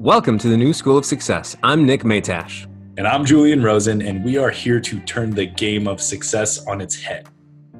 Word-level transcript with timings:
Welcome 0.00 0.38
to 0.38 0.48
the 0.48 0.56
New 0.56 0.72
School 0.72 0.96
of 0.96 1.04
Success. 1.04 1.58
I'm 1.62 1.84
Nick 1.84 2.04
Matash. 2.04 2.66
And 2.96 3.06
I'm 3.06 3.22
Julian 3.22 3.62
Rosen, 3.62 4.00
and 4.00 4.24
we 4.24 4.38
are 4.38 4.48
here 4.48 4.80
to 4.80 4.98
turn 5.00 5.28
the 5.28 5.44
game 5.44 5.86
of 5.86 6.00
success 6.00 6.66
on 6.66 6.80
its 6.80 6.98
head. 6.98 7.28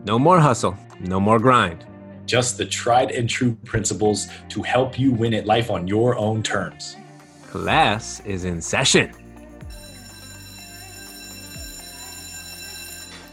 No 0.04 0.18
more 0.18 0.38
hustle, 0.38 0.76
no 1.00 1.18
more 1.18 1.38
grind. 1.38 1.86
Just 2.26 2.58
the 2.58 2.66
tried 2.66 3.10
and 3.10 3.26
true 3.26 3.54
principles 3.64 4.28
to 4.50 4.60
help 4.60 4.98
you 4.98 5.12
win 5.12 5.32
at 5.32 5.46
life 5.46 5.70
on 5.70 5.88
your 5.88 6.14
own 6.18 6.42
terms. 6.42 6.98
Class 7.48 8.20
is 8.26 8.44
in 8.44 8.60
session. 8.60 9.14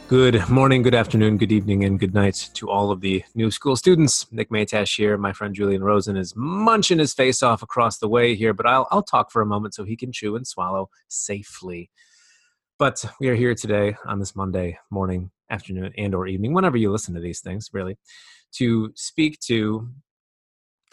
Good 0.10 0.48
morning, 0.48 0.84
good 0.84 0.96
afternoon, 0.96 1.36
good 1.36 1.52
evening, 1.52 1.84
and 1.84 2.00
good 2.00 2.14
night 2.14 2.50
to 2.54 2.70
all 2.70 2.92
of 2.92 3.02
the 3.02 3.26
new 3.36 3.52
school 3.52 3.76
students. 3.76 4.26
Nick 4.32 4.50
Matash 4.50 4.96
here. 4.96 5.18
My 5.18 5.34
friend 5.34 5.54
Julian 5.54 5.84
Rosen 5.84 6.16
is 6.16 6.34
munching 6.34 7.00
his 7.00 7.14
face 7.14 7.44
off 7.44 7.62
across 7.62 7.98
the 7.98 8.08
way 8.08 8.34
here, 8.34 8.54
but 8.54 8.66
I'll, 8.66 8.88
I'll 8.90 9.04
talk 9.04 9.32
for 9.32 9.41
a 9.41 9.46
moment 9.46 9.73
so 9.73 9.84
he 9.84 9.98
can 9.98 10.14
chew 10.14 10.38
and 10.38 10.48
swallow 10.48 10.90
safely. 11.09 11.91
But 12.80 13.04
we 13.20 13.28
are 13.28 13.36
here 13.36 13.54
today 13.54 13.98
on 14.05 14.20
this 14.20 14.34
Monday 14.34 14.80
morning, 14.90 15.30
afternoon, 15.50 15.91
and 15.98 16.16
or 16.16 16.26
evening, 16.26 16.53
whenever 16.53 16.78
you 16.78 16.89
listen 16.89 17.14
to 17.16 17.20
these 17.20 17.42
things, 17.42 17.70
really, 17.73 17.98
to 18.53 18.94
speak 18.95 19.42
to 19.42 19.89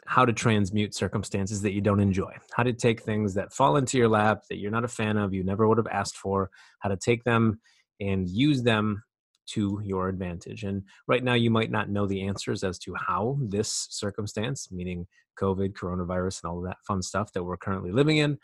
how 0.06 0.24
to 0.24 0.32
transmute 0.32 0.92
circumstances 0.92 1.62
that 1.62 1.72
you 1.72 1.80
don't 1.80 2.00
enjoy, 2.00 2.32
how 2.56 2.64
to 2.64 2.72
take 2.72 3.02
things 3.02 3.34
that 3.34 3.52
fall 3.52 3.76
into 3.76 3.96
your 3.96 4.08
lap 4.08 4.42
that 4.50 4.58
you're 4.58 4.72
not 4.72 4.84
a 4.84 4.88
fan 4.88 5.16
of, 5.16 5.32
you 5.32 5.44
never 5.44 5.68
would 5.68 5.78
have 5.78 5.86
asked 5.86 6.16
for, 6.16 6.50
how 6.80 6.88
to 6.88 6.96
take 6.96 7.22
them 7.22 7.60
and 8.00 8.28
use 8.28 8.62
them 8.62 9.02
to 9.46 9.80
your 9.84 10.08
advantage. 10.08 10.64
And 10.64 10.82
right 11.06 11.22
now, 11.22 11.34
you 11.34 11.50
might 11.50 11.70
not 11.70 11.90
know 11.90 12.06
the 12.06 12.22
answers 12.26 12.64
as 12.64 12.78
to 12.80 12.94
how 12.94 13.38
this 13.40 13.86
circumstance, 13.90 14.68
meaning 14.70 15.06
COVID, 15.40 15.72
coronavirus, 15.72 16.42
and 16.42 16.50
all 16.50 16.58
of 16.58 16.64
that 16.64 16.78
fun 16.86 17.02
stuff 17.02 17.32
that 17.32 17.44
we're 17.44 17.56
currently 17.56 17.92
living 17.92 18.18
in, 18.18 18.38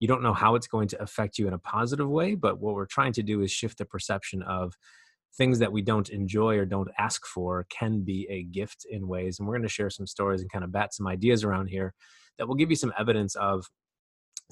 you 0.00 0.08
don't 0.08 0.22
know 0.22 0.34
how 0.34 0.56
it's 0.56 0.66
going 0.66 0.88
to 0.88 1.02
affect 1.02 1.38
you 1.38 1.46
in 1.46 1.54
a 1.54 1.58
positive 1.58 2.08
way. 2.08 2.34
But 2.34 2.58
what 2.60 2.74
we're 2.74 2.86
trying 2.86 3.12
to 3.14 3.22
do 3.22 3.40
is 3.40 3.52
shift 3.52 3.78
the 3.78 3.84
perception 3.84 4.42
of 4.42 4.74
things 5.36 5.60
that 5.60 5.72
we 5.72 5.80
don't 5.80 6.10
enjoy 6.10 6.58
or 6.58 6.64
don't 6.64 6.90
ask 6.98 7.24
for 7.24 7.66
can 7.70 8.02
be 8.02 8.26
a 8.28 8.42
gift 8.42 8.84
in 8.90 9.06
ways. 9.08 9.38
And 9.38 9.46
we're 9.46 9.54
going 9.54 9.62
to 9.62 9.68
share 9.68 9.90
some 9.90 10.06
stories 10.06 10.40
and 10.40 10.50
kind 10.50 10.64
of 10.64 10.72
bat 10.72 10.92
some 10.92 11.06
ideas 11.06 11.44
around 11.44 11.68
here 11.68 11.94
that 12.36 12.46
will 12.46 12.54
give 12.54 12.70
you 12.70 12.76
some 12.76 12.92
evidence 12.98 13.34
of 13.36 13.66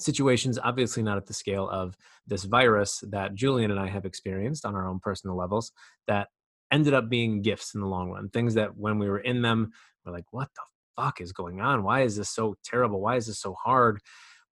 situations, 0.01 0.59
obviously 0.63 1.03
not 1.03 1.17
at 1.17 1.27
the 1.27 1.35
scale 1.35 1.69
of 1.69 1.97
this 2.27 2.45
virus 2.45 3.03
that 3.11 3.35
Julian 3.35 3.71
and 3.71 3.81
I 3.81 3.89
have 3.89 4.05
experienced 4.05 4.65
on 4.65 4.75
our 4.75 4.87
own 4.87 5.01
personal 5.01 5.37
levels, 5.37 5.73
that 6.07 6.29
ended 6.71 6.95
up 6.95 7.09
being 7.09 7.43
gifts 7.43 7.75
in 7.75 7.81
the 7.81 7.87
long 7.87 8.11
run. 8.11 8.29
Things 8.29 8.55
that 8.55 8.77
when 8.77 8.99
we 8.99 9.09
were 9.09 9.19
in 9.19 9.43
them, 9.43 9.73
we're 10.05 10.13
like, 10.13 10.27
what 10.31 10.49
the 10.55 10.63
fuck 11.03 11.21
is 11.21 11.33
going 11.33 11.61
on? 11.61 11.83
Why 11.83 12.03
is 12.03 12.17
this 12.17 12.31
so 12.31 12.57
terrible? 12.65 13.01
Why 13.01 13.17
is 13.17 13.27
this 13.27 13.41
so 13.41 13.55
hard? 13.55 14.01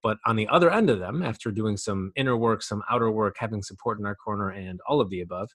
But 0.02 0.18
on 0.24 0.36
the 0.36 0.48
other 0.48 0.70
end 0.70 0.90
of 0.90 0.98
them, 0.98 1.22
after 1.22 1.50
doing 1.50 1.76
some 1.76 2.12
inner 2.16 2.36
work, 2.36 2.62
some 2.62 2.82
outer 2.90 3.10
work, 3.10 3.36
having 3.38 3.62
support 3.62 3.98
in 3.98 4.06
our 4.06 4.14
corner, 4.14 4.50
and 4.50 4.80
all 4.86 5.00
of 5.00 5.10
the 5.10 5.20
above, 5.20 5.50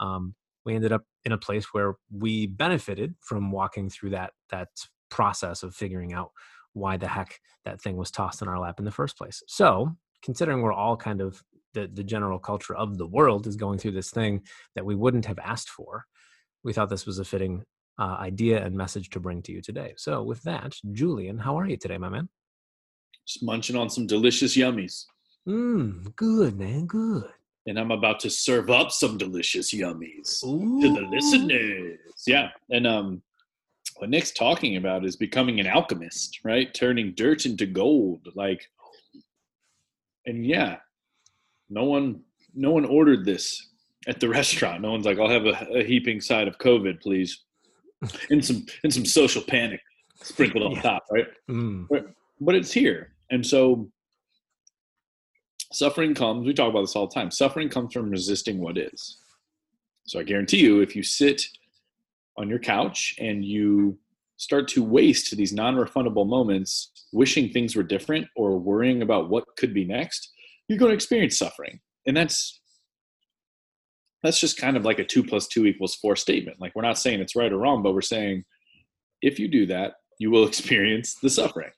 um, 0.00 0.34
we 0.64 0.74
ended 0.74 0.92
up 0.92 1.02
in 1.24 1.32
a 1.32 1.38
place 1.38 1.66
where 1.72 1.94
we 2.10 2.46
benefited 2.46 3.14
from 3.20 3.52
walking 3.52 3.90
through 3.90 4.10
that 4.10 4.32
that 4.50 4.68
process 5.10 5.62
of 5.62 5.74
figuring 5.74 6.12
out 6.12 6.30
why 6.74 6.96
the 6.96 7.08
heck 7.08 7.40
that 7.64 7.80
thing 7.80 7.96
was 7.96 8.10
tossed 8.10 8.42
in 8.42 8.48
our 8.48 8.58
lap 8.58 8.78
in 8.78 8.84
the 8.84 8.90
first 8.90 9.16
place. 9.16 9.42
So, 9.48 9.96
considering 10.22 10.60
we're 10.62 10.72
all 10.72 10.96
kind 10.96 11.20
of 11.20 11.42
the, 11.72 11.88
the 11.92 12.04
general 12.04 12.38
culture 12.38 12.74
of 12.74 12.98
the 12.98 13.06
world 13.06 13.46
is 13.46 13.56
going 13.56 13.78
through 13.78 13.92
this 13.92 14.10
thing 14.10 14.42
that 14.74 14.84
we 14.84 14.94
wouldn't 14.94 15.26
have 15.26 15.38
asked 15.38 15.70
for, 15.70 16.04
we 16.62 16.72
thought 16.72 16.90
this 16.90 17.06
was 17.06 17.18
a 17.18 17.24
fitting 17.24 17.62
uh, 17.98 18.16
idea 18.20 18.64
and 18.64 18.76
message 18.76 19.10
to 19.10 19.20
bring 19.20 19.42
to 19.42 19.52
you 19.52 19.62
today. 19.62 19.94
So, 19.96 20.22
with 20.22 20.42
that, 20.42 20.74
Julian, 20.92 21.38
how 21.38 21.58
are 21.58 21.66
you 21.66 21.76
today, 21.76 21.98
my 21.98 22.08
man? 22.08 22.28
Just 23.26 23.42
munching 23.42 23.76
on 23.76 23.88
some 23.88 24.06
delicious 24.06 24.56
yummies. 24.56 25.04
Mmm, 25.48 26.14
good, 26.16 26.58
man, 26.58 26.86
good. 26.86 27.30
And 27.66 27.78
I'm 27.78 27.90
about 27.90 28.20
to 28.20 28.30
serve 28.30 28.70
up 28.70 28.90
some 28.90 29.16
delicious 29.16 29.72
yummies 29.72 30.44
Ooh. 30.44 30.80
to 30.82 30.88
the 30.92 31.06
listeners. 31.08 31.98
Yeah. 32.26 32.48
And 32.70 32.86
um, 32.86 33.22
what 33.96 34.10
Nick's 34.10 34.32
talking 34.32 34.76
about 34.76 35.04
is 35.04 35.16
becoming 35.16 35.60
an 35.60 35.66
alchemist, 35.66 36.40
right? 36.44 36.72
Turning 36.74 37.12
dirt 37.14 37.46
into 37.46 37.66
gold. 37.66 38.26
Like, 38.34 38.68
and 40.26 40.44
yeah, 40.44 40.76
no 41.70 41.84
one, 41.84 42.20
no 42.54 42.70
one 42.72 42.84
ordered 42.84 43.24
this 43.24 43.68
at 44.06 44.20
the 44.20 44.28
restaurant. 44.40 44.82
No 44.82 44.90
one's 44.92 45.06
like, 45.06 45.18
"I'll 45.18 45.28
have 45.28 45.46
a, 45.46 45.66
a 45.74 45.84
heaping 45.84 46.20
side 46.20 46.48
of 46.48 46.58
COVID, 46.58 47.00
please," 47.00 47.44
and 48.30 48.44
some 48.44 48.66
and 48.82 48.92
some 48.92 49.04
social 49.04 49.42
panic 49.42 49.80
sprinkled 50.22 50.64
on 50.64 50.72
Yeah. 50.72 50.82
top, 50.82 51.04
right? 51.10 51.26
Mm. 51.50 51.86
But, 51.88 52.06
but 52.40 52.54
it's 52.54 52.72
here, 52.72 53.12
and 53.30 53.46
so 53.46 53.88
suffering 55.72 56.14
comes. 56.14 56.46
We 56.46 56.54
talk 56.54 56.70
about 56.70 56.82
this 56.82 56.96
all 56.96 57.06
the 57.06 57.14
time. 57.14 57.30
Suffering 57.30 57.68
comes 57.68 57.92
from 57.92 58.10
resisting 58.10 58.58
what 58.58 58.76
is. 58.78 59.18
So 60.06 60.20
I 60.20 60.22
guarantee 60.22 60.58
you, 60.58 60.80
if 60.80 60.94
you 60.94 61.02
sit 61.02 61.42
on 62.36 62.48
your 62.48 62.58
couch 62.58 63.14
and 63.18 63.44
you 63.44 63.98
start 64.36 64.66
to 64.68 64.82
waste 64.82 65.36
these 65.36 65.52
non-refundable 65.52 66.26
moments 66.26 66.90
wishing 67.12 67.48
things 67.48 67.76
were 67.76 67.82
different 67.82 68.26
or 68.36 68.58
worrying 68.58 69.02
about 69.02 69.30
what 69.30 69.44
could 69.56 69.72
be 69.72 69.84
next 69.84 70.32
you're 70.68 70.78
going 70.78 70.90
to 70.90 70.94
experience 70.94 71.38
suffering. 71.38 71.80
And 72.06 72.16
that's 72.16 72.60
that's 74.22 74.40
just 74.40 74.56
kind 74.56 74.76
of 74.76 74.86
like 74.86 74.98
a 74.98 75.04
two 75.04 75.22
plus 75.22 75.46
two 75.46 75.66
equals 75.66 75.94
four 75.94 76.16
statement. 76.16 76.60
Like 76.60 76.74
we're 76.74 76.82
not 76.82 76.98
saying 76.98 77.20
it's 77.20 77.36
right 77.36 77.52
or 77.52 77.58
wrong 77.58 77.82
but 77.82 77.94
we're 77.94 78.00
saying 78.00 78.44
if 79.22 79.38
you 79.38 79.48
do 79.48 79.66
that 79.66 79.94
you 80.18 80.30
will 80.30 80.46
experience 80.48 81.14
the 81.22 81.30
suffering. 81.30 81.70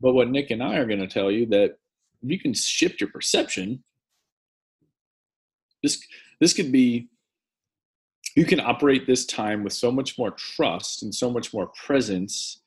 But 0.00 0.14
what 0.14 0.30
nick 0.30 0.50
and 0.50 0.62
i 0.62 0.76
are 0.76 0.86
going 0.86 1.00
to 1.00 1.06
tell 1.06 1.30
you 1.30 1.46
that 1.46 1.76
you 2.22 2.38
can 2.38 2.54
shift 2.54 3.00
your 3.00 3.10
perception. 3.10 3.82
This 5.82 6.02
this 6.40 6.52
could 6.52 6.70
be 6.72 7.08
you 8.36 8.44
can 8.44 8.60
operate 8.60 9.06
this 9.06 9.26
time 9.26 9.64
with 9.64 9.72
so 9.72 9.90
much 9.90 10.18
more 10.18 10.30
trust 10.32 11.02
and 11.02 11.14
so 11.14 11.30
much 11.30 11.52
more 11.52 11.68
presence. 11.68 12.60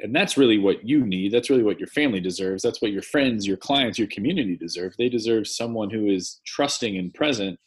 And 0.00 0.14
that's 0.14 0.36
really 0.36 0.58
what 0.58 0.86
you 0.86 1.04
need. 1.04 1.32
That's 1.32 1.50
really 1.50 1.64
what 1.64 1.80
your 1.80 1.88
family 1.88 2.20
deserves. 2.20 2.62
That's 2.62 2.80
what 2.80 2.92
your 2.92 3.02
friends 3.02 3.46
your 3.46 3.56
clients 3.56 3.98
your 3.98 4.08
community 4.08 4.56
deserve. 4.56 4.94
They 4.96 5.08
deserve 5.08 5.48
someone 5.48 5.90
who 5.90 6.06
is 6.06 6.40
trusting 6.46 6.96
and 6.96 7.12
present 7.12 7.58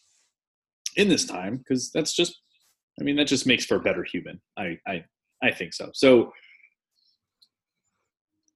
in 0.95 1.07
this 1.07 1.25
time 1.25 1.57
because 1.57 1.91
that's 1.91 2.13
just 2.13 2.41
i 2.99 3.03
mean 3.03 3.15
that 3.15 3.27
just 3.27 3.47
makes 3.47 3.65
for 3.65 3.75
a 3.75 3.81
better 3.81 4.03
human. 4.03 4.39
I 4.57 4.77
i 4.87 5.03
i 5.41 5.51
think 5.51 5.73
so. 5.73 5.91
So 5.93 6.33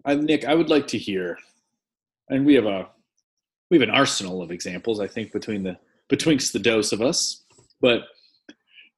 I, 0.06 0.16
nick 0.16 0.46
i 0.46 0.53
would 0.53 0.70
like 0.70 0.88
to 0.88 0.97
hear 0.97 1.38
and 2.30 2.46
we 2.46 2.53
have 2.56 2.66
a 2.66 2.90
we 3.72 3.80
have 3.80 3.88
an 3.88 3.96
arsenal 3.96 4.42
of 4.42 4.52
examples 4.52 5.00
i 5.00 5.08
think 5.08 5.32
between 5.32 5.64
the 5.64 5.78
betwixt 6.09 6.53
the 6.53 6.59
dose 6.59 6.92
of 6.92 7.02
us 7.02 7.44
but 7.81 8.02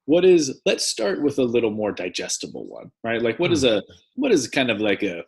what 0.08 0.24
is 0.24 0.60
let's 0.64 0.86
start 0.86 1.22
with 1.22 1.38
a 1.38 1.44
little 1.44 1.70
more 1.70 1.92
digestible 1.92 2.66
one 2.66 2.90
right? 3.04 3.20
Like 3.20 3.38
what 3.38 3.52
is 3.52 3.62
hmm. 3.62 3.68
a 3.68 3.82
what 4.16 4.32
is 4.32 4.48
kind 4.48 4.70
of 4.70 4.80
like 4.80 5.02
a 5.02 5.22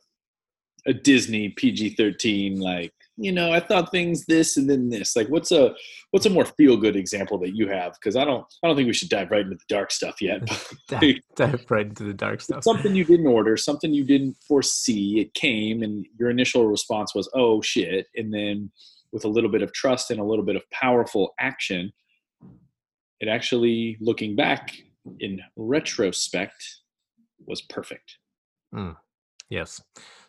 a 0.87 0.94
disney 0.94 1.50
pg-13 1.50 2.59
like 2.59 2.91
you 3.19 3.31
know 3.31 3.53
i 3.53 3.60
thought 3.60 3.91
things 3.91 4.25
this 4.25 4.56
and 4.56 4.71
then 4.71 4.89
this. 4.89 5.15
Like 5.15 5.28
what's 5.28 5.53
a 5.53 5.75
what's 6.10 6.25
a 6.25 6.31
more 6.31 6.47
feel 6.47 6.78
good 6.78 6.97
example 6.97 7.39
that 7.41 7.55
you 7.55 7.69
have? 7.69 7.93
Because 7.93 8.16
i 8.16 8.25
don't 8.25 8.47
i 8.62 8.66
don't 8.66 8.77
think 8.77 8.87
we 8.87 8.94
should 8.94 9.10
dive 9.10 9.31
right 9.31 9.43
into 9.43 9.56
the 9.56 9.65
dark 9.69 9.91
stuff 9.91 10.22
yet 10.22 10.41
Dive, 10.89 11.16
dive 11.37 11.66
right 11.69 11.87
into 11.87 12.05
the 12.05 12.15
dark 12.15 12.41
stuff. 12.41 12.65
something 12.65 12.94
you 12.94 13.05
didn't 13.05 13.27
order 13.27 13.59
something 13.59 13.93
you 13.93 14.05
didn't 14.05 14.37
foresee 14.49 15.21
it 15.21 15.34
came 15.34 15.83
and 15.83 16.06
your 16.19 16.31
initial 16.31 16.66
response 16.66 17.15
was 17.15 17.28
oh 17.34 17.60
shit 17.60 18.06
and 18.16 18.33
then 18.33 18.71
with 19.12 19.27
a 19.27 19.28
little 19.28 19.50
bit 19.50 19.62
of 19.62 19.72
trust 19.75 20.10
and 20.10 20.21
a 20.21 20.25
little 20.25 20.44
bit 20.44 20.56
of 20.56 20.62
powerful 20.71 21.34
action 21.39 21.93
it 23.20 23.28
actually 23.28 23.97
looking 24.00 24.34
back 24.34 24.72
in 25.20 25.41
retrospect 25.56 26.81
was 27.47 27.62
perfect 27.62 28.16
Yes. 29.48 29.82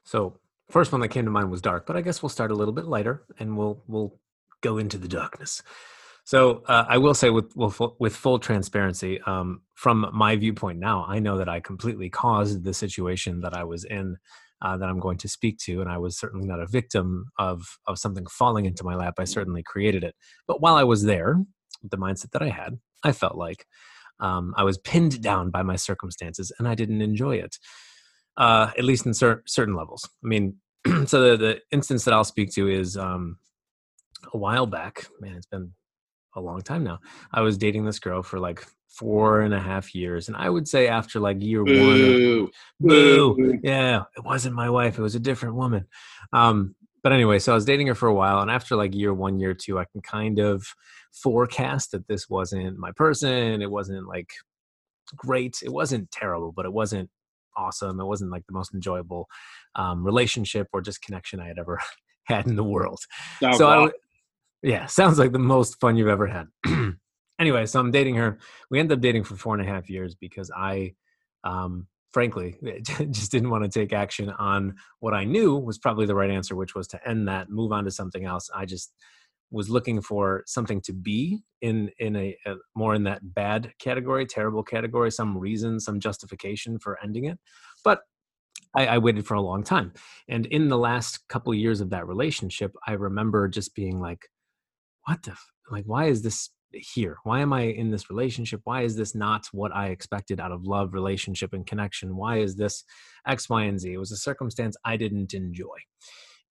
So 0.04 0.40
first 0.70 0.92
one 0.92 1.02
that 1.02 1.10
came 1.10 1.26
to 1.26 1.32
mind 1.32 1.52
was 1.52 1.62
dark, 1.62 1.86
but 1.86 1.96
I 1.96 2.02
guess 2.02 2.22
we'll 2.22 2.30
start 2.30 2.52
a 2.52 2.56
little 2.56 2.74
bit 2.74 2.86
lighter 2.86 3.24
and 3.40 3.58
we'll 3.58 3.84
we'll 3.88 4.20
go 4.62 4.78
into 4.78 4.98
the 4.98 5.08
darkness. 5.08 5.62
So 6.24 6.64
uh, 6.68 6.86
I 6.88 6.98
will 6.98 7.14
say 7.14 7.30
with 7.30 7.54
with 7.56 8.16
full 8.16 8.40
transparency, 8.40 9.22
um, 9.22 9.62
from 9.76 10.10
my 10.14 10.36
viewpoint 10.36 10.80
now, 10.80 11.06
I 11.08 11.20
know 11.20 11.38
that 11.38 11.50
I 11.50 11.60
completely 11.60 12.10
caused 12.10 12.64
the 12.64 12.74
situation 12.74 13.42
that 13.42 13.56
I 13.56 13.64
was 13.64 13.86
in. 13.86 14.18
Uh, 14.64 14.78
that 14.78 14.88
I'm 14.88 15.00
going 15.00 15.18
to 15.18 15.28
speak 15.28 15.58
to, 15.58 15.82
and 15.82 15.90
I 15.90 15.98
was 15.98 16.20
certainly 16.20 16.48
not 16.48 16.60
a 16.60 16.68
victim 16.68 17.26
of 17.40 17.80
of 17.88 17.98
something 17.98 18.28
falling 18.28 18.68
into 18.68 18.84
my 18.84 18.94
lap. 18.94 19.16
I 19.18 19.24
certainly 19.24 19.64
created 19.64 20.04
it. 20.04 20.14
But 20.46 20.62
while 20.62 20.76
I 20.76 20.84
was 20.84 21.04
there, 21.04 21.44
the 21.84 21.98
mindset 21.98 22.32
that 22.32 22.42
I 22.42 22.50
had, 22.50 22.80
I 23.04 23.12
felt 23.12 23.36
like 23.36 23.66
um, 24.20 24.54
I 24.58 24.64
was 24.64 24.78
pinned 24.78 25.22
down 25.22 25.50
by 25.50 25.64
my 25.64 25.76
circumstances, 25.76 26.52
and 26.60 26.68
I 26.68 26.76
didn't 26.76 27.02
enjoy 27.02 27.38
it 27.38 27.58
uh, 28.38 28.72
at 28.78 28.84
least 28.84 29.06
in 29.06 29.14
cer- 29.14 29.44
certain 29.46 29.76
levels. 29.76 30.10
I 30.24 30.28
mean, 30.28 30.56
so 31.06 31.22
the, 31.22 31.38
the 31.38 31.60
instance 31.72 32.06
that 32.06 32.14
I'll 32.14 32.24
speak 32.24 32.52
to 32.54 32.68
is 32.68 32.98
um, 32.98 33.38
a 34.34 34.38
while 34.38 34.66
back. 34.66 35.08
Man, 35.20 35.36
it's 35.36 35.46
been 35.46 35.72
a 36.36 36.42
long 36.42 36.62
time 36.62 36.84
now. 36.84 37.00
I 37.34 37.42
was 37.42 37.58
dating 37.58 37.86
this 37.86 38.00
girl 38.00 38.24
for 38.24 38.40
like 38.40 38.66
four 38.88 39.42
and 39.42 39.54
a 39.54 39.60
half 39.60 39.94
years, 39.94 40.28
and 40.28 40.38
I 40.38 40.50
would 40.50 40.68
say 40.68 40.88
after 40.88 41.20
like 41.20 41.42
year 41.42 41.64
one, 41.64 41.74
Boo. 41.76 42.52
boo, 42.80 43.36
Boo. 43.36 43.60
yeah, 43.64 44.04
it 44.18 44.24
wasn't 44.24 44.56
my 44.56 44.70
wife; 44.70 44.98
it 44.98 45.02
was 45.02 45.16
a 45.16 45.20
different 45.20 45.56
woman. 45.56 45.88
Um, 46.34 46.76
but 47.04 47.12
anyway, 47.12 47.40
so 47.40 47.52
I 47.52 47.56
was 47.56 47.66
dating 47.66 47.88
her 47.88 47.96
for 47.96 48.08
a 48.08 48.14
while, 48.14 48.40
and 48.40 48.52
after 48.52 48.76
like 48.76 48.96
year 48.96 49.14
one, 49.14 49.40
year 49.40 49.54
two, 49.54 49.80
I 49.80 49.86
can 49.86 50.02
kind 50.02 50.40
of 50.40 50.66
forecast 51.12 51.92
that 51.92 52.08
this 52.08 52.30
wasn't 52.30 52.78
my 52.78 52.92
person. 52.92 53.62
It 53.62 53.72
wasn't 53.72 54.08
like 54.08 54.30
great. 55.16 55.58
It 55.64 55.72
wasn't 55.72 56.12
terrible, 56.12 56.52
but 56.52 56.66
it 56.66 56.74
wasn't 56.74 57.10
awesome. 57.58 58.00
It 58.00 58.06
wasn't 58.06 58.32
like 58.32 58.46
the 58.48 58.54
most 58.54 58.74
enjoyable 58.74 59.28
um, 59.76 60.04
relationship 60.04 60.68
or 60.74 60.82
just 60.82 61.02
connection 61.02 61.40
I 61.40 61.48
had 61.48 61.60
ever 61.60 61.80
had 62.26 62.48
in 62.48 62.56
the 62.56 62.64
world. 62.64 63.00
Oh, 63.44 63.58
so, 63.58 63.68
wow. 63.68 63.86
I, 63.88 63.92
yeah, 64.64 64.86
sounds 64.86 65.20
like 65.20 65.32
the 65.32 65.40
most 65.40 65.80
fun 65.80 65.98
you've 65.98 66.08
ever 66.08 66.28
had. 66.28 66.48
anyway, 67.40 67.66
so 67.66 67.80
I'm 67.80 67.92
dating 67.92 68.16
her. 68.16 68.38
We 68.70 68.80
ended 68.80 68.98
up 68.98 69.02
dating 69.02 69.24
for 69.24 69.36
four 69.36 69.56
and 69.56 69.68
a 69.68 69.72
half 69.72 69.90
years 69.90 70.16
because 70.16 70.52
I, 70.56 70.94
um, 71.44 71.88
frankly, 72.14 72.58
just 72.84 73.32
didn't 73.32 73.50
want 73.50 73.64
to 73.64 73.70
take 73.70 73.92
action 73.92 74.30
on 74.30 74.76
what 75.00 75.14
I 75.14 75.24
knew 75.24 75.58
was 75.58 75.80
probably 75.80 76.06
the 76.06 76.16
right 76.16 76.30
answer, 76.30 76.56
which 76.56 76.76
was 76.76 76.88
to 76.90 77.08
end 77.08 77.28
that, 77.28 77.50
move 77.50 77.72
on 77.72 77.86
to 77.86 77.92
something 77.92 78.26
else. 78.26 78.50
I 78.54 78.66
just 78.66 78.94
was 79.52 79.70
looking 79.70 80.02
for 80.02 80.44
something 80.48 80.82
to 80.82 80.94
be 80.94 81.44
in 81.62 81.92
in 82.00 82.16
a, 82.16 82.38
a 82.46 82.56
more 82.76 82.96
in 82.96 83.04
that 83.04 83.34
bad 83.34 83.74
category, 83.80 84.26
terrible 84.26 84.64
category, 84.64 85.12
some 85.12 85.38
reason, 85.38 85.80
some 85.80 86.00
justification 86.00 86.80
for 86.80 86.98
ending 87.04 87.26
it. 87.26 87.38
But 87.84 88.02
I, 88.76 88.88
I 88.88 88.98
waited 89.00 89.28
for 89.28 89.34
a 89.36 89.42
long 89.42 89.64
time, 89.64 89.94
and 90.30 90.46
in 90.46 90.70
the 90.70 90.78
last 90.78 91.28
couple 91.28 91.52
of 91.52 91.60
years 91.60 91.82
of 91.82 91.90
that 91.92 92.08
relationship, 92.08 92.74
I 92.88 92.94
remember 92.94 93.48
just 93.50 93.76
being 93.76 94.00
like, 94.00 94.30
"What 95.06 95.24
the 95.24 95.32
f- 95.32 95.52
like? 95.70 95.86
Why 95.86 96.06
is 96.06 96.22
this 96.22 96.50
here? 96.74 97.18
Why 97.24 97.42
am 97.42 97.54
I 97.54 97.64
in 97.64 97.92
this 97.92 98.10
relationship? 98.10 98.62
Why 98.64 98.84
is 98.84 98.96
this 98.96 99.14
not 99.14 99.48
what 99.52 99.76
I 99.76 99.88
expected 99.88 100.40
out 100.40 100.52
of 100.52 100.66
love, 100.66 100.94
relationship, 100.94 101.54
and 101.54 101.66
connection? 101.66 102.16
Why 102.16 102.38
is 102.38 102.56
this 102.56 102.84
X, 103.28 103.50
Y, 103.50 103.64
and 103.64 103.80
Z? 103.80 103.92
It 103.94 103.98
was 103.98 104.12
a 104.12 104.18
circumstance 104.18 104.78
I 104.86 104.98
didn't 104.98 105.34
enjoy. 105.34 105.78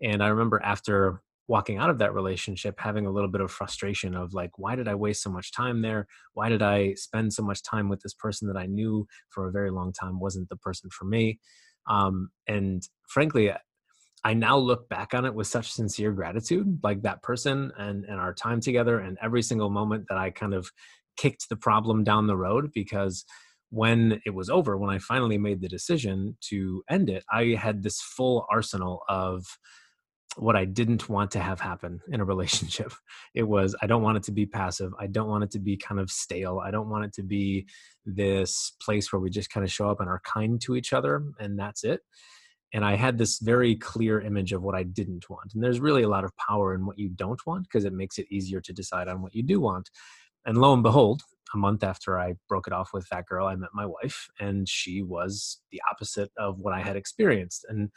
And 0.02 0.22
I 0.22 0.28
remember 0.28 0.60
after 0.62 1.22
walking 1.50 1.78
out 1.78 1.90
of 1.90 1.98
that 1.98 2.14
relationship 2.14 2.78
having 2.78 3.06
a 3.06 3.10
little 3.10 3.28
bit 3.28 3.40
of 3.40 3.50
frustration 3.50 4.14
of 4.14 4.32
like 4.32 4.52
why 4.56 4.76
did 4.76 4.86
i 4.86 4.94
waste 4.94 5.20
so 5.20 5.30
much 5.30 5.52
time 5.52 5.82
there? 5.82 6.06
Why 6.32 6.48
did 6.48 6.62
i 6.62 6.94
spend 6.94 7.32
so 7.32 7.42
much 7.42 7.60
time 7.64 7.88
with 7.88 8.00
this 8.02 8.14
person 8.14 8.46
that 8.46 8.56
i 8.56 8.66
knew 8.66 9.04
for 9.30 9.48
a 9.48 9.52
very 9.52 9.72
long 9.72 9.92
time 9.92 10.20
wasn't 10.20 10.48
the 10.48 10.56
person 10.56 10.88
for 10.96 11.06
me? 11.06 11.40
Um, 11.88 12.30
and 12.46 12.82
frankly 13.08 13.52
i 14.24 14.32
now 14.32 14.56
look 14.56 14.88
back 14.88 15.12
on 15.12 15.24
it 15.24 15.34
with 15.34 15.48
such 15.48 15.72
sincere 15.72 16.12
gratitude 16.12 16.78
like 16.84 17.02
that 17.02 17.22
person 17.22 17.72
and 17.76 18.04
and 18.04 18.20
our 18.20 18.34
time 18.34 18.60
together 18.60 19.00
and 19.00 19.18
every 19.20 19.42
single 19.42 19.70
moment 19.70 20.04
that 20.08 20.18
i 20.18 20.30
kind 20.30 20.54
of 20.54 20.70
kicked 21.16 21.48
the 21.48 21.56
problem 21.56 22.04
down 22.04 22.26
the 22.26 22.36
road 22.36 22.70
because 22.72 23.24
when 23.70 24.20
it 24.26 24.34
was 24.34 24.50
over 24.50 24.76
when 24.76 24.90
i 24.90 24.98
finally 24.98 25.38
made 25.38 25.60
the 25.60 25.68
decision 25.68 26.36
to 26.40 26.82
end 26.90 27.08
it 27.08 27.24
i 27.32 27.56
had 27.58 27.82
this 27.82 28.00
full 28.00 28.46
arsenal 28.50 29.00
of 29.08 29.46
what 30.36 30.56
I 30.56 30.64
didn't 30.64 31.08
want 31.08 31.32
to 31.32 31.40
have 31.40 31.60
happen 31.60 32.00
in 32.10 32.20
a 32.20 32.24
relationship. 32.24 32.92
It 33.34 33.44
was 33.44 33.76
I 33.80 33.86
don't 33.86 34.02
want 34.02 34.16
it 34.16 34.24
to 34.24 34.32
be 34.32 34.44
passive. 34.44 34.92
I 34.98 35.06
don't 35.06 35.28
want 35.28 35.44
it 35.44 35.52
to 35.52 35.60
be 35.60 35.76
kind 35.76 36.00
of 36.00 36.10
stale. 36.10 36.60
I 36.64 36.72
don't 36.72 36.88
want 36.88 37.04
it 37.04 37.12
to 37.14 37.22
be 37.22 37.68
this 38.04 38.72
place 38.82 39.12
where 39.12 39.20
we 39.20 39.30
just 39.30 39.50
kind 39.50 39.62
of 39.62 39.70
show 39.70 39.88
up 39.88 40.00
and 40.00 40.08
are 40.08 40.20
kind 40.24 40.60
to 40.62 40.74
each 40.74 40.92
other 40.92 41.22
and 41.38 41.56
that's 41.56 41.84
it. 41.84 42.00
And 42.72 42.84
I 42.84 42.96
had 42.96 43.18
this 43.18 43.38
very 43.38 43.76
clear 43.76 44.20
image 44.20 44.52
of 44.52 44.62
what 44.62 44.74
I 44.74 44.82
didn't 44.82 45.30
want. 45.30 45.54
And 45.54 45.62
there's 45.62 45.80
really 45.80 46.02
a 46.02 46.08
lot 46.08 46.24
of 46.24 46.36
power 46.36 46.74
in 46.74 46.86
what 46.86 46.98
you 46.98 47.08
don't 47.08 47.44
want 47.46 47.64
because 47.64 47.84
it 47.84 47.92
makes 47.92 48.18
it 48.18 48.26
easier 48.30 48.60
to 48.60 48.72
decide 48.72 49.08
on 49.08 49.22
what 49.22 49.34
you 49.34 49.42
do 49.42 49.60
want. 49.60 49.90
And 50.44 50.58
lo 50.58 50.72
and 50.72 50.82
behold, 50.82 51.22
a 51.54 51.58
month 51.58 51.82
after 51.82 52.18
I 52.18 52.34
broke 52.48 52.66
it 52.66 52.72
off 52.72 52.90
with 52.92 53.08
that 53.10 53.26
girl, 53.26 53.46
I 53.46 53.56
met 53.56 53.70
my 53.74 53.86
wife, 53.86 54.28
and 54.38 54.68
she 54.68 55.02
was 55.02 55.60
the 55.72 55.82
opposite 55.90 56.30
of 56.38 56.60
what 56.60 56.72
I 56.74 56.80
had 56.80 56.96
experienced. 56.96 57.66
And 57.68 57.90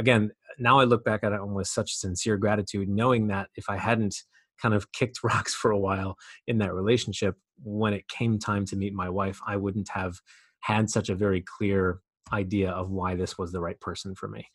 again, 0.00 0.30
now 0.58 0.80
I 0.80 0.84
look 0.84 1.04
back 1.04 1.22
at 1.22 1.32
it 1.32 1.46
with 1.46 1.68
such 1.68 1.94
sincere 1.94 2.36
gratitude, 2.36 2.88
knowing 2.88 3.28
that 3.28 3.48
if 3.54 3.68
I 3.68 3.76
hadn't 3.76 4.16
kind 4.60 4.74
of 4.74 4.90
kicked 4.92 5.20
rocks 5.24 5.54
for 5.54 5.70
a 5.70 5.78
while 5.78 6.16
in 6.48 6.58
that 6.58 6.74
relationship, 6.74 7.36
when 7.62 7.92
it 7.92 8.08
came 8.08 8.38
time 8.38 8.64
to 8.66 8.76
meet 8.76 8.94
my 8.94 9.08
wife, 9.08 9.38
I 9.46 9.56
wouldn't 9.56 9.90
have 9.90 10.14
had 10.60 10.90
such 10.90 11.08
a 11.10 11.14
very 11.14 11.42
clear 11.58 12.00
idea 12.32 12.70
of 12.70 12.90
why 12.90 13.14
this 13.14 13.36
was 13.38 13.52
the 13.52 13.60
right 13.60 13.78
person 13.80 14.14
for 14.14 14.28
me. 14.28 14.46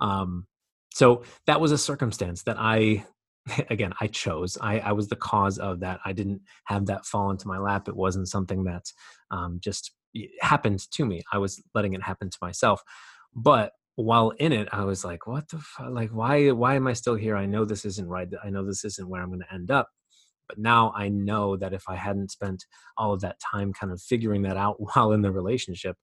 Um, 0.00 0.46
so 0.94 1.22
that 1.46 1.60
was 1.60 1.72
a 1.72 1.78
circumstance 1.78 2.42
that 2.44 2.56
I, 2.58 3.04
again, 3.70 3.92
I 4.00 4.06
chose. 4.06 4.56
I, 4.60 4.78
I, 4.78 4.92
was 4.92 5.08
the 5.08 5.16
cause 5.16 5.58
of 5.58 5.80
that. 5.80 6.00
I 6.04 6.12
didn't 6.12 6.40
have 6.66 6.86
that 6.86 7.04
fall 7.04 7.30
into 7.30 7.48
my 7.48 7.58
lap. 7.58 7.88
It 7.88 7.96
wasn't 7.96 8.28
something 8.28 8.64
that 8.64 8.84
um, 9.30 9.58
just 9.62 9.92
happened 10.40 10.88
to 10.92 11.04
me. 11.04 11.22
I 11.32 11.38
was 11.38 11.62
letting 11.74 11.94
it 11.94 12.02
happen 12.02 12.30
to 12.30 12.38
myself. 12.40 12.82
But 13.34 13.72
while 13.96 14.30
in 14.30 14.52
it 14.52 14.68
i 14.72 14.84
was 14.84 15.04
like 15.04 15.26
what 15.26 15.48
the 15.48 15.58
fuck 15.58 15.90
like 15.90 16.10
why 16.10 16.50
why 16.50 16.74
am 16.74 16.86
i 16.86 16.92
still 16.92 17.14
here? 17.14 17.36
I 17.36 17.46
know 17.46 17.64
this 17.64 17.84
isn't 17.84 18.08
right 18.08 18.28
i 18.42 18.50
know 18.50 18.64
this 18.64 18.84
isn't 18.84 19.08
where 19.08 19.22
i'm 19.22 19.28
going 19.28 19.40
to 19.40 19.54
end 19.54 19.70
up. 19.70 19.88
But 20.48 20.58
now 20.58 20.92
i 20.96 21.08
know 21.08 21.56
that 21.56 21.72
if 21.72 21.84
i 21.88 21.96
hadn't 21.96 22.30
spent 22.30 22.64
all 22.96 23.12
of 23.12 23.20
that 23.20 23.38
time 23.40 23.72
kind 23.72 23.92
of 23.92 24.00
figuring 24.02 24.42
that 24.42 24.56
out 24.56 24.76
while 24.94 25.12
in 25.12 25.22
the 25.22 25.32
relationship 25.32 25.96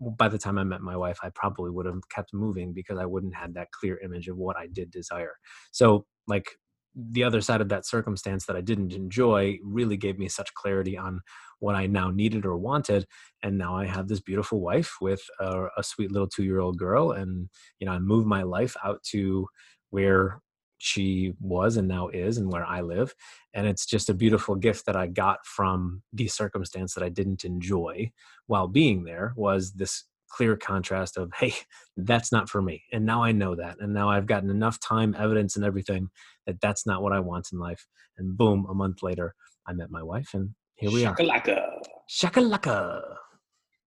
by 0.00 0.28
the 0.28 0.38
time 0.38 0.58
i 0.58 0.64
met 0.64 0.80
my 0.80 0.96
wife 0.96 1.18
i 1.22 1.30
probably 1.30 1.70
would 1.70 1.86
have 1.86 2.08
kept 2.08 2.34
moving 2.34 2.72
because 2.72 2.98
i 2.98 3.06
wouldn't 3.06 3.34
had 3.34 3.54
that 3.54 3.70
clear 3.70 3.98
image 4.04 4.28
of 4.28 4.36
what 4.36 4.56
i 4.56 4.66
did 4.66 4.90
desire. 4.90 5.34
So 5.70 6.06
like 6.26 6.46
the 6.94 7.24
other 7.24 7.40
side 7.40 7.60
of 7.60 7.68
that 7.70 7.86
circumstance 7.86 8.46
that 8.46 8.56
I 8.56 8.60
didn't 8.60 8.92
enjoy 8.92 9.58
really 9.62 9.96
gave 9.96 10.18
me 10.18 10.28
such 10.28 10.52
clarity 10.54 10.96
on 10.96 11.20
what 11.58 11.74
I 11.74 11.86
now 11.86 12.10
needed 12.10 12.44
or 12.44 12.56
wanted. 12.56 13.06
And 13.42 13.56
now 13.56 13.76
I 13.76 13.86
have 13.86 14.08
this 14.08 14.20
beautiful 14.20 14.60
wife 14.60 14.96
with 15.00 15.22
a, 15.40 15.66
a 15.76 15.82
sweet 15.82 16.12
little 16.12 16.28
two 16.28 16.44
year 16.44 16.60
old 16.60 16.78
girl. 16.78 17.12
And, 17.12 17.48
you 17.78 17.86
know, 17.86 17.92
I 17.92 17.98
moved 17.98 18.26
my 18.26 18.42
life 18.42 18.76
out 18.84 19.02
to 19.10 19.46
where 19.90 20.40
she 20.78 21.32
was 21.40 21.76
and 21.76 21.86
now 21.86 22.08
is 22.08 22.38
and 22.38 22.50
where 22.50 22.66
I 22.66 22.80
live. 22.80 23.14
And 23.54 23.66
it's 23.66 23.86
just 23.86 24.08
a 24.08 24.14
beautiful 24.14 24.56
gift 24.56 24.86
that 24.86 24.96
I 24.96 25.06
got 25.06 25.46
from 25.46 26.02
the 26.12 26.26
circumstance 26.26 26.94
that 26.94 27.04
I 27.04 27.08
didn't 27.08 27.44
enjoy 27.44 28.10
while 28.48 28.66
being 28.66 29.04
there 29.04 29.32
was 29.36 29.72
this 29.74 30.04
clear 30.32 30.56
contrast 30.56 31.16
of 31.18 31.30
hey 31.38 31.52
that's 31.96 32.32
not 32.32 32.48
for 32.48 32.62
me 32.62 32.82
and 32.92 33.04
now 33.04 33.22
i 33.22 33.30
know 33.32 33.54
that 33.54 33.76
and 33.80 33.92
now 33.92 34.08
i've 34.08 34.26
gotten 34.26 34.50
enough 34.50 34.80
time 34.80 35.14
evidence 35.18 35.56
and 35.56 35.64
everything 35.64 36.08
that 36.46 36.60
that's 36.60 36.86
not 36.86 37.02
what 37.02 37.12
i 37.12 37.20
want 37.20 37.48
in 37.52 37.58
life 37.58 37.86
and 38.18 38.36
boom 38.36 38.66
a 38.70 38.74
month 38.74 39.02
later 39.02 39.34
i 39.68 39.72
met 39.72 39.90
my 39.90 40.02
wife 40.02 40.30
and 40.34 40.50
here 40.76 40.90
we 40.90 41.02
Shakalaka. 41.02 41.58
are 41.58 41.80
shakalaka 42.10 43.02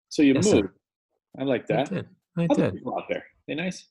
So 0.10 0.22
you 0.22 0.34
Yes, 0.36 0.46
sir. 0.50 0.56
moved. 0.62 0.70
I 1.40 1.44
like 1.44 1.64
i 1.72 1.76
that. 1.76 1.90
did 1.90 2.08
i 2.38 2.48
How 2.50 2.56
the 2.56 2.62
did 2.64 2.74
people 2.76 2.96
out 2.98 3.06
there? 3.10 3.24
They 3.48 3.56
nice. 3.56 3.88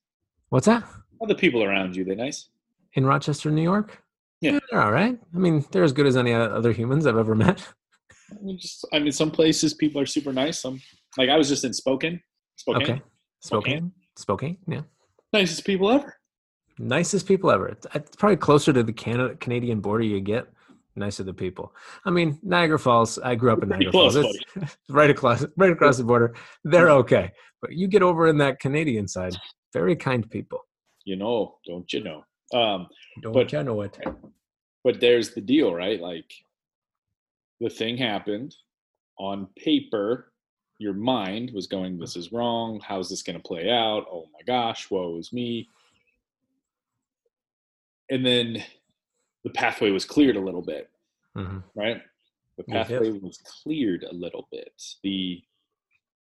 what's 0.51 0.67
that 0.67 0.85
other 1.23 1.35
people 1.35 1.63
around 1.65 1.97
you? 1.97 2.05
They 2.05 2.15
nice. 2.15 2.49
in 2.95 3.05
rochester 3.05 3.51
new 3.51 3.63
york 3.63 4.03
Yeah. 4.41 4.59
they're 4.71 4.83
all 4.83 4.93
right 4.93 5.19
i 5.35 5.39
mean 5.39 5.65
they're 5.71 5.85
as 5.91 5.93
good 5.93 6.07
as 6.07 6.17
any 6.17 6.33
other 6.33 6.73
humans 6.73 7.07
i've 7.07 7.19
ever 7.27 7.35
met 7.47 7.61
I 8.31 8.37
mean, 8.43 8.59
just 8.59 8.87
I 8.93 8.99
mean, 8.99 9.13
some 9.13 9.31
places 9.31 9.75
people 9.75 10.01
are 10.01 10.07
super 10.07 10.33
nice. 10.33 10.59
Some 10.59 10.81
like 11.19 11.29
I 11.29 11.37
was 11.37 11.49
just 11.49 11.63
in 11.65 11.73
Spokane. 11.75 12.21
Spokane. 12.57 12.83
okay 12.83 13.03
spokane 13.41 13.93
spokane 14.17 14.59
yeah 14.69 14.83
Nicest 15.33 15.65
people 15.65 15.91
ever. 15.91 16.17
nicest 16.79 17.27
people 17.27 17.51
ever. 17.51 17.67
It's, 17.69 17.87
it's 17.95 18.15
probably 18.17 18.37
closer 18.37 18.73
to 18.73 18.83
the 18.85 18.93
Canada 18.93 19.35
Canadian 19.37 19.81
border 19.81 20.05
you 20.05 20.21
get. 20.21 20.47
Nicer 20.97 21.25
the 21.25 21.35
people. 21.35 21.75
I 22.05 22.11
mean, 22.11 22.39
Niagara 22.45 22.79
Falls. 22.79 23.19
I 23.19 23.35
grew 23.35 23.53
up 23.53 23.61
in 23.65 23.69
Niagara 23.71 23.91
Falls. 23.91 24.15
close, 24.15 24.39
right 24.89 25.11
across, 25.11 25.45
right 25.57 25.73
across 25.73 25.97
the 25.99 26.05
border. 26.05 26.37
They're 26.63 26.91
okay, 26.91 27.33
but 27.61 27.73
you 27.73 27.89
get 27.89 28.03
over 28.03 28.29
in 28.29 28.39
that 28.39 28.61
Canadian 28.61 29.09
side. 29.09 29.35
Very 29.73 29.97
kind 29.97 30.31
people. 30.31 30.61
You 31.05 31.17
know, 31.17 31.57
don't 31.67 31.93
you 31.93 32.05
know? 32.05 32.25
Um, 32.57 32.87
Don't 33.23 33.33
But- 33.33 33.53
you 33.53 33.65
know 33.65 33.81
it? 33.81 33.99
but 34.85 35.01
there's 35.01 35.35
the 35.35 35.41
deal, 35.41 35.75
right? 35.75 36.01
Like 36.01 36.31
the 37.61 37.71
thing 37.71 37.97
happened 37.97 38.55
on 39.19 39.49
paper. 39.59 40.31
Your 40.85 40.93
mind 40.93 41.51
was 41.55 41.67
going, 41.67 41.99
"This 41.99 42.15
is 42.15 42.31
wrong. 42.31 42.79
How's 42.87 43.09
this 43.09 43.23
going 43.23 43.37
to 43.37 43.43
play 43.43 43.71
out? 43.71 44.05
Oh 44.13 44.29
my 44.35 44.41
gosh, 44.47 44.91
woe 44.91 45.17
is 45.17 45.33
me." 45.33 45.67
And 48.11 48.25
then 48.25 48.63
the 49.45 49.51
pathway 49.51 49.91
was 49.91 50.05
cleared 50.05 50.37
a 50.37 50.41
little 50.41 50.61
bit. 50.61 50.91
hmm 51.35 51.61
right? 51.75 52.03
The 52.59 52.65
pathway 52.65 53.13
was 53.13 53.39
cleared 53.39 54.05
a 54.05 54.15
little 54.15 54.47
bit. 54.53 54.75
The 55.03 55.43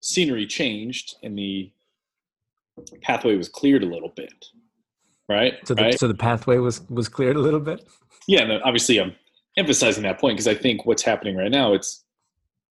scenery 0.00 0.46
changed 0.46 1.14
and 1.22 1.38
the 1.38 1.70
pathway 3.00 3.36
was 3.36 3.48
cleared 3.48 3.84
a 3.84 3.86
little 3.86 4.12
bit, 4.16 4.46
right? 5.28 5.54
So 5.68 5.74
the 5.74 5.82
right? 5.82 5.98
so 5.98 6.08
the 6.08 6.14
pathway 6.14 6.58
was 6.58 6.82
was 6.90 7.08
cleared 7.08 7.36
a 7.36 7.40
little 7.40 7.60
bit. 7.60 7.86
yeah, 8.26 8.42
and 8.42 8.60
obviously 8.64 9.00
I'm 9.00 9.14
emphasizing 9.56 10.02
that 10.02 10.18
point 10.18 10.36
because 10.36 10.48
I 10.48 10.54
think 10.54 10.84
what's 10.84 11.02
happening 11.02 11.36
right 11.36 11.50
now 11.50 11.74
it's 11.74 12.04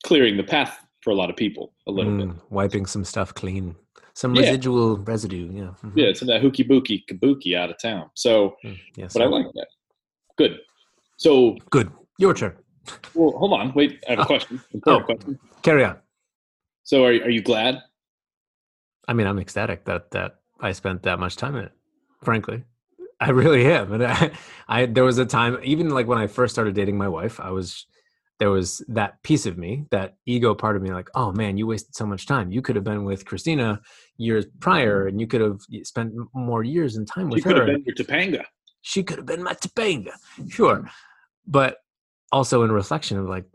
clearing 0.03 0.36
the 0.36 0.44
path 0.44 0.87
for 1.08 1.12
a 1.12 1.16
lot 1.16 1.30
of 1.30 1.38
people 1.38 1.72
a 1.88 1.92
little 1.92 2.18
bit. 2.18 2.28
Mm, 2.28 2.42
wiping 2.50 2.86
some 2.86 3.06
stuff 3.06 3.34
clean. 3.34 3.74
Some 4.14 4.36
Yeah. 4.36 4.42
residual 4.42 4.98
residue. 4.98 5.50
Yeah. 5.54 5.72
mhm. 5.82 5.94
Yeah, 5.96 6.08
it's 6.08 6.22
in 6.22 6.28
that 6.28 6.42
hooky 6.42 6.64
booky 6.64 7.06
kabuki 7.10 7.56
out 7.56 7.70
of 7.70 7.78
town. 7.82 8.10
So, 8.14 8.58
Mm, 8.66 8.78
yes. 8.98 9.14
but 9.14 9.22
I 9.22 9.26
like 9.28 9.46
that. 9.54 9.68
Good. 10.38 10.60
So, 11.16 11.56
Good. 11.70 11.90
Your 12.20 12.34
turn. 12.34 12.58
well, 13.16 13.32
hold 13.38 13.54
on. 13.54 13.74
Wait, 13.74 14.04
I 14.06 14.12
have 14.12 14.20
a 14.20 14.22
Oh. 14.24 14.26
question. 14.26 14.60
Important 14.74 15.04
Oh. 15.04 15.06
question. 15.16 15.40
Carry 15.62 15.86
on. 15.86 15.98
So, 16.84 17.06
are 17.06 17.14
are 17.28 17.30
you 17.38 17.42
glad? 17.42 17.82
I 19.08 19.14
mean, 19.14 19.28
I'm 19.28 19.40
ecstatic 19.40 19.86
that 19.86 20.12
that 20.12 20.40
I 20.60 20.74
spent 20.74 21.04
that 21.04 21.20
much 21.20 21.38
time 21.38 21.56
in 21.56 21.64
it. 21.64 21.72
Frankly, 22.22 22.66
I 23.22 23.30
really 23.30 23.64
am. 23.72 23.94
And 23.94 24.04
I, 24.14 24.32
I, 24.68 24.86
there 24.88 25.06
was 25.06 25.20
a 25.20 25.26
time, 25.26 25.58
even 25.64 25.88
like 25.90 26.06
when 26.08 26.18
I 26.18 26.28
first 26.28 26.54
started 26.54 26.76
dating 26.76 26.98
my 26.98 27.08
wife, 27.08 27.40
I 27.40 27.52
was, 27.52 27.86
there 28.39 28.51
was 28.51 28.84
that 28.88 29.22
piece 29.24 29.46
of 29.46 29.58
me, 29.58 29.86
that 29.91 30.15
ego 30.25 30.53
part 30.53 30.75
of 30.75 30.82
me, 30.82 30.91
like, 30.91 31.10
oh 31.15 31.32
man, 31.32 31.58
you 31.58 31.65
wasted 31.65 31.96
so 31.96 32.06
much 32.06 32.27
time. 32.27 32.51
You 32.51 32.62
could 32.62 32.75
have 32.75 32.86
been 32.86 33.03
with 33.03 33.25
Christina 33.25 33.82
years 34.17 34.46
prior, 34.60 35.00
mm-hmm. 35.00 35.08
and 35.10 35.22
you 35.22 35.27
could 35.27 35.41
have 35.41 35.60
spent 35.84 36.13
more 36.34 36.63
years 36.63 36.98
and 36.98 37.08
time 37.08 37.29
with 37.29 37.44
she 37.44 37.50
her. 37.50 37.56
could 37.56 37.58
have 37.58 37.67
been 37.67 37.84
your 37.86 37.96
Topanga. 37.96 38.44
She 38.82 39.03
could 39.03 39.17
have 39.17 39.25
been 39.25 39.44
my 39.44 39.53
Topanga, 39.53 40.12
sure. 40.48 40.77
Mm-hmm. 40.77 40.88
But 41.48 41.77
also 42.32 42.63
in 42.63 42.72
reflection 42.72 43.17
of 43.17 43.25
like, 43.27 43.46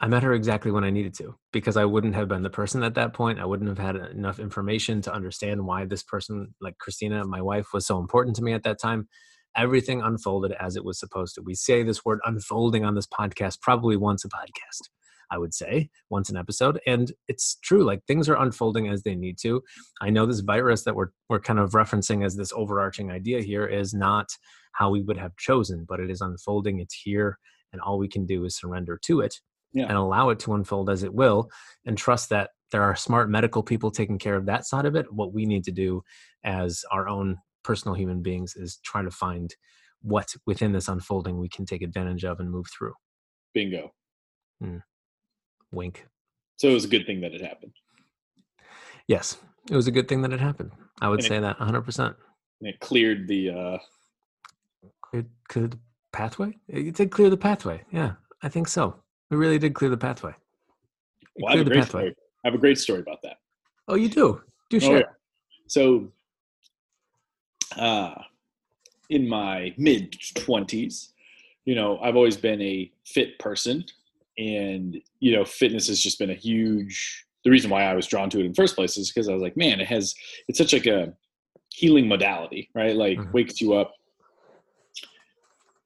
I 0.00 0.06
met 0.06 0.22
her 0.22 0.32
exactly 0.32 0.70
when 0.70 0.84
I 0.84 0.90
needed 0.90 1.14
to 1.14 1.34
because 1.52 1.76
I 1.76 1.84
wouldn't 1.84 2.14
have 2.14 2.28
been 2.28 2.44
the 2.44 2.50
person 2.50 2.84
at 2.84 2.94
that 2.94 3.14
point. 3.14 3.40
I 3.40 3.44
wouldn't 3.44 3.68
have 3.68 3.78
had 3.78 3.96
enough 3.96 4.38
information 4.38 5.02
to 5.02 5.12
understand 5.12 5.66
why 5.66 5.86
this 5.86 6.04
person, 6.04 6.54
like 6.60 6.78
Christina, 6.78 7.24
my 7.24 7.42
wife, 7.42 7.72
was 7.72 7.84
so 7.84 7.98
important 7.98 8.36
to 8.36 8.42
me 8.42 8.52
at 8.52 8.62
that 8.62 8.80
time. 8.80 9.08
Everything 9.56 10.02
unfolded 10.02 10.52
as 10.52 10.76
it 10.76 10.84
was 10.84 10.98
supposed 10.98 11.34
to. 11.34 11.42
We 11.42 11.54
say 11.54 11.82
this 11.82 12.04
word 12.04 12.20
unfolding 12.24 12.84
on 12.84 12.94
this 12.94 13.06
podcast 13.06 13.60
probably 13.60 13.96
once 13.96 14.24
a 14.24 14.28
podcast, 14.28 14.88
I 15.30 15.38
would 15.38 15.54
say, 15.54 15.90
once 16.10 16.30
an 16.30 16.36
episode. 16.36 16.80
And 16.86 17.12
it's 17.26 17.56
true, 17.62 17.84
like 17.84 18.04
things 18.06 18.28
are 18.28 18.36
unfolding 18.36 18.88
as 18.88 19.02
they 19.02 19.14
need 19.14 19.38
to. 19.42 19.62
I 20.00 20.10
know 20.10 20.26
this 20.26 20.40
virus 20.40 20.84
that 20.84 20.94
we're, 20.94 21.08
we're 21.28 21.40
kind 21.40 21.58
of 21.58 21.72
referencing 21.72 22.24
as 22.24 22.36
this 22.36 22.52
overarching 22.52 23.10
idea 23.10 23.42
here 23.42 23.66
is 23.66 23.94
not 23.94 24.28
how 24.72 24.90
we 24.90 25.02
would 25.02 25.18
have 25.18 25.36
chosen, 25.36 25.84
but 25.88 26.00
it 26.00 26.10
is 26.10 26.20
unfolding. 26.20 26.78
It's 26.78 26.94
here. 26.94 27.38
And 27.72 27.82
all 27.82 27.98
we 27.98 28.08
can 28.08 28.26
do 28.26 28.44
is 28.44 28.56
surrender 28.56 28.98
to 29.04 29.20
it 29.20 29.34
yeah. 29.72 29.86
and 29.86 29.96
allow 29.96 30.30
it 30.30 30.38
to 30.40 30.54
unfold 30.54 30.90
as 30.90 31.02
it 31.02 31.14
will 31.14 31.50
and 31.84 31.96
trust 31.96 32.30
that 32.30 32.50
there 32.70 32.82
are 32.82 32.96
smart 32.96 33.30
medical 33.30 33.62
people 33.62 33.90
taking 33.90 34.18
care 34.18 34.36
of 34.36 34.46
that 34.46 34.66
side 34.66 34.84
of 34.84 34.94
it 34.94 35.12
what 35.12 35.32
we 35.32 35.46
need 35.46 35.64
to 35.64 35.72
do 35.72 36.02
as 36.44 36.84
our 36.90 37.08
own 37.08 37.36
personal 37.64 37.94
human 37.94 38.22
beings 38.22 38.54
is 38.56 38.78
try 38.84 39.02
to 39.02 39.10
find 39.10 39.54
what 40.00 40.34
within 40.46 40.72
this 40.72 40.88
unfolding 40.88 41.38
we 41.38 41.48
can 41.48 41.66
take 41.66 41.82
advantage 41.82 42.24
of 42.24 42.40
and 42.40 42.50
move 42.50 42.66
through 42.70 42.92
bingo 43.54 43.92
mm. 44.62 44.82
wink 45.72 46.06
so 46.56 46.68
it 46.68 46.74
was 46.74 46.84
a 46.84 46.88
good 46.88 47.06
thing 47.06 47.20
that 47.20 47.34
it 47.34 47.40
happened 47.40 47.72
yes 49.06 49.38
it 49.70 49.76
was 49.76 49.86
a 49.86 49.92
good 49.92 50.08
thing 50.08 50.22
that 50.22 50.32
it 50.32 50.40
happened 50.40 50.70
i 51.00 51.08
would 51.08 51.20
and 51.20 51.28
say 51.28 51.36
it, 51.38 51.40
that 51.40 51.58
100% 51.58 52.14
it 52.60 52.78
cleared 52.80 53.26
the 53.28 53.50
uh 53.50 53.78
cleared, 55.02 55.28
cleared 55.48 55.72
the 55.72 55.78
pathway 56.12 56.52
it 56.68 56.94
did 56.94 57.10
clear 57.10 57.30
the 57.30 57.36
pathway 57.36 57.82
yeah 57.90 58.12
i 58.42 58.48
think 58.48 58.68
so 58.68 59.02
we 59.30 59.36
really 59.36 59.58
did 59.58 59.74
clear 59.74 59.90
the 59.90 59.96
pathway. 59.96 60.34
Well, 61.36 61.52
I 61.52 61.58
have, 61.58 61.66
a 61.66 61.70
great 61.70 61.84
story. 61.84 62.14
I 62.44 62.48
have 62.48 62.54
a 62.54 62.58
great 62.58 62.78
story 62.78 63.00
about 63.00 63.20
that. 63.22 63.36
Oh, 63.86 63.94
you 63.94 64.08
do? 64.08 64.40
Do 64.70 64.76
oh, 64.78 64.80
share. 64.80 64.98
Yeah. 64.98 65.04
So, 65.66 66.08
uh, 67.78 68.14
in 69.10 69.28
my 69.28 69.74
mid 69.76 70.12
20s, 70.12 71.08
you 71.64 71.74
know, 71.74 71.98
I've 71.98 72.16
always 72.16 72.36
been 72.36 72.60
a 72.62 72.90
fit 73.04 73.38
person. 73.38 73.84
And, 74.38 75.00
you 75.20 75.32
know, 75.32 75.44
fitness 75.44 75.88
has 75.88 76.00
just 76.00 76.18
been 76.18 76.30
a 76.30 76.34
huge, 76.34 77.26
the 77.44 77.50
reason 77.50 77.70
why 77.70 77.84
I 77.84 77.94
was 77.94 78.06
drawn 78.06 78.30
to 78.30 78.38
it 78.38 78.44
in 78.44 78.52
the 78.52 78.54
first 78.54 78.76
place 78.76 78.96
is 78.96 79.10
because 79.10 79.28
I 79.28 79.32
was 79.32 79.42
like, 79.42 79.56
man, 79.56 79.80
it 79.80 79.88
has, 79.88 80.14
it's 80.46 80.58
such 80.58 80.72
like 80.72 80.86
a 80.86 81.12
healing 81.74 82.06
modality, 82.06 82.70
right? 82.74 82.94
Like 82.94 83.18
mm-hmm. 83.18 83.32
wakes 83.32 83.60
you 83.60 83.74
up, 83.74 83.94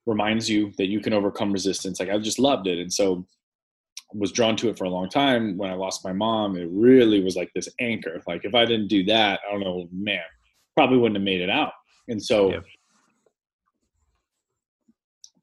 reminds 0.04 0.50
you 0.50 0.72
that 0.78 0.88
you 0.88 1.00
can 1.00 1.12
overcome 1.12 1.52
resistance. 1.52 1.99
Like 1.99 2.11
I 2.11 2.18
just 2.18 2.38
loved 2.38 2.66
it. 2.66 2.78
And 2.78 2.92
so 2.92 3.26
was 4.14 4.32
drawn 4.32 4.56
to 4.56 4.68
it 4.68 4.76
for 4.76 4.84
a 4.84 4.90
long 4.90 5.08
time. 5.08 5.56
When 5.56 5.70
I 5.70 5.75
lost 5.75 6.04
my 6.04 6.12
mom, 6.12 6.56
it 6.56 6.68
really 6.70 7.22
was 7.22 7.37
like 7.37 7.50
this 7.54 7.68
anchor. 7.80 8.20
Like 8.26 8.44
if 8.44 8.54
I 8.54 8.64
didn't 8.64 8.88
do 8.88 9.04
that, 9.04 9.40
I 9.49 9.52
don't 9.52 9.61
know, 9.61 9.88
man, 9.92 10.20
probably 10.75 10.99
wouldn't 10.99 11.16
have 11.16 11.25
made 11.25 11.40
it 11.40 11.50
out. 11.50 11.72
And 12.09 12.23
so 12.23 12.50
yep. 12.50 12.64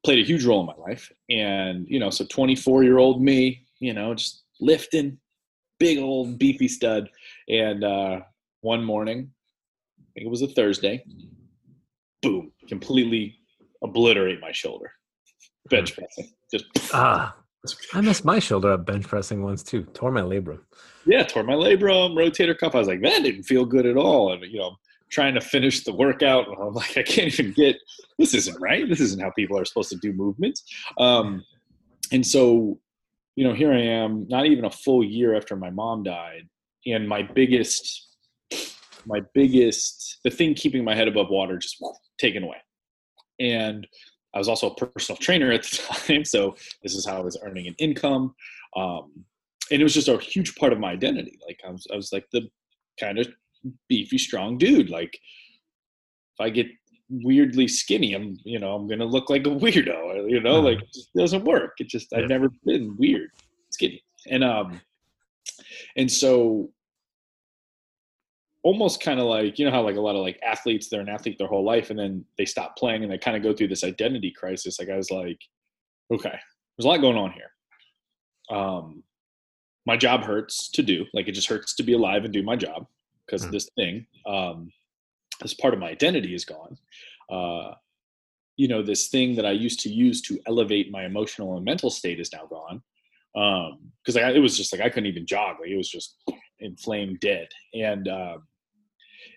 played 0.03 0.19
a 0.19 0.27
huge 0.27 0.45
role 0.45 0.61
in 0.61 0.65
my 0.65 0.75
life. 0.75 1.11
And, 1.29 1.85
you 1.87 1.99
know, 1.99 2.09
so 2.09 2.25
24 2.25 2.83
year 2.83 2.97
old 2.97 3.21
me, 3.21 3.65
you 3.79 3.93
know, 3.93 4.13
just 4.13 4.43
lifting, 4.59 5.17
big 5.79 5.97
old 5.99 6.37
beefy 6.37 6.67
stud. 6.67 7.09
And 7.47 7.83
uh, 7.83 8.21
one 8.61 8.83
morning, 8.83 9.31
I 9.99 10.03
think 10.13 10.25
it 10.25 10.29
was 10.29 10.41
a 10.41 10.47
Thursday, 10.47 11.03
boom, 12.21 12.51
completely 12.67 13.37
obliterate 13.83 14.41
my 14.41 14.51
shoulder. 14.51 14.91
Bench 15.69 15.93
hmm. 15.93 16.01
pressing. 16.01 16.33
Just 16.51 16.65
ah. 16.93 17.35
I 17.93 17.99
messed 17.99 18.23
my 18.23 18.39
shoulder 18.39 18.71
up 18.71 18.85
bench 18.85 19.05
pressing 19.05 19.43
once 19.43 19.63
too. 19.63 19.83
Tore 19.93 20.11
my 20.11 20.21
labrum. 20.21 20.59
Yeah, 21.05 21.23
tore 21.23 21.43
my 21.43 21.53
labrum, 21.53 22.13
rotator 22.13 22.57
cuff. 22.57 22.73
I 22.75 22.79
was 22.79 22.87
like, 22.87 23.01
that 23.01 23.23
didn't 23.23 23.43
feel 23.43 23.65
good 23.65 23.85
at 23.85 23.97
all. 23.97 24.31
And 24.31 24.43
you 24.43 24.59
know, 24.59 24.77
trying 25.11 25.33
to 25.33 25.41
finish 25.41 25.83
the 25.83 25.93
workout, 25.93 26.47
I'm 26.47 26.73
like, 26.73 26.97
I 26.97 27.03
can't 27.03 27.39
even 27.39 27.53
get. 27.53 27.77
This 28.17 28.33
isn't 28.33 28.59
right. 28.59 28.87
This 28.87 28.99
isn't 28.99 29.21
how 29.21 29.31
people 29.31 29.57
are 29.57 29.65
supposed 29.65 29.89
to 29.89 29.97
do 29.97 30.13
movements. 30.13 30.63
Um, 30.97 31.43
and 32.11 32.25
so, 32.25 32.79
you 33.35 33.47
know, 33.47 33.53
here 33.53 33.71
I 33.71 33.81
am, 33.81 34.27
not 34.27 34.45
even 34.45 34.65
a 34.65 34.71
full 34.71 35.03
year 35.03 35.35
after 35.35 35.55
my 35.55 35.69
mom 35.69 36.03
died, 36.03 36.47
and 36.85 37.07
my 37.07 37.23
biggest, 37.23 38.07
my 39.05 39.21
biggest, 39.33 40.19
the 40.23 40.29
thing 40.29 40.53
keeping 40.53 40.83
my 40.83 40.95
head 40.95 41.07
above 41.07 41.29
water 41.29 41.57
just 41.57 41.83
taken 42.19 42.43
away 42.43 42.57
and 43.39 43.87
I 44.33 44.37
was 44.37 44.47
also 44.47 44.69
a 44.69 44.75
personal 44.75 45.17
trainer 45.17 45.51
at 45.51 45.63
the 45.63 45.77
time, 46.07 46.25
so 46.25 46.55
this 46.83 46.95
is 46.95 47.05
how 47.05 47.17
I 47.17 47.21
was 47.21 47.37
earning 47.43 47.67
an 47.67 47.75
income, 47.79 48.35
um, 48.75 49.11
and 49.71 49.81
it 49.81 49.83
was 49.83 49.93
just 49.93 50.07
a 50.07 50.17
huge 50.17 50.55
part 50.55 50.73
of 50.73 50.79
my 50.79 50.91
identity. 50.91 51.39
Like 51.45 51.59
I 51.65 51.71
was, 51.71 51.87
I 51.91 51.95
was 51.95 52.11
like 52.11 52.25
the 52.31 52.47
kind 52.99 53.19
of 53.19 53.27
beefy, 53.87 54.17
strong 54.17 54.57
dude. 54.57 54.89
Like 54.89 55.13
if 55.13 56.41
I 56.41 56.49
get 56.49 56.67
weirdly 57.09 57.67
skinny, 57.67 58.13
I'm, 58.13 58.37
you 58.43 58.59
know, 58.59 58.75
I'm 58.75 58.87
gonna 58.87 59.05
look 59.05 59.29
like 59.29 59.45
a 59.47 59.49
weirdo. 59.49 60.29
You 60.29 60.41
know, 60.41 60.55
mm-hmm. 60.55 60.65
like 60.65 60.81
it 60.81 60.93
just 60.93 61.13
doesn't 61.15 61.45
work. 61.45 61.73
It 61.79 61.87
just 61.87 62.13
I've 62.13 62.29
never 62.29 62.49
been 62.65 62.95
weird 62.97 63.29
skinny, 63.69 64.03
and 64.29 64.43
um, 64.43 64.81
and 65.95 66.11
so 66.11 66.69
almost 68.63 69.01
kind 69.01 69.19
of 69.19 69.25
like 69.25 69.57
you 69.57 69.65
know 69.65 69.71
how 69.71 69.81
like 69.81 69.95
a 69.95 70.01
lot 70.01 70.15
of 70.15 70.21
like 70.21 70.39
athletes 70.45 70.89
they're 70.89 71.01
an 71.01 71.09
athlete 71.09 71.37
their 71.37 71.47
whole 71.47 71.63
life 71.63 71.89
and 71.89 71.99
then 71.99 72.23
they 72.37 72.45
stop 72.45 72.75
playing 72.75 73.03
and 73.03 73.11
they 73.11 73.17
kind 73.17 73.37
of 73.37 73.43
go 73.43 73.53
through 73.53 73.67
this 73.67 73.83
identity 73.83 74.31
crisis 74.37 74.79
like 74.79 74.89
i 74.89 74.97
was 74.97 75.09
like 75.09 75.39
okay 76.11 76.37
there's 76.77 76.85
a 76.85 76.87
lot 76.87 76.99
going 76.99 77.17
on 77.17 77.31
here 77.31 78.57
um 78.57 79.01
my 79.85 79.95
job 79.95 80.23
hurts 80.23 80.69
to 80.69 80.83
do 80.83 81.05
like 81.13 81.27
it 81.27 81.31
just 81.31 81.47
hurts 81.47 81.73
to 81.73 81.83
be 81.83 81.93
alive 81.93 82.25
and 82.25 82.33
do 82.33 82.43
my 82.43 82.55
job 82.55 82.85
because 83.29 83.43
mm-hmm. 83.43 83.51
this 83.51 83.69
thing 83.75 84.05
um 84.25 84.71
this 85.41 85.53
part 85.53 85.74
of 85.74 85.79
my 85.79 85.89
identity 85.89 86.33
is 86.33 86.45
gone. 86.45 86.77
Uh 87.29 87.74
you 88.57 88.67
know 88.67 88.83
this 88.83 89.07
thing 89.07 89.36
that 89.36 89.45
i 89.45 89.51
used 89.51 89.79
to 89.79 89.89
use 89.89 90.21
to 90.21 90.38
elevate 90.45 90.91
my 90.91 91.05
emotional 91.05 91.55
and 91.55 91.63
mental 91.63 91.89
state 91.89 92.19
is 92.19 92.33
now 92.33 92.45
gone 92.45 92.81
um 93.41 93.79
because 94.03 94.17
it 94.17 94.41
was 94.41 94.57
just 94.57 94.74
like 94.74 94.81
i 94.81 94.89
couldn't 94.89 95.07
even 95.07 95.25
jog 95.25 95.55
like 95.62 95.69
it 95.69 95.77
was 95.77 95.89
just 95.89 96.17
inflamed 96.59 97.19
dead. 97.19 97.48
And 97.74 98.07
um 98.07 98.48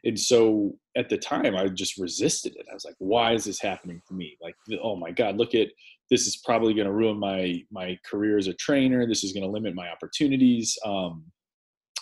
and 0.04 0.18
so 0.18 0.72
at 0.96 1.08
the 1.08 1.18
time 1.18 1.56
i 1.56 1.66
just 1.68 1.98
resisted 1.98 2.56
it. 2.56 2.66
I 2.70 2.74
was 2.74 2.84
like 2.84 2.94
why 2.98 3.32
is 3.32 3.44
this 3.44 3.60
happening 3.60 4.00
to 4.08 4.14
me? 4.14 4.36
Like 4.40 4.54
oh 4.82 4.96
my 4.96 5.10
god 5.10 5.36
look 5.36 5.54
at 5.54 5.68
this 6.10 6.26
is 6.26 6.36
probably 6.44 6.74
going 6.74 6.86
to 6.86 6.92
ruin 6.92 7.18
my 7.18 7.62
my 7.70 7.98
career 8.04 8.38
as 8.38 8.48
a 8.48 8.54
trainer. 8.54 9.06
This 9.06 9.24
is 9.24 9.32
going 9.32 9.44
to 9.44 9.50
limit 9.50 9.74
my 9.74 9.88
opportunities. 9.88 10.78
Um 10.84 11.24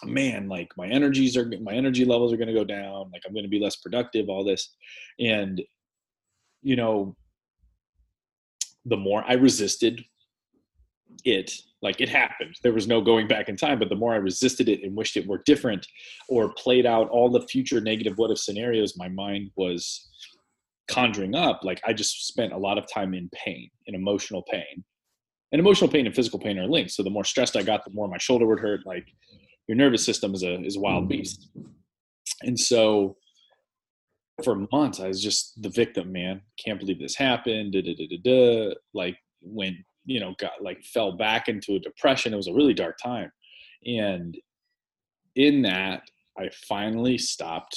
man 0.06 0.48
like 0.48 0.70
my 0.76 0.86
energies 0.86 1.36
are 1.36 1.50
my 1.60 1.72
energy 1.72 2.04
levels 2.04 2.32
are 2.32 2.36
going 2.36 2.48
to 2.48 2.54
go 2.54 2.64
down 2.64 3.10
like 3.12 3.22
i'm 3.26 3.32
going 3.32 3.44
to 3.44 3.50
be 3.50 3.60
less 3.60 3.76
productive 3.76 4.28
all 4.28 4.44
this. 4.44 4.74
And 5.18 5.60
you 6.62 6.76
know 6.76 7.16
the 8.84 8.96
more 8.96 9.24
i 9.26 9.34
resisted 9.34 10.04
it 11.24 11.52
like 11.82 12.00
it 12.00 12.10
happened. 12.10 12.54
There 12.62 12.74
was 12.74 12.86
no 12.86 13.00
going 13.00 13.26
back 13.26 13.48
in 13.48 13.56
time 13.56 13.78
but 13.78 13.88
the 13.88 13.96
more 13.96 14.12
i 14.12 14.16
resisted 14.16 14.68
it 14.68 14.82
and 14.82 14.96
wished 14.96 15.16
it 15.16 15.26
were 15.26 15.42
different 15.44 15.86
or 16.28 16.52
played 16.54 16.86
out 16.86 17.08
all 17.08 17.30
the 17.30 17.46
future 17.48 17.80
negative 17.80 18.16
what 18.16 18.30
if 18.30 18.38
scenarios 18.38 18.96
my 18.96 19.08
mind 19.08 19.50
was 19.56 20.08
conjuring 20.88 21.34
up. 21.34 21.60
Like 21.62 21.80
i 21.84 21.92
just 21.92 22.26
spent 22.26 22.52
a 22.52 22.58
lot 22.58 22.78
of 22.78 22.90
time 22.92 23.14
in 23.14 23.28
pain 23.32 23.70
in 23.86 23.94
emotional 23.94 24.42
pain. 24.50 24.84
And 25.52 25.58
emotional 25.58 25.90
pain 25.90 26.06
and 26.06 26.14
physical 26.14 26.38
pain 26.38 26.58
are 26.58 26.68
linked. 26.68 26.92
So 26.92 27.02
the 27.02 27.10
more 27.10 27.24
stressed 27.24 27.56
i 27.56 27.62
got 27.62 27.84
the 27.84 27.92
more 27.92 28.08
my 28.08 28.18
shoulder 28.18 28.46
would 28.46 28.60
hurt. 28.60 28.86
Like 28.86 29.08
your 29.70 29.76
nervous 29.76 30.04
system 30.04 30.34
is 30.34 30.42
a 30.42 30.60
is 30.64 30.76
a 30.76 30.80
wild 30.80 31.04
mm-hmm. 31.04 31.18
beast. 31.18 31.48
And 32.42 32.58
so 32.58 33.16
for 34.42 34.66
months 34.72 34.98
i 34.98 35.06
was 35.06 35.22
just 35.22 35.62
the 35.62 35.68
victim 35.68 36.10
man. 36.10 36.40
Can't 36.62 36.80
believe 36.80 36.98
this 36.98 37.14
happened 37.14 37.74
da, 37.74 37.80
da, 37.80 37.94
da, 37.94 38.06
da, 38.08 38.18
da. 38.24 38.74
like 38.94 39.16
when 39.40 39.84
you 40.04 40.18
know 40.18 40.34
got 40.40 40.60
like 40.60 40.82
fell 40.82 41.12
back 41.12 41.46
into 41.46 41.76
a 41.76 41.78
depression 41.78 42.34
it 42.34 42.36
was 42.36 42.48
a 42.48 42.52
really 42.52 42.74
dark 42.74 42.98
time. 43.00 43.30
And 43.86 44.36
in 45.36 45.62
that 45.62 46.02
i 46.36 46.50
finally 46.68 47.16
stopped 47.16 47.76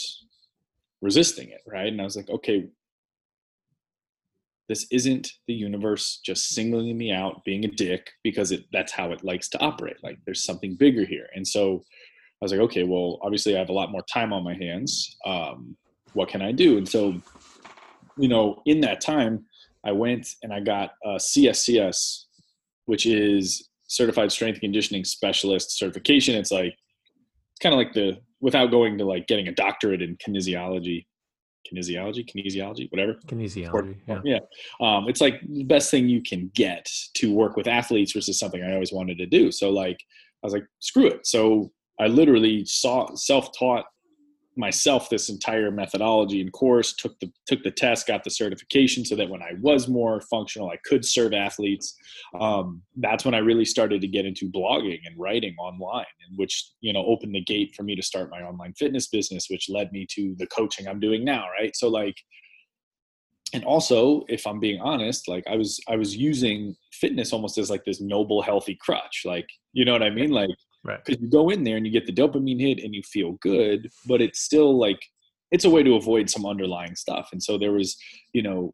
resisting 1.00 1.50
it 1.50 1.62
right? 1.68 1.90
And 1.94 2.02
i 2.02 2.06
was 2.06 2.16
like 2.16 2.30
okay 2.32 2.70
this 4.70 4.88
isn't 4.92 5.30
the 5.48 5.54
universe 5.54 6.22
just 6.26 6.50
singling 6.50 6.98
me 6.98 7.12
out 7.12 7.44
being 7.44 7.66
a 7.66 7.68
dick 7.68 8.10
because 8.24 8.52
it 8.52 8.64
that's 8.72 8.92
how 8.92 9.12
it 9.12 9.24
likes 9.24 9.50
to 9.50 9.60
operate. 9.60 9.98
Like 10.04 10.20
there's 10.26 10.44
something 10.44 10.76
bigger 10.76 11.06
here. 11.06 11.28
And 11.36 11.48
so 11.48 11.84
i 12.42 12.46
was 12.46 12.52
like 12.52 12.60
okay 12.60 12.84
well 12.84 13.20
obviously 13.22 13.56
i 13.56 13.60
have 13.60 13.70
a 13.70 13.74
lot 13.74 13.92
more 13.92 14.04
time 14.12 14.34
on 14.34 14.44
my 14.44 14.54
hands. 14.54 15.18
Um, 15.26 15.78
what 16.14 16.30
can 16.30 16.42
i 16.42 16.52
do? 16.52 16.78
And 16.78 16.88
so 16.88 17.22
you 18.18 18.28
know, 18.28 18.62
in 18.66 18.82
that 18.82 19.02
time, 19.02 19.46
I 19.86 19.92
went 19.92 20.28
and 20.44 20.54
I 20.54 20.60
got 20.60 20.92
a 21.04 21.16
CSCS, 21.16 22.24
which 22.86 23.06
is 23.06 23.70
Certified 23.88 24.32
Strength 24.32 24.62
Conditioning 24.62 25.04
Specialist 25.04 25.78
certification. 25.78 26.36
It's 26.36 26.52
like 26.52 26.74
it's 26.74 27.60
kind 27.62 27.74
of 27.74 27.78
like 27.78 27.94
the 27.94 28.20
without 28.40 28.72
going 28.72 28.98
to 28.98 29.06
like 29.06 29.28
getting 29.28 29.48
a 29.48 29.54
doctorate 29.54 30.02
in 30.02 30.18
kinesiology, 30.18 31.06
kinesiology, 31.72 32.28
kinesiology, 32.30 32.92
whatever. 32.92 33.16
Kinesiology. 33.28 33.96
yeah. 34.08 34.22
yeah. 34.24 34.40
Um, 34.82 35.08
it's 35.08 35.22
like 35.22 35.42
the 35.48 35.64
best 35.64 35.92
thing 35.92 36.08
you 36.08 36.22
can 36.22 36.52
get 36.54 36.90
to 37.16 37.34
work 37.34 37.56
with 37.56 37.68
athletes, 37.68 38.16
which 38.16 38.30
is 38.30 38.40
something 38.40 38.64
I 38.64 38.74
always 38.74 38.92
wanted 38.92 39.18
to 39.20 39.26
do. 39.26 39.52
So 39.52 39.70
like 39.70 39.98
I 40.44 40.48
was 40.48 40.54
like, 40.54 40.66
screw 40.80 41.08
it. 41.08 41.26
So 41.26 41.72
I 42.00 42.08
literally 42.08 42.66
saw 42.66 43.14
self-taught 43.16 43.86
myself 44.56 45.10
this 45.10 45.30
entire 45.30 45.72
methodology 45.72 46.42
and 46.42 46.52
course 46.54 46.94
took 46.94 47.20
the 47.20 47.32
took 47.48 47.64
the 47.64 47.72
test 47.72 48.08
got 48.08 48.24
the 48.24 48.30
certification 48.30 49.04
so 49.04 49.16
that 49.16 49.30
when 49.30 49.42
i 49.42 49.52
was 49.62 49.88
more 49.88 50.22
functional 50.22 50.70
i 50.70 50.78
could 50.86 51.06
serve 51.06 51.34
athletes. 51.34 51.96
Um, 52.40 52.82
that's 52.98 53.26
when 53.26 53.34
i 53.34 53.40
really 53.40 53.66
started 53.66 54.02
to 54.02 54.08
get 54.08 54.26
into 54.26 54.50
blogging 54.50 55.00
and 55.06 55.18
writing 55.18 55.56
online 55.58 56.06
and 56.28 56.38
which 56.38 56.72
you 56.82 56.94
know 56.94 57.06
opened 57.06 57.36
the 57.36 57.44
gate 57.44 57.74
for 57.76 57.84
me 57.84 57.96
to 57.96 58.02
start 58.02 58.30
my 58.30 58.42
online 58.42 58.74
fitness 58.74 59.08
business 59.08 59.48
which 59.50 59.70
led 59.70 59.92
me 59.92 60.06
to 60.12 60.36
the 60.38 60.48
coaching 60.48 60.88
i'm 60.88 61.00
doing 61.00 61.24
now 61.24 61.46
right? 61.60 61.76
So 61.76 61.90
like 61.90 62.16
and 63.54 63.64
also 63.64 64.24
if 64.30 64.48
i'm 64.48 64.60
being 64.60 64.82
honest 64.82 65.28
like 65.28 65.44
i 65.48 65.56
was 65.56 65.80
i 65.88 65.96
was 65.96 66.16
using 66.16 66.76
fitness 66.92 67.34
almost 67.34 67.58
as 67.58 67.70
like 67.70 67.86
this 67.86 68.02
noble 68.02 68.42
healthy 68.42 68.78
crutch 68.82 69.24
like 69.26 69.48
you 69.74 69.86
know 69.86 69.94
what 69.94 70.04
i 70.04 70.10
mean? 70.10 70.32
Like 70.32 70.50
Right. 70.86 71.00
because 71.04 71.22
you 71.22 71.30
go 71.30 71.50
in 71.50 71.64
there 71.64 71.78
and 71.78 71.86
you 71.86 71.92
get 71.94 72.06
the 72.06 72.12
dopamine 72.12 72.60
hit 72.60 72.84
and 72.84 72.94
you 72.94 73.02
feel 73.04 73.34
good 73.42 73.90
but 74.06 74.22
it's 74.22 74.42
still 74.42 74.78
like 74.78 75.00
it's 75.54 75.66
a 75.66 75.70
way 75.70 75.84
to 75.84 75.96
avoid 75.96 76.30
some 76.30 76.46
underlying 76.48 76.96
stuff. 76.96 77.30
And 77.32 77.42
so 77.42 77.58
there 77.58 77.72
was 77.72 77.96
you 78.34 78.42
know 78.42 78.74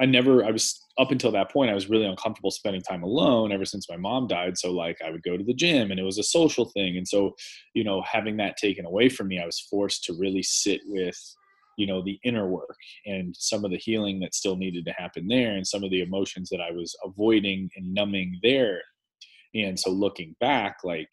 i 0.00 0.04
never 0.04 0.44
i 0.44 0.50
was 0.50 0.80
up 0.98 1.10
until 1.10 1.32
that 1.32 1.50
point 1.50 1.70
i 1.70 1.74
was 1.74 1.88
really 1.88 2.06
uncomfortable 2.06 2.50
spending 2.50 2.82
time 2.82 3.02
alone 3.02 3.50
ever 3.52 3.64
since 3.64 3.88
my 3.88 3.96
mom 3.96 4.26
died. 4.26 4.58
So 4.58 4.72
like 4.72 4.98
i 5.04 5.10
would 5.10 5.22
go 5.22 5.36
to 5.36 5.44
the 5.44 5.54
gym 5.54 5.90
and 5.90 5.98
it 5.98 6.02
was 6.02 6.18
a 6.18 6.22
social 6.22 6.66
thing. 6.66 6.98
And 6.98 7.08
so 7.08 7.34
you 7.74 7.84
know 7.84 8.02
having 8.02 8.36
that 8.38 8.56
taken 8.56 8.84
away 8.84 9.08
from 9.08 9.28
me 9.28 9.40
i 9.40 9.46
was 9.46 9.60
forced 9.70 10.04
to 10.04 10.14
really 10.18 10.42
sit 10.42 10.80
with 10.86 11.18
you 11.76 11.86
know 11.86 12.02
the 12.02 12.18
inner 12.24 12.48
work 12.48 12.76
and 13.06 13.34
some 13.38 13.64
of 13.64 13.70
the 13.70 13.78
healing 13.78 14.18
that 14.20 14.34
still 14.34 14.56
needed 14.56 14.84
to 14.84 14.92
happen 14.92 15.28
there 15.28 15.52
and 15.52 15.66
some 15.66 15.84
of 15.84 15.90
the 15.90 16.02
emotions 16.02 16.48
that 16.50 16.60
i 16.60 16.72
was 16.72 16.96
avoiding 17.04 17.70
and 17.76 17.94
numbing 17.94 18.36
there 18.42 18.82
and 19.54 19.78
so 19.78 19.90
looking 19.90 20.36
back, 20.40 20.78
like 20.84 21.10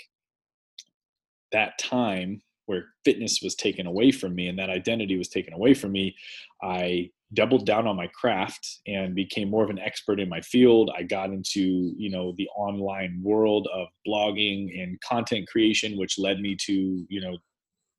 that 1.51 1.77
time 1.79 2.41
where 2.65 2.85
fitness 3.03 3.39
was 3.43 3.55
taken 3.55 3.85
away 3.85 4.11
from 4.11 4.33
me 4.35 4.47
and 4.47 4.57
that 4.57 4.69
identity 4.69 5.17
was 5.17 5.29
taken 5.29 5.53
away 5.53 5.73
from 5.73 5.91
me, 5.91 6.15
I 6.63 7.09
doubled 7.33 7.65
down 7.65 7.87
on 7.87 7.95
my 7.95 8.07
craft 8.07 8.79
and 8.87 9.15
became 9.15 9.49
more 9.49 9.63
of 9.63 9.69
an 9.69 9.79
expert 9.79 10.19
in 10.19 10.29
my 10.29 10.41
field. 10.41 10.91
I 10.97 11.03
got 11.03 11.29
into, 11.29 11.93
you 11.97 12.09
know, 12.09 12.33
the 12.37 12.47
online 12.55 13.19
world 13.23 13.67
of 13.73 13.87
blogging 14.07 14.81
and 14.81 14.99
content 15.01 15.47
creation, 15.47 15.97
which 15.97 16.17
led 16.17 16.39
me 16.39 16.55
to, 16.61 17.05
you 17.09 17.21
know, 17.21 17.37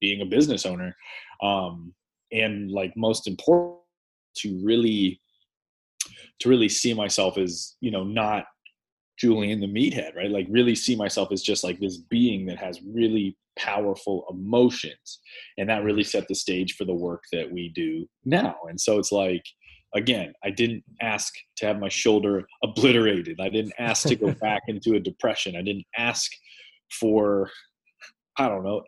being 0.01 0.21
a 0.21 0.27
business 0.27 0.67
owner. 0.67 0.95
Um, 1.43 1.95
and 2.33 2.71
like 2.71 2.93
most 2.97 3.27
important 3.27 3.81
to 4.39 4.61
really 4.65 5.21
to 6.41 6.49
really 6.49 6.69
see 6.69 6.93
myself 6.93 7.39
as, 7.39 7.77
you 7.81 7.91
know, 7.91 8.05
not 8.05 8.45
Julian 9.19 9.61
the 9.61 9.67
meathead, 9.67 10.15
right? 10.15 10.31
Like 10.31 10.47
really 10.51 10.75
see 10.75 10.97
myself 10.97 11.33
as 11.33 11.43
just 11.43 11.65
like 11.65 11.81
this 11.81 11.97
being 11.97 12.47
that 12.47 12.59
has 12.59 12.81
really 12.83 13.37
powerful 13.57 14.27
emotions. 14.31 15.21
And 15.59 15.69
that 15.69 15.85
really 15.85 16.05
set 16.05 16.29
the 16.29 16.35
stage 16.35 16.77
for 16.77 16.85
the 16.85 16.95
work 16.95 17.25
that 17.33 17.51
we 17.51 17.71
do 17.75 18.07
now. 18.25 18.57
And 18.69 18.81
so 18.81 18.99
it's 18.99 19.13
like, 19.13 19.43
again, 19.95 20.33
I 20.45 20.51
didn't 20.51 20.85
ask 21.01 21.35
to 21.57 21.67
have 21.67 21.79
my 21.79 21.89
shoulder 21.89 22.47
obliterated. 22.63 23.41
I 23.41 23.49
didn't 23.49 23.75
ask 23.79 24.07
to 24.09 24.17
go 24.17 24.33
back 24.41 24.63
into 24.69 24.95
a 24.95 25.01
depression. 25.01 25.57
I 25.57 25.63
didn't 25.63 25.87
ask 25.97 26.31
for, 26.91 27.51
I 28.39 28.49
don't 28.49 28.65
know, 28.65 28.83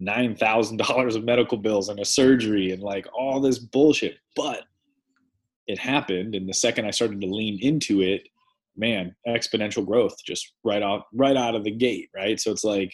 $9,000 0.00 1.16
of 1.16 1.24
medical 1.24 1.58
bills 1.58 1.88
and 1.88 2.00
a 2.00 2.04
surgery 2.04 2.70
and 2.70 2.82
like 2.82 3.06
all 3.16 3.40
this 3.40 3.58
bullshit. 3.58 4.18
But 4.36 4.62
it 5.66 5.78
happened. 5.78 6.34
And 6.34 6.48
the 6.48 6.54
second 6.54 6.86
I 6.86 6.90
started 6.90 7.20
to 7.20 7.26
lean 7.26 7.58
into 7.60 8.02
it, 8.02 8.28
man, 8.76 9.14
exponential 9.26 9.86
growth 9.86 10.14
just 10.26 10.52
right 10.64 10.82
out 10.82 11.04
right 11.14 11.36
out 11.36 11.54
of 11.54 11.64
the 11.64 11.70
gate, 11.70 12.08
right? 12.14 12.40
So 12.40 12.50
it's 12.50 12.64
like, 12.64 12.92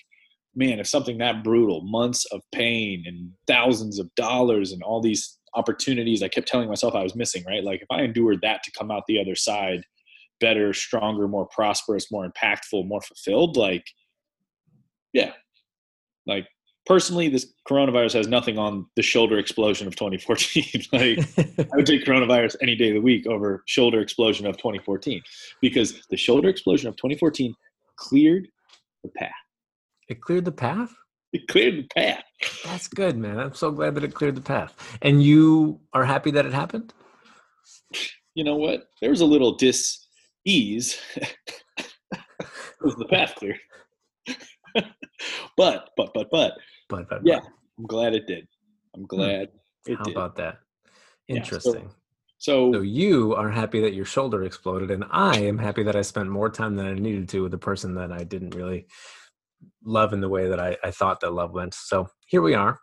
man, 0.54 0.78
if 0.80 0.86
something 0.86 1.18
that 1.18 1.44
brutal, 1.44 1.82
months 1.82 2.26
of 2.26 2.42
pain 2.52 3.04
and 3.06 3.30
thousands 3.46 3.98
of 3.98 4.14
dollars 4.14 4.72
and 4.72 4.82
all 4.82 5.00
these 5.00 5.38
opportunities 5.54 6.22
I 6.22 6.28
kept 6.28 6.48
telling 6.48 6.68
myself 6.68 6.94
I 6.94 7.02
was 7.02 7.16
missing, 7.16 7.44
right? 7.46 7.64
Like 7.64 7.82
if 7.82 7.88
I 7.90 8.02
endured 8.02 8.40
that 8.42 8.62
to 8.64 8.72
come 8.72 8.90
out 8.90 9.04
the 9.08 9.20
other 9.20 9.34
side 9.34 9.82
better, 10.40 10.72
stronger, 10.72 11.28
more 11.28 11.46
prosperous, 11.48 12.10
more 12.10 12.26
impactful, 12.28 12.86
more 12.86 13.02
fulfilled, 13.02 13.56
like 13.56 13.84
yeah. 15.12 15.32
Like 16.26 16.46
personally, 16.86 17.28
this 17.28 17.52
coronavirus 17.68 18.14
has 18.14 18.28
nothing 18.28 18.58
on 18.58 18.86
the 18.96 19.02
shoulder 19.02 19.38
explosion 19.38 19.86
of 19.86 19.96
2014. 19.96 20.64
like 20.92 21.18
I 21.58 21.76
would 21.76 21.86
take 21.86 22.04
coronavirus 22.04 22.56
any 22.60 22.74
day 22.74 22.88
of 22.88 22.94
the 22.94 23.00
week 23.00 23.26
over 23.26 23.62
shoulder 23.66 24.00
explosion 24.00 24.46
of 24.46 24.56
2014 24.56 25.22
because 25.60 26.02
the 26.10 26.16
shoulder 26.16 26.48
explosion 26.48 26.88
of 26.88 26.96
2014 26.96 27.54
cleared 27.96 28.48
the 29.02 29.10
path. 29.10 29.30
it 30.08 30.20
cleared 30.20 30.44
the 30.44 30.52
path. 30.52 30.92
It 31.32 31.46
cleared 31.46 31.76
the 31.76 31.88
path. 31.94 32.24
That's 32.64 32.88
good, 32.88 33.16
man. 33.16 33.38
I'm 33.38 33.54
so 33.54 33.70
glad 33.70 33.94
that 33.94 34.02
it 34.02 34.14
cleared 34.14 34.34
the 34.34 34.40
path. 34.40 34.74
And 35.00 35.22
you 35.22 35.80
are 35.92 36.04
happy 36.04 36.32
that 36.32 36.44
it 36.44 36.52
happened? 36.52 36.92
You 38.34 38.44
know 38.44 38.56
what? 38.56 38.88
There 39.00 39.10
was 39.10 39.20
a 39.20 39.26
little 39.26 39.54
dis 39.54 40.06
ease 40.44 41.00
was 42.80 42.96
the 42.96 43.06
path 43.06 43.34
cleared. 43.36 43.58
but 45.56 45.90
but 45.96 46.12
but 46.14 46.28
but 46.30 46.54
But, 46.88 47.08
but 47.08 47.20
yeah, 47.24 47.40
I'm 47.78 47.86
glad 47.86 48.14
it 48.14 48.26
did. 48.26 48.46
I'm 48.94 49.02
hmm. 49.02 49.06
glad 49.06 49.48
but, 49.84 49.92
it 49.92 49.98
how 49.98 50.04
did. 50.04 50.16
about 50.16 50.36
that? 50.36 50.58
Yeah, 51.28 51.34
so- 51.34 51.38
Interesting. 51.38 51.90
so 52.38 52.72
So 52.72 52.80
you 52.80 53.34
are 53.34 53.50
happy 53.50 53.80
that 53.80 53.94
your 53.94 54.04
shoulder 54.04 54.44
exploded, 54.44 54.90
and 54.90 55.04
I 55.10 55.38
am 55.38 55.58
happy 55.58 55.82
that 55.84 55.96
I 55.96 56.02
spent 56.02 56.28
more 56.28 56.50
time 56.50 56.74
than 56.76 56.86
I 56.86 56.94
needed 56.94 57.28
to 57.30 57.42
with 57.42 57.54
a 57.54 57.58
person 57.58 57.94
that 57.96 58.12
I 58.12 58.24
didn't 58.24 58.54
really 58.54 58.86
love 59.84 60.12
in 60.12 60.20
the 60.20 60.28
way 60.28 60.48
that 60.48 60.58
I, 60.58 60.76
I 60.82 60.90
thought 60.90 61.20
that 61.20 61.32
love 61.32 61.52
went. 61.52 61.74
So 61.74 62.08
here 62.26 62.42
we 62.42 62.54
are, 62.54 62.78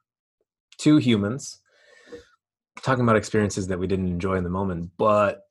two 0.78 0.97
humans 0.97 1.62
talking 2.84 3.04
about 3.04 3.15
experiences 3.15 3.67
that 3.67 3.80
we 3.80 3.88
didn't 3.88 4.08
enjoy 4.08 4.36
in 4.36 4.43
the 4.43 4.50
moment, 4.50 4.91
but 4.97 5.41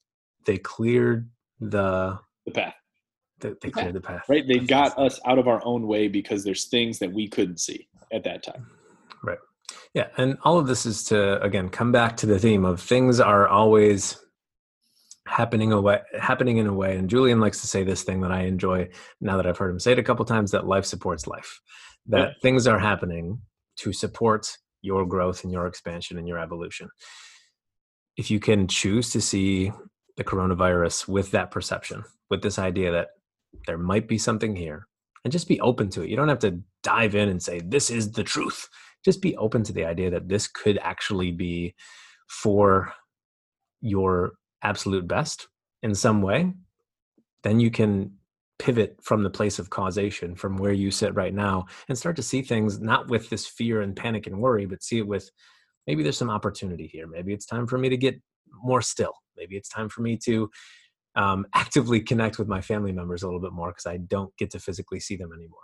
they 0.44 0.58
cleared 0.58 1.28
the 1.60 2.18
the 2.44 2.52
path, 2.52 2.74
they, 3.40 3.52
they 3.60 3.70
cleared 3.70 3.94
the 3.94 4.00
path. 4.00 4.24
right? 4.28 4.46
They 4.46 4.58
got 4.58 4.98
us 4.98 5.20
out 5.26 5.38
of 5.38 5.46
our 5.48 5.60
own 5.64 5.86
way 5.86 6.08
because 6.08 6.44
there's 6.44 6.64
things 6.66 6.98
that 7.00 7.12
we 7.12 7.28
couldn't 7.28 7.60
see 7.60 7.88
at 8.12 8.24
that 8.24 8.42
time. 8.42 8.66
Right. 9.22 9.38
Yeah, 9.94 10.08
and 10.16 10.38
all 10.44 10.58
of 10.58 10.66
this 10.66 10.86
is 10.86 11.04
to 11.04 11.40
again 11.42 11.68
come 11.68 11.92
back 11.92 12.16
to 12.18 12.26
the 12.26 12.38
theme 12.38 12.64
of 12.64 12.80
things 12.80 13.20
are 13.20 13.48
always 13.48 14.18
happening 15.26 15.72
away 15.72 16.00
happening 16.20 16.58
in 16.58 16.68
a 16.68 16.72
way 16.72 16.96
and 16.96 17.10
Julian 17.10 17.40
likes 17.40 17.60
to 17.60 17.66
say 17.66 17.82
this 17.82 18.04
thing 18.04 18.20
that 18.20 18.30
I 18.30 18.42
enjoy 18.42 18.88
now 19.20 19.36
that 19.36 19.46
I've 19.46 19.58
heard 19.58 19.70
him 19.72 19.80
say 19.80 19.92
it 19.92 19.98
a 19.98 20.02
couple 20.04 20.24
times 20.24 20.52
that 20.52 20.66
life 20.66 20.84
supports 20.84 21.26
life. 21.26 21.60
That 22.06 22.18
Yeah. 22.28 22.32
things 22.42 22.68
are 22.68 22.78
happening 22.78 23.40
to 23.78 23.92
support 23.92 24.56
your 24.82 25.04
growth 25.04 25.42
and 25.42 25.52
your 25.52 25.66
expansion 25.66 26.16
and 26.16 26.28
your 26.28 26.38
evolution. 26.38 26.88
If 28.16 28.30
you 28.30 28.38
can 28.38 28.68
choose 28.68 29.10
to 29.10 29.20
see 29.20 29.72
the 30.16 30.22
coronavirus 30.24 31.08
with 31.08 31.32
that 31.32 31.50
perception, 31.50 32.04
with 32.30 32.42
this 32.42 32.58
idea 32.58 32.92
that 32.92 33.08
there 33.66 33.78
might 33.78 34.08
be 34.08 34.18
something 34.18 34.56
here 34.56 34.86
and 35.24 35.32
just 35.32 35.48
be 35.48 35.60
open 35.60 35.90
to 35.90 36.02
it. 36.02 36.08
You 36.08 36.16
don't 36.16 36.28
have 36.28 36.38
to 36.40 36.60
dive 36.82 37.14
in 37.14 37.28
and 37.28 37.42
say 37.42 37.60
this 37.60 37.90
is 37.90 38.12
the 38.12 38.24
truth. 38.24 38.68
Just 39.04 39.22
be 39.22 39.36
open 39.36 39.62
to 39.64 39.72
the 39.72 39.84
idea 39.84 40.10
that 40.10 40.28
this 40.28 40.46
could 40.46 40.78
actually 40.82 41.30
be 41.30 41.74
for 42.28 42.92
your 43.80 44.32
absolute 44.62 45.06
best 45.06 45.48
in 45.82 45.94
some 45.94 46.22
way. 46.22 46.52
Then 47.42 47.60
you 47.60 47.70
can 47.70 48.12
pivot 48.58 48.96
from 49.02 49.22
the 49.22 49.30
place 49.30 49.58
of 49.58 49.70
causation 49.70 50.34
from 50.34 50.56
where 50.56 50.72
you 50.72 50.90
sit 50.90 51.14
right 51.14 51.34
now 51.34 51.66
and 51.88 51.98
start 51.98 52.16
to 52.16 52.22
see 52.22 52.40
things 52.40 52.80
not 52.80 53.08
with 53.08 53.28
this 53.28 53.46
fear 53.46 53.82
and 53.82 53.94
panic 53.94 54.26
and 54.26 54.38
worry 54.38 54.64
but 54.64 54.82
see 54.82 54.98
it 54.98 55.06
with 55.06 55.30
maybe 55.86 56.02
there's 56.02 56.16
some 56.16 56.30
opportunity 56.30 56.86
here. 56.86 57.06
Maybe 57.06 57.32
it's 57.32 57.46
time 57.46 57.66
for 57.66 57.78
me 57.78 57.88
to 57.88 57.96
get 57.96 58.20
more 58.62 58.80
still. 58.80 59.12
Maybe 59.36 59.56
it's 59.56 59.68
time 59.68 59.88
for 59.88 60.00
me 60.00 60.16
to 60.24 60.50
um, 61.16 61.46
actively 61.54 62.00
connect 62.00 62.38
with 62.38 62.48
my 62.48 62.60
family 62.60 62.92
members 62.92 63.22
a 63.22 63.26
little 63.26 63.40
bit 63.40 63.52
more 63.52 63.68
because 63.68 63.86
i 63.86 63.96
don't 63.96 64.34
get 64.36 64.50
to 64.50 64.58
physically 64.58 65.00
see 65.00 65.16
them 65.16 65.32
anymore 65.32 65.58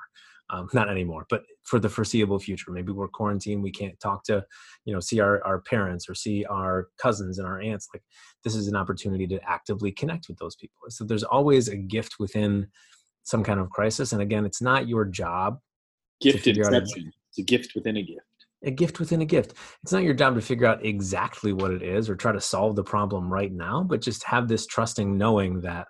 um, 0.51 0.69
not 0.75 0.91
anymore 0.91 1.25
but 1.31 1.43
for 1.63 1.79
the 1.79 1.89
foreseeable 1.89 2.39
future 2.39 2.71
maybe 2.71 2.93
we're 2.93 3.09
quarantined 3.09 3.63
we 3.63 3.71
can't 3.71 3.99
talk 4.01 4.25
to 4.25 4.45
you 4.85 4.93
know 4.93 5.01
see 5.01 5.21
our, 5.21 5.43
our 5.45 5.61
parents 5.61 6.09
or 6.09 6.15
see 6.15 6.45
our 6.47 6.89
cousins 7.01 7.39
and 7.39 7.47
our 7.47 7.61
aunts 7.61 7.89
like 7.95 8.03
this 8.45 8.55
is 8.55 8.69
an 8.69 8.77
opportunity 8.77 9.27
to 9.27 9.41
actively 9.49 9.93
connect 9.93 10.27
with 10.29 10.39
those 10.39 10.57
people 10.57 10.79
so 10.89 11.05
there's 11.05 11.25
always 11.25 11.69
a 11.69 11.77
gift 11.77 12.17
within 12.19 12.67
some 13.23 13.45
kind 13.45 13.61
of 13.61 13.71
crisis 13.71 14.13
and 14.13 14.21
again 14.21 14.45
it's 14.45 14.61
not 14.61 14.89
your 14.89 15.05
job 15.05 15.59
Gift 16.23 16.45
figure 16.45 16.65
out 16.65 16.73
a- 16.73 16.79
inception. 16.79 17.13
It's 17.29 17.39
a 17.39 17.43
gift 17.43 17.75
within 17.75 17.97
a 17.97 18.03
gift. 18.03 18.21
A 18.65 18.71
gift 18.71 19.01
within 19.01 19.23
a 19.23 19.27
gift. 19.27 19.55
It's 19.83 19.93
not 19.93 20.03
your 20.03 20.15
job 20.15 20.35
to 20.35 20.41
figure 20.41 20.67
out 20.67 20.85
exactly 20.85 21.53
what 21.53 21.73
it 21.73 21.83
is 21.83 22.09
or 22.09 22.17
try 22.17 22.33
to 22.33 22.41
solve 22.41 22.77
the 22.77 22.85
problem 22.85 23.33
right 23.33 23.53
now, 23.53 23.83
but 23.83 24.01
just 24.01 24.25
have 24.25 24.49
this 24.49 24.67
trusting 24.67 25.17
knowing 25.17 25.61
that 25.63 25.89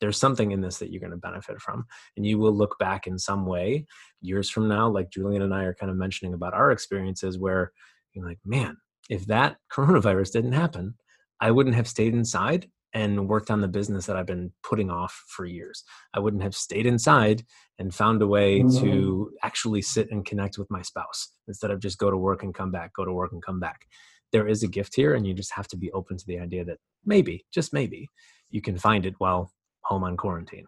there's 0.00 0.18
something 0.18 0.50
in 0.50 0.60
this 0.60 0.78
that 0.78 0.90
you're 0.90 1.00
going 1.00 1.12
to 1.12 1.16
benefit 1.16 1.60
from. 1.60 1.84
And 2.16 2.26
you 2.26 2.38
will 2.38 2.52
look 2.52 2.76
back 2.78 3.06
in 3.06 3.18
some 3.18 3.46
way 3.46 3.86
years 4.20 4.50
from 4.50 4.68
now, 4.68 4.88
like 4.88 5.10
Julian 5.10 5.42
and 5.42 5.54
I 5.54 5.62
are 5.62 5.74
kind 5.74 5.90
of 5.90 5.96
mentioning 5.96 6.34
about 6.34 6.54
our 6.54 6.72
experiences, 6.72 7.38
where 7.38 7.72
you're 8.12 8.26
like, 8.26 8.40
man, 8.44 8.76
if 9.08 9.26
that 9.26 9.58
coronavirus 9.72 10.32
didn't 10.32 10.52
happen, 10.52 10.96
I 11.40 11.52
wouldn't 11.52 11.76
have 11.76 11.88
stayed 11.88 12.14
inside 12.14 12.68
and 12.94 13.28
worked 13.28 13.50
on 13.50 13.60
the 13.60 13.68
business 13.68 14.06
that 14.06 14.16
I've 14.16 14.26
been 14.26 14.52
putting 14.62 14.90
off 14.90 15.24
for 15.28 15.46
years. 15.46 15.82
I 16.14 16.20
wouldn't 16.20 16.42
have 16.42 16.54
stayed 16.54 16.86
inside 16.86 17.44
and 17.78 17.94
found 17.94 18.20
a 18.20 18.26
way 18.26 18.60
mm-hmm. 18.60 18.84
to 18.84 19.32
actually 19.42 19.82
sit 19.82 20.10
and 20.10 20.24
connect 20.24 20.58
with 20.58 20.70
my 20.70 20.82
spouse 20.82 21.32
instead 21.48 21.70
of 21.70 21.80
just 21.80 21.98
go 21.98 22.10
to 22.10 22.16
work 22.16 22.42
and 22.42 22.54
come 22.54 22.70
back, 22.70 22.92
go 22.94 23.04
to 23.04 23.12
work 23.12 23.32
and 23.32 23.42
come 23.42 23.60
back. 23.60 23.86
There 24.30 24.46
is 24.46 24.62
a 24.62 24.68
gift 24.68 24.94
here, 24.96 25.14
and 25.14 25.26
you 25.26 25.34
just 25.34 25.52
have 25.52 25.68
to 25.68 25.76
be 25.76 25.92
open 25.92 26.16
to 26.16 26.26
the 26.26 26.38
idea 26.38 26.64
that 26.64 26.78
maybe, 27.04 27.44
just 27.52 27.72
maybe, 27.72 28.08
you 28.50 28.62
can 28.62 28.78
find 28.78 29.04
it 29.04 29.14
while 29.18 29.52
home 29.84 30.04
on 30.04 30.16
quarantine. 30.16 30.66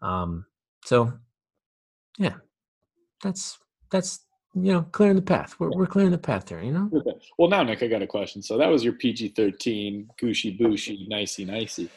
Um, 0.00 0.46
so, 0.84 1.12
yeah, 2.18 2.36
that's 3.22 3.58
that's 3.90 4.20
you 4.54 4.72
know 4.72 4.82
clearing 4.92 5.16
the 5.16 5.22
path. 5.22 5.56
We're 5.58 5.70
we're 5.70 5.86
clearing 5.86 6.10
the 6.10 6.18
path 6.18 6.46
there. 6.46 6.62
You 6.62 6.72
know. 6.72 6.90
Okay. 6.94 7.18
Well, 7.38 7.48
now 7.48 7.62
Nick, 7.62 7.82
I 7.82 7.88
got 7.88 8.02
a 8.02 8.06
question. 8.06 8.42
So 8.42 8.58
that 8.58 8.68
was 8.68 8.84
your 8.84 8.94
PG 8.94 9.30
thirteen, 9.30 10.10
gushy 10.18 10.56
booshy, 10.56 11.08
nicey 11.08 11.44
nicey. 11.44 11.88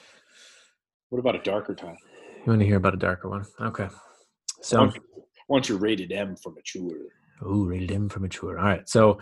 What 1.10 1.20
about 1.20 1.36
a 1.36 1.44
darker 1.44 1.76
time? 1.76 1.98
You 2.46 2.52
want 2.52 2.60
to 2.60 2.66
hear 2.66 2.78
about 2.78 2.94
a 2.94 2.98
darker 2.98 3.30
one? 3.30 3.46
Okay. 3.60 3.88
So, 4.62 4.92
once 5.48 5.70
you're 5.70 5.78
rated 5.78 6.12
M 6.12 6.36
for 6.36 6.52
mature. 6.52 6.98
Oh, 7.42 7.66
rated 7.66 7.92
M 7.92 8.10
for 8.10 8.20
mature. 8.20 8.58
All 8.58 8.66
right. 8.66 8.88
So, 8.88 9.20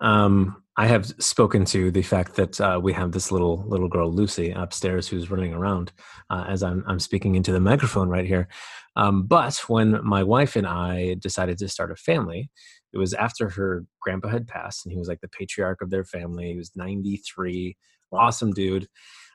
um, 0.00 0.62
I 0.76 0.86
have 0.86 1.06
spoken 1.20 1.64
to 1.66 1.90
the 1.92 2.02
fact 2.02 2.34
that 2.34 2.60
uh, 2.60 2.80
we 2.82 2.92
have 2.94 3.12
this 3.12 3.30
little 3.30 3.64
little 3.68 3.88
girl 3.88 4.12
Lucy 4.12 4.50
upstairs 4.50 5.06
who's 5.06 5.30
running 5.30 5.54
around 5.54 5.92
uh, 6.30 6.44
as 6.48 6.62
I'm 6.62 6.82
I'm 6.88 6.98
speaking 6.98 7.36
into 7.36 7.52
the 7.52 7.60
microphone 7.60 8.08
right 8.08 8.26
here. 8.26 8.48
Um, 8.96 9.24
but 9.24 9.56
when 9.68 10.04
my 10.04 10.22
wife 10.22 10.56
and 10.56 10.66
I 10.66 11.14
decided 11.14 11.58
to 11.58 11.68
start 11.68 11.92
a 11.92 11.96
family, 11.96 12.50
it 12.92 12.98
was 12.98 13.14
after 13.14 13.48
her 13.50 13.84
grandpa 14.00 14.28
had 14.28 14.48
passed, 14.48 14.84
and 14.84 14.92
he 14.92 14.98
was 14.98 15.08
like 15.08 15.20
the 15.20 15.28
patriarch 15.28 15.80
of 15.80 15.90
their 15.90 16.04
family. 16.04 16.52
He 16.52 16.56
was 16.56 16.72
93, 16.74 17.76
awesome 18.12 18.52
dude. 18.52 18.88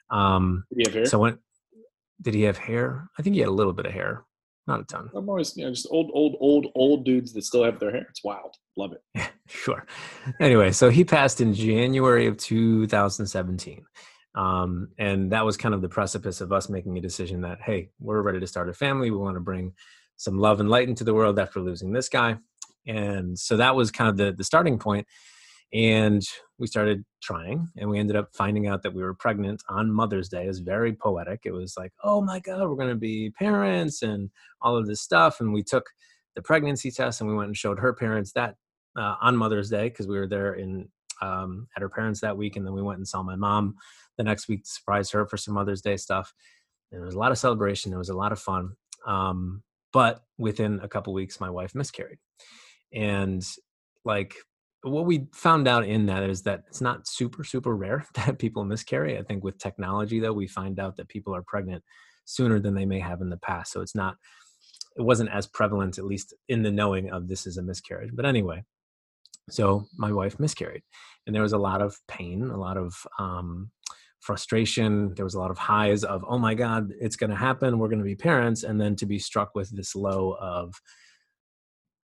Um, 0.09 0.65
did 0.73 0.77
he 0.77 0.83
have 0.85 0.93
hair? 0.93 1.05
So 1.05 1.19
when 1.19 1.39
did 2.21 2.33
he 2.33 2.43
have 2.43 2.57
hair? 2.57 3.09
I 3.17 3.21
think 3.21 3.35
he 3.35 3.41
had 3.41 3.49
a 3.49 3.53
little 3.53 3.73
bit 3.73 3.85
of 3.85 3.93
hair 3.93 4.25
not 4.69 4.81
a 4.81 4.83
ton. 4.83 5.09
I'm 5.13 5.27
always, 5.27 5.57
you 5.57 5.65
know, 5.65 5.71
just 5.71 5.87
old, 5.89 6.11
old, 6.13 6.37
old, 6.39 6.67
old 6.75 7.03
dudes 7.03 7.33
that 7.33 7.43
still 7.43 7.63
have 7.63 7.79
their 7.79 7.91
hair. 7.91 8.05
It's 8.09 8.23
wild. 8.23 8.55
Love 8.77 8.93
it. 8.93 9.29
sure. 9.47 9.85
Anyway, 10.39 10.71
so 10.71 10.89
he 10.89 11.03
passed 11.03 11.41
in 11.41 11.53
January 11.53 12.27
of 12.27 12.37
2017. 12.37 13.83
Um, 14.35 14.89
and 14.97 15.31
that 15.31 15.43
was 15.43 15.57
kind 15.57 15.73
of 15.73 15.81
the 15.81 15.89
precipice 15.89 16.39
of 16.39 16.53
us 16.53 16.69
making 16.69 16.97
a 16.97 17.01
decision 17.01 17.41
that, 17.41 17.59
hey, 17.61 17.89
we're 17.99 18.21
ready 18.21 18.39
to 18.39 18.47
start 18.47 18.69
a 18.69 18.73
family. 18.73 19.09
We 19.09 19.17
want 19.17 19.35
to 19.35 19.41
bring 19.41 19.73
some 20.15 20.37
love 20.37 20.59
and 20.59 20.69
light 20.69 20.87
into 20.87 21.03
the 21.03 21.13
world 21.13 21.39
after 21.39 21.59
losing 21.59 21.91
this 21.91 22.07
guy. 22.07 22.37
And 22.87 23.37
so 23.37 23.57
that 23.57 23.75
was 23.75 23.91
kind 23.91 24.09
of 24.09 24.17
the, 24.17 24.31
the 24.31 24.43
starting 24.43 24.77
point 24.77 25.07
and 25.73 26.23
we 26.57 26.67
started 26.67 27.03
trying 27.21 27.67
and 27.77 27.89
we 27.89 27.99
ended 27.99 28.15
up 28.15 28.29
finding 28.33 28.67
out 28.67 28.81
that 28.83 28.93
we 28.93 29.03
were 29.03 29.13
pregnant 29.13 29.61
on 29.69 29.91
mother's 29.91 30.29
day. 30.29 30.45
It 30.45 30.47
was 30.47 30.59
very 30.59 30.93
poetic. 30.93 31.41
It 31.45 31.51
was 31.51 31.75
like 31.77 31.91
oh 32.03 32.21
my 32.21 32.39
god 32.39 32.67
we're 32.67 32.75
going 32.75 32.89
to 32.89 32.95
be 32.95 33.31
parents 33.31 34.01
and 34.01 34.29
all 34.61 34.75
of 34.75 34.87
this 34.87 35.01
stuff 35.01 35.39
and 35.39 35.53
we 35.53 35.63
took 35.63 35.85
the 36.35 36.41
pregnancy 36.41 36.91
test 36.91 37.21
and 37.21 37.29
we 37.29 37.35
went 37.35 37.47
and 37.47 37.57
showed 37.57 37.79
her 37.79 37.93
parents 37.93 38.31
that 38.33 38.55
uh, 38.97 39.15
on 39.21 39.37
mother's 39.37 39.69
day 39.69 39.89
because 39.89 40.07
we 40.07 40.17
were 40.17 40.27
there 40.27 40.53
in 40.53 40.87
um, 41.21 41.67
at 41.75 41.81
her 41.81 41.89
parents 41.89 42.21
that 42.21 42.37
week 42.37 42.55
and 42.55 42.65
then 42.65 42.73
we 42.73 42.81
went 42.81 42.97
and 42.97 43.07
saw 43.07 43.21
my 43.21 43.35
mom 43.35 43.75
the 44.17 44.23
next 44.23 44.47
week 44.47 44.63
to 44.63 44.69
surprise 44.69 45.11
her 45.11 45.25
for 45.25 45.37
some 45.37 45.53
mother's 45.53 45.81
day 45.81 45.97
stuff. 45.97 46.33
And 46.91 47.01
there 47.01 47.05
was 47.05 47.15
a 47.15 47.19
lot 47.19 47.31
of 47.31 47.37
celebration. 47.37 47.93
It 47.93 47.97
was 47.97 48.09
a 48.09 48.17
lot 48.17 48.31
of 48.31 48.39
fun 48.39 48.71
um, 49.05 49.63
but 49.91 50.21
within 50.37 50.79
a 50.81 50.87
couple 50.87 51.13
weeks 51.13 51.39
my 51.39 51.49
wife 51.49 51.75
miscarried. 51.75 52.19
And 52.93 53.43
like 54.05 54.35
what 54.83 55.05
we 55.05 55.27
found 55.33 55.67
out 55.67 55.85
in 55.85 56.05
that 56.05 56.23
is 56.23 56.43
that 56.43 56.63
it's 56.67 56.81
not 56.81 57.07
super 57.07 57.43
super 57.43 57.75
rare 57.75 58.05
that 58.13 58.39
people 58.39 58.63
miscarry. 58.63 59.17
I 59.17 59.23
think 59.23 59.43
with 59.43 59.57
technology 59.57 60.19
though 60.19 60.33
we 60.33 60.47
find 60.47 60.79
out 60.79 60.97
that 60.97 61.09
people 61.09 61.35
are 61.35 61.43
pregnant 61.43 61.83
sooner 62.25 62.59
than 62.59 62.75
they 62.75 62.85
may 62.85 62.99
have 62.99 63.21
in 63.21 63.29
the 63.29 63.37
past. 63.37 63.71
So 63.71 63.81
it's 63.81 63.95
not 63.95 64.15
it 64.97 65.01
wasn't 65.01 65.31
as 65.31 65.47
prevalent 65.47 65.97
at 65.97 66.05
least 66.05 66.33
in 66.47 66.63
the 66.63 66.71
knowing 66.71 67.11
of 67.11 67.27
this 67.27 67.45
is 67.45 67.57
a 67.57 67.63
miscarriage. 67.63 68.11
But 68.13 68.25
anyway 68.25 68.63
so 69.49 69.87
my 69.97 70.11
wife 70.11 70.39
miscarried 70.39 70.83
and 71.25 71.35
there 71.35 71.41
was 71.41 71.53
a 71.53 71.57
lot 71.57 71.81
of 71.81 71.97
pain 72.07 72.43
a 72.43 72.57
lot 72.57 72.77
of 72.77 72.95
um, 73.17 73.71
frustration. 74.19 75.13
There 75.15 75.25
was 75.25 75.33
a 75.33 75.39
lot 75.39 75.51
of 75.51 75.57
highs 75.57 76.03
of 76.03 76.23
oh 76.27 76.37
my 76.37 76.53
god 76.53 76.91
it's 76.99 77.15
going 77.15 77.31
to 77.31 77.35
happen. 77.35 77.79
We're 77.79 77.87
going 77.87 77.99
to 77.99 78.05
be 78.05 78.15
parents. 78.15 78.63
And 78.63 78.79
then 78.79 78.95
to 78.97 79.05
be 79.05 79.19
struck 79.19 79.55
with 79.55 79.75
this 79.75 79.95
low 79.95 80.37
of 80.39 80.73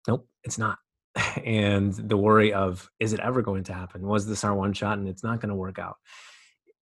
nope 0.06 0.28
it's 0.44 0.58
not 0.58 0.78
and 1.44 1.92
the 1.94 2.16
worry 2.16 2.52
of 2.52 2.88
is 2.98 3.12
it 3.12 3.20
ever 3.20 3.42
going 3.42 3.64
to 3.64 3.74
happen? 3.74 4.06
Was 4.06 4.26
this 4.26 4.44
our 4.44 4.54
one 4.54 4.72
shot 4.72 4.98
and 4.98 5.08
it's 5.08 5.22
not 5.22 5.40
going 5.40 5.50
to 5.50 5.54
work 5.54 5.78
out? 5.78 5.96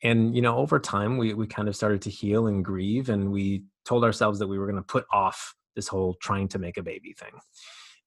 And 0.02 0.35
you 0.35 0.42
know 0.42 0.57
over 0.57 0.78
time 0.78 1.16
we 1.18 1.35
we 1.35 1.46
kind 1.46 1.68
of 1.68 1.76
started 1.76 2.02
to 2.02 2.11
heal 2.11 2.46
and 2.46 2.64
grieve 2.64 3.09
and 3.09 3.33
we 3.33 3.64
told 3.85 4.04
ourselves 4.04 4.38
that 4.38 4.48
we 4.48 4.59
were 4.59 4.66
going 4.66 4.76
to 4.76 4.83
put 4.83 5.04
off 5.12 5.54
this 5.74 5.88
whole 5.88 6.16
trying 6.20 6.48
to 6.48 6.59
make 6.59 6.76
a 6.76 6.83
baby 6.83 7.14
thing. 7.18 7.33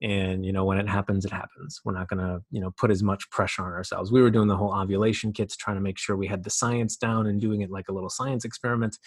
And 0.02 0.46
you 0.46 0.52
know 0.52 0.66
when 0.66 0.80
it 0.80 0.90
happens 0.90 1.26
it 1.26 1.32
happens. 1.32 1.80
We're 1.86 1.94
not 1.94 2.08
going 2.08 2.26
to 2.26 2.42
you 2.50 2.62
know 2.62 2.72
put 2.78 2.92
as 2.92 3.04
much 3.04 3.30
pressure 3.30 3.64
on 3.64 3.72
ourselves. 3.72 4.12
We 4.12 4.22
were 4.22 4.32
doing 4.32 4.48
the 4.48 4.58
whole 4.58 4.74
ovulation 4.74 5.32
kits 5.34 5.56
trying 5.56 5.78
to 5.78 5.82
make 5.82 5.98
sure 5.98 6.16
we 6.16 6.28
had 6.28 6.44
the 6.44 6.50
science 6.50 6.98
down 6.98 7.28
and 7.28 7.40
doing 7.40 7.62
it 7.62 7.72
like 7.72 7.88
a 7.90 7.94
little 7.94 8.10
science 8.10 8.46
experiment 8.46 8.98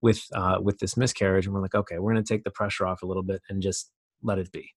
with 0.00 0.22
uh, 0.34 0.58
with 0.62 0.78
this 0.78 0.96
miscarriage 0.96 1.46
and 1.46 1.54
we're 1.54 1.62
like 1.62 1.74
okay 1.74 1.98
we're 1.98 2.12
going 2.12 2.24
to 2.24 2.34
take 2.34 2.44
the 2.44 2.50
pressure 2.50 2.86
off 2.86 3.02
a 3.02 3.06
little 3.06 3.22
bit 3.22 3.42
and 3.48 3.62
just 3.62 3.90
let 4.22 4.38
it 4.38 4.50
be 4.52 4.70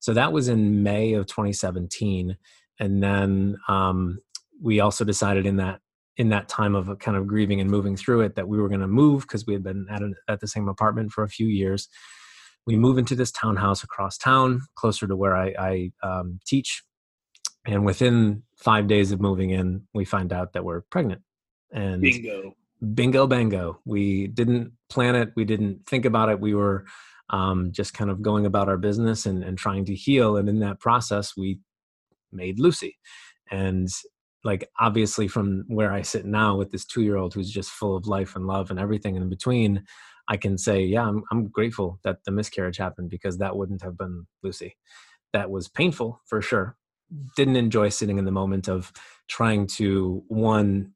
so 0.00 0.14
that 0.14 0.32
was 0.32 0.48
in 0.48 0.82
May 0.82 1.14
of 1.14 1.26
2017, 1.26 2.36
and 2.78 3.02
then 3.02 3.56
um, 3.68 4.18
we 4.62 4.80
also 4.80 5.04
decided 5.04 5.46
in 5.46 5.56
that 5.56 5.80
in 6.16 6.30
that 6.30 6.48
time 6.48 6.74
of 6.74 6.98
kind 6.98 7.16
of 7.16 7.26
grieving 7.26 7.60
and 7.60 7.70
moving 7.70 7.94
through 7.94 8.22
it 8.22 8.36
that 8.36 8.48
we 8.48 8.58
were 8.58 8.68
going 8.68 8.80
to 8.80 8.86
move 8.86 9.22
because 9.22 9.46
we 9.46 9.52
had 9.52 9.62
been 9.62 9.86
at, 9.90 10.00
at 10.28 10.40
the 10.40 10.48
same 10.48 10.66
apartment 10.66 11.12
for 11.12 11.22
a 11.22 11.28
few 11.28 11.46
years. 11.46 11.88
We 12.66 12.76
move 12.76 12.96
into 12.96 13.14
this 13.14 13.30
townhouse 13.30 13.82
across 13.84 14.16
town, 14.16 14.62
closer 14.76 15.06
to 15.06 15.14
where 15.14 15.36
I, 15.36 15.54
I 15.58 15.90
um, 16.02 16.40
teach, 16.46 16.82
and 17.66 17.84
within 17.84 18.44
five 18.56 18.86
days 18.86 19.12
of 19.12 19.20
moving 19.20 19.50
in, 19.50 19.82
we 19.92 20.04
find 20.04 20.32
out 20.32 20.52
that 20.52 20.64
we're 20.64 20.82
pregnant. 20.90 21.22
And 21.72 22.00
bingo, 22.00 22.54
bingo, 22.94 23.26
bango. 23.26 23.80
We 23.84 24.28
didn't 24.28 24.72
plan 24.88 25.16
it. 25.16 25.32
We 25.36 25.44
didn't 25.44 25.86
think 25.86 26.04
about 26.04 26.28
it. 26.28 26.40
We 26.40 26.54
were 26.54 26.86
um, 27.30 27.72
just 27.72 27.94
kind 27.94 28.10
of 28.10 28.22
going 28.22 28.46
about 28.46 28.68
our 28.68 28.76
business 28.76 29.26
and, 29.26 29.42
and 29.42 29.58
trying 29.58 29.84
to 29.86 29.94
heal. 29.94 30.36
And 30.36 30.48
in 30.48 30.60
that 30.60 30.80
process, 30.80 31.36
we 31.36 31.60
made 32.32 32.60
Lucy. 32.60 32.98
And 33.50 33.88
like 34.44 34.68
obviously 34.78 35.26
from 35.26 35.64
where 35.66 35.92
I 35.92 36.02
sit 36.02 36.24
now 36.24 36.56
with 36.56 36.70
this 36.70 36.84
two 36.84 37.02
year 37.02 37.16
old 37.16 37.34
who's 37.34 37.50
just 37.50 37.70
full 37.70 37.96
of 37.96 38.06
life 38.06 38.36
and 38.36 38.46
love 38.46 38.70
and 38.70 38.78
everything 38.78 39.16
in 39.16 39.28
between, 39.28 39.84
I 40.28 40.36
can 40.36 40.56
say, 40.56 40.82
yeah, 40.82 41.06
I'm, 41.06 41.24
I'm 41.30 41.48
grateful 41.48 41.98
that 42.04 42.24
the 42.24 42.30
miscarriage 42.30 42.76
happened 42.76 43.10
because 43.10 43.38
that 43.38 43.56
wouldn't 43.56 43.82
have 43.82 43.96
been 43.96 44.26
Lucy. 44.42 44.76
That 45.32 45.50
was 45.50 45.68
painful 45.68 46.20
for 46.26 46.40
sure. 46.40 46.76
Didn't 47.36 47.56
enjoy 47.56 47.88
sitting 47.90 48.18
in 48.18 48.24
the 48.24 48.32
moment 48.32 48.68
of 48.68 48.92
trying 49.28 49.66
to 49.68 50.24
one 50.28 50.92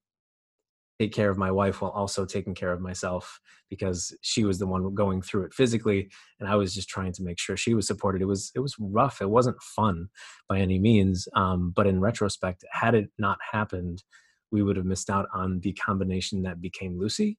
take 1.01 1.13
care 1.13 1.31
of 1.31 1.39
my 1.39 1.51
wife 1.51 1.81
while 1.81 1.93
also 1.93 2.25
taking 2.25 2.55
care 2.55 2.73
of 2.73 2.81
myself 2.81 3.41
because 3.71 4.15
she 4.21 4.45
was 4.45 4.59
the 4.59 4.67
one 4.67 4.93
going 4.95 5.23
through 5.23 5.45
it 5.45 5.55
physically 5.55 6.11
and 6.39 6.49
i 6.49 6.57
was 6.57 6.75
just 6.75 6.89
trying 6.89 7.13
to 7.13 7.23
make 7.23 7.39
sure 7.39 7.57
she 7.57 7.75
was 7.75 7.87
supported. 7.87 8.21
It 8.21 8.27
was 8.27 8.53
it 8.55 8.61
was 8.61 8.77
rough. 8.79 9.23
It 9.23 9.31
wasn't 9.31 9.63
fun 9.63 10.09
by 10.49 10.59
any 10.59 10.79
means 10.79 11.29
um, 11.35 11.73
but 11.75 11.87
in 11.87 12.01
retrospect 12.01 12.65
had 12.71 12.95
it 12.95 13.11
not 13.19 13.39
happened 13.53 14.03
we 14.51 14.63
would 14.63 14.77
have 14.77 14.85
missed 14.87 15.09
out 15.09 15.27
on 15.33 15.61
the 15.61 15.73
combination 15.73 16.43
that 16.43 16.61
became 16.61 16.99
lucy 16.99 17.39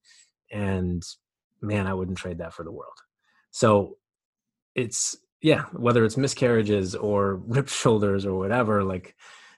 and 0.52 1.04
man 1.62 1.86
i 1.88 1.94
wouldn't 1.94 2.18
trade 2.18 2.40
that 2.40 2.54
for 2.54 2.64
the 2.64 2.72
world. 2.72 2.98
So 3.52 3.98
it's 4.76 5.18
yeah 5.42 5.64
whether 5.74 6.06
it's 6.06 6.18
miscarriages 6.18 6.96
or 6.96 7.36
ripped 7.48 7.70
shoulders 7.70 8.26
or 8.26 8.38
whatever 8.38 8.84
like 8.84 9.16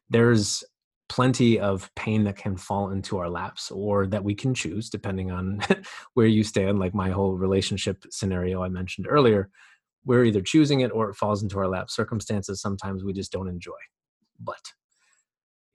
there's 0.09 0.63
plenty 1.09 1.59
of 1.59 1.93
pain 1.95 2.23
that 2.23 2.37
can 2.37 2.57
fall 2.57 2.89
into 2.89 3.17
our 3.17 3.29
laps 3.29 3.71
or 3.71 4.07
that 4.07 4.23
we 4.23 4.33
can 4.33 4.53
choose 4.53 4.89
depending 4.89 5.31
on 5.31 5.61
where 6.13 6.27
you 6.27 6.43
stand 6.43 6.79
like 6.79 6.93
my 6.93 7.09
whole 7.09 7.35
relationship 7.35 8.03
scenario 8.09 8.63
i 8.63 8.69
mentioned 8.69 9.07
earlier. 9.09 9.49
We're 10.05 10.25
either 10.25 10.41
choosing 10.41 10.81
it 10.81 10.91
or 10.91 11.09
it 11.09 11.15
falls 11.15 11.43
into 11.43 11.57
our 11.59 11.67
lap. 11.67 11.89
Circumstances 11.89 12.59
sometimes 12.59 13.05
we 13.05 13.13
just 13.13 13.31
don't 13.31 13.47
enjoy. 13.47 13.71
But 14.37 14.73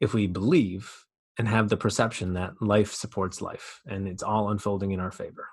if 0.00 0.12
we 0.12 0.26
believe 0.26 1.06
and 1.38 1.48
have 1.48 1.70
the 1.70 1.78
perception 1.78 2.34
that 2.34 2.60
life 2.60 2.92
supports 2.92 3.40
life 3.40 3.80
and 3.86 4.06
it's 4.06 4.22
all 4.22 4.50
unfolding 4.50 4.90
in 4.90 5.00
our 5.00 5.12
favor 5.12 5.48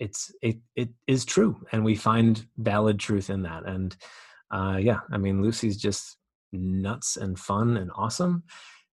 it's 0.00 0.32
it 0.42 0.56
it 0.74 0.88
is 1.06 1.24
true 1.24 1.60
and 1.72 1.84
we 1.84 1.94
find 1.94 2.46
valid 2.56 2.98
truth 2.98 3.30
in 3.30 3.42
that. 3.42 3.64
And 3.66 3.94
uh 4.50 4.78
yeah 4.80 5.00
i 5.12 5.16
mean 5.16 5.42
lucy's 5.42 5.76
just 5.76 6.16
nuts 6.52 7.16
and 7.16 7.38
fun 7.38 7.76
and 7.76 7.90
awesome. 7.94 8.44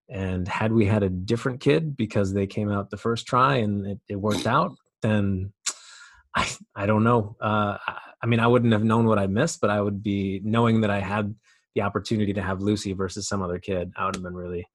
And 0.10 0.48
had 0.48 0.72
we 0.72 0.86
had 0.86 1.04
a 1.04 1.10
different 1.10 1.60
kid 1.60 1.98
because 1.98 2.34
they 2.34 2.48
came 2.48 2.72
out 2.72 2.90
the 2.90 2.98
first 2.98 3.28
try 3.28 3.56
and 3.56 3.86
it, 3.86 4.00
it 4.10 4.16
worked 4.16 4.48
out, 4.48 4.76
then 5.02 5.54
I 6.36 6.50
I 6.76 6.86
don't 6.86 7.04
know. 7.04 7.36
Uh, 7.42 7.78
I 8.22 8.26
mean, 8.26 8.40
I 8.40 8.48
wouldn't 8.48 8.74
have 8.74 8.84
known 8.84 9.06
what 9.06 9.20
I 9.20 9.28
missed, 9.28 9.62
but 9.62 9.70
I 9.70 9.82
would 9.82 10.02
be 10.02 10.42
knowing 10.44 10.82
that 10.82 10.90
I 10.90 11.00
had 11.00 11.36
the 11.76 11.82
opportunity 11.82 12.34
to 12.34 12.42
have 12.42 12.62
Lucy 12.62 12.94
versus 12.94 13.28
some 13.28 13.42
other 13.42 13.60
kid. 13.60 13.92
I 13.96 14.06
would 14.06 14.16
have 14.16 14.24
been 14.24 14.36
really 14.36 14.68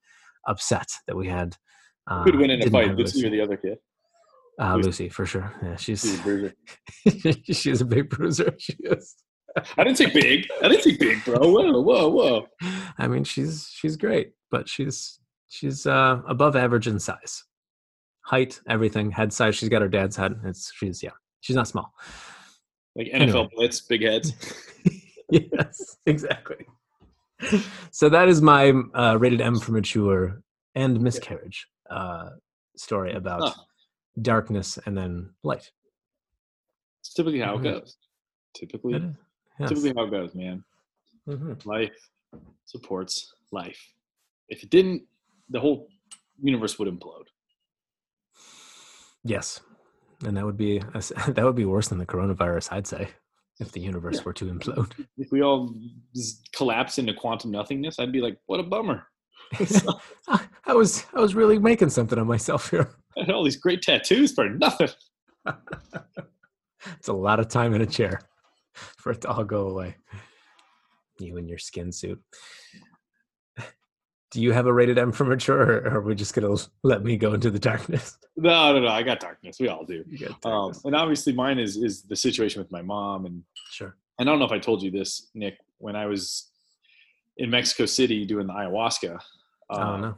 upset 0.47 0.89
that 1.07 1.17
we 1.17 1.29
had. 1.29 1.57
Uh, 2.09 2.25
Who'd 2.25 2.37
win 2.37 2.51
in 2.51 2.63
a 2.63 2.71
fight, 2.71 2.97
Lucy 2.97 3.27
or 3.27 3.31
the 3.31 3.41
other 3.41 3.57
kid? 3.57 3.79
Uh, 4.61 4.77
Lucy. 4.77 5.09
For 5.09 5.27
sure. 5.27 5.53
Yeah, 5.63 5.77
she's 5.77 6.03
she's 6.03 7.27
a 7.27 7.53
she's 7.53 7.81
a 7.81 7.85
big 7.85 8.11
bruiser. 8.11 8.55
She 8.59 8.75
is. 8.81 9.17
I 9.77 9.85
didn't 9.85 9.99
say 9.99 10.07
big. 10.07 10.47
I 10.63 10.69
didn't 10.69 10.83
say 10.83 10.97
big, 10.97 11.25
bro. 11.25 11.39
Whoa, 11.39 11.81
whoa, 11.81 12.09
whoa. 12.09 12.49
I 12.99 13.07
mean, 13.09 13.25
she's 13.25 13.69
she's 13.73 13.97
great, 13.97 14.33
but 14.51 14.69
she's 14.69 15.21
she's 15.49 15.87
uh, 15.87 16.21
above 16.27 16.57
average 16.57 16.87
in 16.87 16.99
size, 16.99 17.45
height, 18.23 18.61
everything, 18.69 19.11
head 19.11 19.33
size. 19.33 19.57
She's 19.57 19.69
got 19.69 19.83
her 19.83 19.89
dad's 19.89 20.17
head. 20.17 20.41
It's 20.45 20.73
she's 20.75 21.03
yeah, 21.03 21.11
she's 21.41 21.57
not 21.57 21.69
small. 21.69 21.93
Like 22.97 23.09
NFL 23.09 23.21
anyway. 23.21 23.49
blitz, 23.55 23.81
big 23.81 24.03
heads. 24.03 24.33
yes, 25.31 25.97
exactly. 26.07 26.67
So 27.91 28.09
that 28.09 28.29
is 28.29 28.41
my 28.41 28.73
uh, 28.95 29.17
rated 29.19 29.41
M 29.41 29.59
for 29.59 29.73
mature 29.73 30.43
and 30.75 31.01
miscarriage 31.01 31.67
uh, 31.91 32.31
story 32.77 33.15
about 33.15 33.43
huh. 33.43 33.63
darkness 34.21 34.79
and 34.87 34.97
then 34.97 35.31
light. 35.43 35.71
It's 37.01 37.15
typically 37.15 37.41
how 37.41 37.57
it 37.59 37.63
goes. 37.63 37.97
Typically, 38.55 39.03
yes. 39.59 39.69
typically 39.69 39.93
how 39.97 40.05
it 40.05 40.11
goes, 40.11 40.35
man. 40.35 40.65
Mm-hmm. 41.29 41.69
Life 41.69 41.95
supports 42.65 43.33
life. 43.51 43.81
If 44.49 44.63
it 44.63 44.71
didn't, 44.71 45.03
the 45.51 45.61
whole 45.61 45.89
universe 46.41 46.79
would 46.79 46.89
implode. 46.89 47.27
Yes, 49.25 49.61
and 50.25 50.37
that 50.37 50.45
would 50.45 50.57
be 50.57 50.79
that 50.95 51.43
would 51.43 51.55
be 51.55 51.65
worse 51.65 51.89
than 51.89 51.99
the 51.99 52.07
coronavirus, 52.07 52.73
I'd 52.73 52.87
say, 52.87 53.09
if 53.61 53.73
the 53.73 53.81
universe 53.81 54.17
yeah. 54.17 54.23
were 54.25 54.33
to 54.35 54.47
implode. 54.47 54.93
If 55.19 55.31
we 55.31 55.43
all 55.43 55.75
collapse 56.55 56.99
into 56.99 57.15
quantum 57.15 57.53
nothingness, 57.53 57.99
I'd 57.99 58.13
be 58.13 58.21
like, 58.21 58.39
"What 58.47 58.61
a 58.61 58.65
bummer." 58.65 59.07
I 60.65 60.75
was 60.75 61.05
I 61.15 61.21
was 61.21 61.35
really 61.35 61.59
making 61.59 61.91
something 61.91 62.19
of 62.19 62.27
myself 62.27 62.71
here. 62.71 62.95
I 63.17 63.25
had 63.25 63.31
all 63.31 63.45
these 63.45 63.57
great 63.57 63.83
tattoos 63.83 64.33
for 64.33 64.49
nothing. 64.49 64.89
it's 66.99 67.09
a 67.09 67.13
lot 67.13 67.39
of 67.39 67.49
time 67.49 67.75
in 67.75 67.83
a 67.83 67.87
chair 67.87 68.21
for 68.99 69.13
it 69.13 69.21
to 69.23 69.31
all 69.31 69.45
go 69.45 69.69
away. 69.69 69.97
You 71.19 71.37
and 71.37 71.49
your 71.49 71.59
skin 71.59 71.93
suit 71.93 72.21
do 74.33 74.41
you 74.41 74.51
have 74.51 74.67
a 74.67 74.73
rated 74.73 74.99
M 74.99 75.13
for 75.13 75.25
mature, 75.25 75.61
or 75.61 75.99
are 75.99 76.01
we 76.01 76.15
just 76.15 76.35
gonna 76.35 76.57
let 76.83 77.05
me 77.05 77.17
go 77.19 77.35
into 77.35 77.51
the 77.51 77.59
darkness? 77.59 78.17
No, 78.35 78.73
no, 78.73 78.81
no. 78.81 78.89
I 78.89 79.03
got 79.03 79.21
darkness. 79.21 79.59
We 79.61 79.69
all 79.69 79.85
do. 79.85 80.03
Um, 80.43 80.73
and 80.85 80.97
obviously, 80.97 81.35
mine 81.35 81.59
is 81.59 81.77
is 81.77 82.03
the 82.03 82.17
situation 82.17 82.63
with 82.63 82.73
my 82.73 82.81
mom. 82.81 83.27
And 83.27 83.43
sure. 83.71 83.95
And 84.19 84.29
I 84.29 84.33
don't 84.33 84.39
know 84.39 84.47
if 84.47 84.53
I 84.53 84.59
told 84.59 84.83
you 84.83 84.91
this, 84.91 85.29
Nick. 85.35 85.59
When 85.79 85.95
I 85.95 86.07
was 86.07 86.51
in 87.37 87.51
Mexico 87.51 87.85
City 87.85 88.25
doing 88.25 88.47
the 88.47 88.55
ayahuasca. 88.55 89.21
Oh 89.69 89.81
um, 89.81 90.17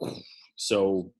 no. 0.00 0.16
So 0.56 1.12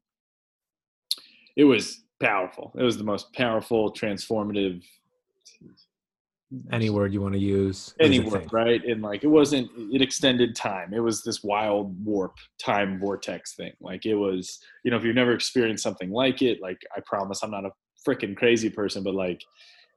it 1.54 1.64
was 1.64 2.02
powerful. 2.18 2.72
It 2.78 2.82
was 2.82 2.96
the 2.96 3.04
most 3.04 3.30
powerful, 3.34 3.92
transformative 3.92 4.82
any 6.72 6.90
word 6.90 7.12
you 7.12 7.20
want 7.20 7.34
to 7.34 7.40
use 7.40 7.94
any 8.00 8.20
word 8.20 8.48
right? 8.52 8.84
And 8.84 9.02
like 9.02 9.24
it 9.24 9.28
wasn't 9.28 9.70
it 9.76 10.02
extended 10.02 10.54
time. 10.54 10.92
It 10.92 11.00
was 11.00 11.22
this 11.22 11.42
wild 11.42 11.94
warp 12.04 12.36
time 12.62 12.98
vortex 12.98 13.54
thing. 13.54 13.72
Like 13.80 14.06
it 14.06 14.14
was 14.14 14.58
you 14.84 14.90
know 14.90 14.96
if 14.96 15.04
you've 15.04 15.14
never 15.14 15.32
experienced 15.32 15.82
something 15.82 16.10
like 16.10 16.42
it 16.42 16.60
like 16.60 16.78
i 16.96 17.00
promise 17.06 17.42
i'm 17.42 17.50
not 17.50 17.64
a 17.64 17.70
freaking 18.06 18.36
crazy 18.36 18.68
person 18.68 19.02
but 19.02 19.14
like 19.14 19.40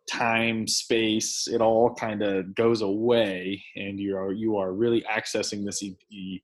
time 0.10 0.68
space 0.68 1.48
it 1.52 1.62
all 1.62 1.94
kind 1.96 2.22
of 2.22 2.54
goes 2.54 2.82
away 2.82 3.62
and 3.76 4.00
you 4.00 4.16
are 4.16 4.32
you 4.32 4.58
are 4.58 4.74
really 4.74 5.04
accessing 5.12 5.66
this 5.66 5.82
e- 5.82 6.44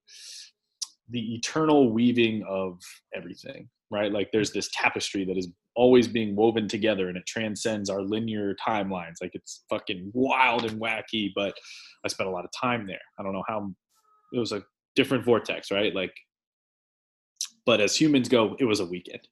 the 1.09 1.35
eternal 1.35 1.93
weaving 1.93 2.43
of 2.49 2.79
everything 3.15 3.69
right? 3.91 4.11
Like 4.11 4.31
there's 4.31 4.51
this 4.51 4.69
tapestry 4.73 5.25
that 5.25 5.37
is 5.37 5.49
always 5.75 6.07
being 6.07 6.35
woven 6.35 6.67
together 6.67 7.07
and 7.07 7.17
it 7.17 7.25
transcends 7.25 7.89
our 7.89 8.01
linear 8.01 8.55
timelines. 8.55 9.15
Like 9.21 9.31
it's 9.33 9.63
fucking 9.69 10.11
wild 10.13 10.65
and 10.65 10.79
wacky, 10.81 11.29
but 11.35 11.53
I 12.05 12.07
spent 12.09 12.29
a 12.29 12.31
lot 12.31 12.45
of 12.45 12.51
time 12.59 12.87
there. 12.87 13.01
I 13.19 13.23
don't 13.23 13.33
know 13.33 13.43
how 13.47 13.71
it 14.33 14.39
was 14.39 14.51
a 14.51 14.63
different 14.95 15.25
vortex, 15.25 15.71
right? 15.71 15.93
Like, 15.93 16.13
but 17.65 17.79
as 17.79 17.95
humans 17.95 18.27
go, 18.27 18.55
it 18.59 18.65
was 18.65 18.79
a 18.79 18.85
weekend. 18.85 19.27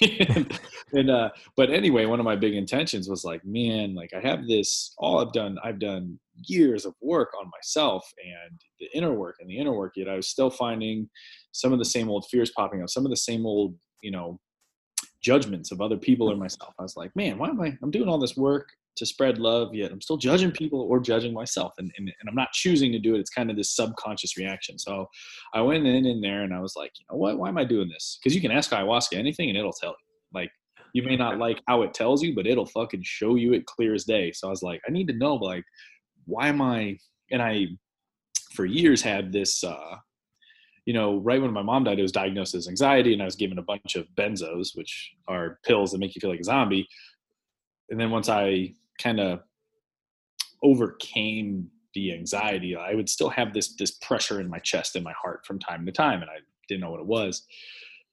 and, 0.00 0.60
and 0.92 1.10
uh, 1.10 1.30
but 1.56 1.70
anyway, 1.70 2.06
one 2.06 2.18
of 2.18 2.24
my 2.24 2.36
big 2.36 2.54
intentions 2.54 3.08
was 3.08 3.24
like, 3.24 3.44
man, 3.44 3.94
like 3.94 4.10
I 4.14 4.26
have 4.26 4.46
this, 4.46 4.94
all 4.98 5.20
I've 5.20 5.32
done, 5.32 5.58
I've 5.62 5.78
done 5.78 6.18
years 6.46 6.86
of 6.86 6.94
work 7.02 7.30
on 7.38 7.50
myself 7.50 8.10
and 8.24 8.58
the 8.80 8.88
inner 8.96 9.12
work 9.12 9.36
and 9.38 9.48
the 9.48 9.58
inner 9.58 9.74
work, 9.74 9.92
yet 9.96 10.08
I 10.08 10.16
was 10.16 10.28
still 10.28 10.50
finding 10.50 11.08
some 11.52 11.72
of 11.72 11.78
the 11.78 11.84
same 11.84 12.08
old 12.08 12.26
fears 12.30 12.50
popping 12.56 12.82
up, 12.82 12.88
some 12.88 13.04
of 13.04 13.10
the 13.10 13.16
same 13.16 13.44
old, 13.44 13.76
you 14.00 14.10
know, 14.10 14.40
judgments 15.24 15.72
of 15.72 15.80
other 15.80 15.96
people 15.96 16.30
or 16.30 16.36
myself. 16.36 16.74
I 16.78 16.82
was 16.82 16.96
like, 16.96 17.16
man, 17.16 17.38
why 17.38 17.48
am 17.48 17.60
I? 17.60 17.76
I'm 17.82 17.90
doing 17.90 18.08
all 18.08 18.18
this 18.18 18.36
work 18.36 18.68
to 18.96 19.06
spread 19.06 19.38
love, 19.38 19.74
yet 19.74 19.90
I'm 19.90 20.00
still 20.00 20.18
judging 20.18 20.52
people 20.52 20.80
or 20.82 21.00
judging 21.00 21.32
myself, 21.32 21.72
and 21.78 21.90
and, 21.96 22.08
and 22.08 22.28
I'm 22.28 22.34
not 22.34 22.52
choosing 22.52 22.92
to 22.92 22.98
do 22.98 23.14
it. 23.14 23.20
It's 23.20 23.30
kind 23.30 23.50
of 23.50 23.56
this 23.56 23.74
subconscious 23.74 24.36
reaction. 24.36 24.78
So 24.78 25.08
I 25.54 25.62
went 25.62 25.86
in 25.86 26.06
in 26.06 26.20
there 26.20 26.42
and 26.42 26.54
I 26.54 26.60
was 26.60 26.74
like, 26.76 26.92
you 26.98 27.06
know 27.10 27.18
what? 27.18 27.38
Why 27.38 27.48
am 27.48 27.58
I 27.58 27.64
doing 27.64 27.88
this? 27.88 28.18
Because 28.22 28.34
you 28.34 28.42
can 28.42 28.52
ask 28.52 28.70
ayahuasca 28.70 29.16
anything 29.16 29.48
and 29.48 29.58
it'll 29.58 29.72
tell 29.72 29.90
you. 29.90 30.40
Like 30.40 30.50
you 30.92 31.02
may 31.02 31.16
not 31.16 31.38
like 31.38 31.62
how 31.66 31.82
it 31.82 31.94
tells 31.94 32.22
you, 32.22 32.34
but 32.34 32.46
it'll 32.46 32.66
fucking 32.66 33.02
show 33.02 33.34
you 33.34 33.54
it 33.54 33.66
clear 33.66 33.94
as 33.94 34.04
day. 34.04 34.30
So 34.32 34.46
I 34.46 34.50
was 34.50 34.62
like, 34.62 34.80
I 34.86 34.92
need 34.92 35.08
to 35.08 35.14
know 35.14 35.34
like 35.34 35.64
why 36.26 36.48
am 36.48 36.60
I? 36.60 36.98
And 37.30 37.42
I 37.42 37.66
for 38.52 38.64
years 38.64 39.02
had 39.02 39.32
this 39.32 39.64
uh 39.64 39.96
you 40.86 40.92
know, 40.92 41.18
right 41.18 41.40
when 41.40 41.52
my 41.52 41.62
mom 41.62 41.84
died, 41.84 41.98
it 41.98 42.02
was 42.02 42.12
diagnosed 42.12 42.54
as 42.54 42.68
anxiety, 42.68 43.12
and 43.12 43.22
I 43.22 43.24
was 43.24 43.36
given 43.36 43.58
a 43.58 43.62
bunch 43.62 43.96
of 43.96 44.06
benzos, 44.16 44.76
which 44.76 45.12
are 45.28 45.58
pills 45.64 45.92
that 45.92 45.98
make 45.98 46.14
you 46.14 46.20
feel 46.20 46.30
like 46.30 46.40
a 46.40 46.44
zombie. 46.44 46.88
And 47.90 47.98
then 47.98 48.10
once 48.10 48.28
I 48.28 48.74
kind 48.98 49.20
of 49.20 49.40
overcame 50.62 51.70
the 51.94 52.12
anxiety, 52.12 52.76
I 52.76 52.94
would 52.94 53.08
still 53.08 53.30
have 53.30 53.54
this 53.54 53.76
this 53.76 53.92
pressure 53.92 54.40
in 54.40 54.48
my 54.48 54.58
chest 54.58 54.94
and 54.96 55.04
my 55.04 55.14
heart 55.20 55.46
from 55.46 55.58
time 55.58 55.86
to 55.86 55.92
time, 55.92 56.20
and 56.20 56.30
I 56.30 56.38
didn't 56.68 56.82
know 56.82 56.90
what 56.90 57.00
it 57.00 57.06
was. 57.06 57.46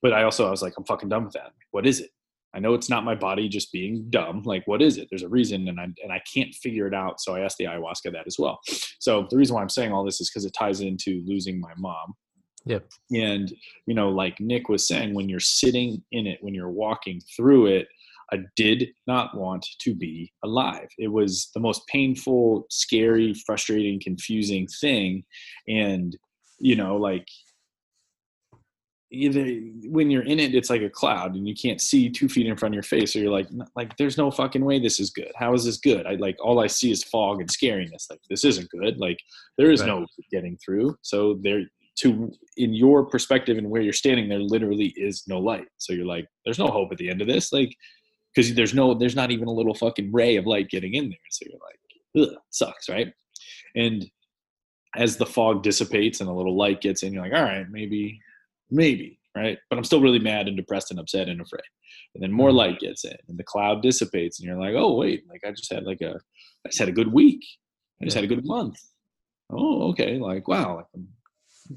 But 0.02 0.14
I 0.14 0.24
also 0.24 0.48
I 0.48 0.52
was 0.52 0.62
like, 0.62 0.74
I'm 0.78 0.86
fucking 0.86 1.10
done 1.10 1.26
with 1.26 1.34
that. 1.34 1.52
What 1.72 1.86
is 1.86 2.00
it? 2.00 2.12
I 2.54 2.60
know 2.60 2.74
it's 2.74 2.90
not 2.90 3.06
my 3.06 3.16
body 3.16 3.48
just 3.48 3.72
being 3.72 4.10
dumb. 4.10 4.44
Like, 4.44 4.68
what 4.68 4.82
is 4.82 4.98
it? 4.98 5.08
There's 5.10 5.24
a 5.24 5.30
reason, 5.30 5.68
and 5.68 5.80
I 5.80 5.84
and 6.04 6.12
I 6.12 6.22
can't 6.34 6.54
figure 6.56 6.88
it 6.88 6.94
out. 6.94 7.20
So 7.20 7.36
I 7.36 7.42
asked 7.42 7.58
the 7.58 7.66
ayahuasca 7.66 8.14
that 8.14 8.28
as 8.28 8.38
well. 8.40 8.62
So 9.00 9.28
the 9.30 9.38
reason 9.38 9.56
why 9.56 9.62
I'm 9.62 9.70
saying 9.70 9.92
all 9.92 10.06
this 10.06 10.22
is 10.22 10.30
because 10.30 10.46
it 10.46 10.54
ties 10.54 10.80
into 10.80 11.22
losing 11.26 11.60
my 11.60 11.74
mom 11.78 12.16
Yep. 12.66 12.88
And, 13.12 13.52
you 13.88 13.96
know, 13.96 14.10
like 14.10 14.40
Nick 14.40 14.70
was 14.70 14.88
saying, 14.88 15.14
when 15.14 15.30
you're 15.30 15.40
sitting 15.40 16.04
in 16.12 16.28
it, 16.28 16.40
when 16.42 16.54
you're 16.54 16.70
walking 16.70 17.22
through 17.36 17.68
it, 17.68 17.88
I 18.34 18.40
did 18.56 18.90
not 19.08 19.38
want 19.38 19.66
to 19.80 19.94
be 19.94 20.32
alive. 20.44 20.88
It 20.98 21.10
was 21.10 21.50
the 21.54 21.60
most 21.60 21.86
painful, 21.88 22.66
scary, 22.70 23.34
frustrating, 23.34 24.00
confusing 24.02 24.68
thing. 24.80 25.24
And, 25.68 26.16
you 26.60 26.76
know, 26.76 26.96
like, 26.96 27.28
either 29.12 29.44
when 29.90 30.10
you're 30.10 30.24
in 30.24 30.40
it, 30.40 30.56
it's 30.56 30.70
like 30.70 30.82
a 30.82 30.90
cloud 30.90 31.36
and 31.36 31.46
you 31.46 31.54
can't 31.54 31.82
see 31.82 32.10
two 32.10 32.30
feet 32.30 32.48
in 32.48 32.56
front 32.56 32.74
of 32.74 32.76
your 32.76 32.84
face. 32.84 33.14
Or 33.14 33.20
you're 33.20 33.32
like, 33.32 33.50
like, 33.76 33.98
there's 33.98 34.18
no 34.18 34.32
fucking 34.32 34.64
way 34.64 34.80
this 34.80 35.02
is 35.02 35.10
good. 35.10 35.32
How 35.36 35.54
is 35.54 35.66
this 35.66 35.80
good? 35.80 36.06
I 36.06 36.14
like, 36.14 36.38
all 36.42 36.62
I 36.62 36.68
see 36.68 36.92
is 36.92 37.04
fog 37.04 37.42
and 37.42 37.50
scariness. 37.50 38.10
Like, 38.10 38.22
this 38.30 38.46
isn't 38.46 38.70
good. 38.70 38.98
Like, 38.98 39.18
there 39.58 39.72
is 39.72 39.82
right. 39.82 39.88
no 39.88 40.06
getting 40.32 40.58
through. 40.64 40.96
So 41.02 41.38
there, 41.42 41.64
to 41.98 42.32
in 42.58 42.74
your 42.74 43.06
perspective 43.06 43.58
and 43.58 43.70
where 43.70 43.82
you're 43.82 43.94
standing 43.94 44.30
there 44.30 44.40
literally 44.40 44.94
is 44.96 45.24
no 45.28 45.40
light. 45.40 45.68
So 45.78 45.94
you're 45.94 46.06
like 46.06 46.28
there's 46.46 46.60
no 46.60 46.68
hope 46.68 46.92
at 46.92 46.98
the 46.98 47.10
end 47.10 47.22
of 47.22 47.28
this 47.28 47.52
like 47.52 47.76
because 48.34 48.54
there's 48.54 48.74
no 48.74 48.94
there's 48.94 49.16
not 49.16 49.32
even 49.32 49.48
a 49.48 49.54
little 49.54 49.74
fucking 49.74 50.12
ray 50.12 50.38
of 50.38 50.48
light 50.48 50.70
getting 50.70 50.94
in 50.96 51.10
there. 51.10 51.20
So 51.30 51.46
you're 51.50 51.60
like 51.60 52.30
Ugh, 52.30 52.38
sucks 52.50 52.90
right? 52.90 53.14
And 53.76 54.06
as 54.96 55.18
the 55.18 55.26
fog 55.26 55.64
dissipates 55.64 56.20
and 56.20 56.30
a 56.30 56.34
little 56.34 56.58
light 56.58 56.82
gets 56.82 57.04
in 57.04 57.14
you're 57.14 57.24
like 57.24 57.34
all 57.34 57.44
right 57.44 57.66
maybe 57.70 58.20
maybe 58.70 59.18
right? 59.36 59.58
But 59.70 59.78
i'm 59.78 59.86
still 59.86 60.02
really 60.02 60.20
mad 60.20 60.48
and 60.48 60.58
depressed 60.58 60.92
and 60.92 61.00
upset 61.00 61.30
and 61.30 61.40
afraid. 61.40 61.62
And 62.16 62.24
then 62.24 62.32
more 62.32 62.50
mm-hmm. 62.50 62.58
light 62.58 62.80
gets 62.80 63.06
in 63.06 63.16
and 63.28 63.38
the 63.38 63.44
cloud 63.44 63.82
dissipates 63.82 64.40
and 64.40 64.48
you're 64.48 64.60
like 64.60 64.76
oh 64.76 64.96
wait 64.96 65.24
like 65.30 65.42
i 65.46 65.52
just 65.52 65.72
had 65.72 65.84
like 65.84 66.02
a 66.02 66.16
i 66.66 66.70
just 66.70 66.80
had 66.80 66.90
a 66.90 66.94
good 66.94 67.12
week. 67.12 67.46
I 68.02 68.06
just 68.06 68.16
had 68.16 68.24
a 68.24 68.28
good 68.28 68.46
month. 68.46 68.80
Oh 69.52 69.90
okay 69.90 70.18
like 70.18 70.48
wow 70.48 70.78
like 70.78 70.86
i'm 70.96 71.08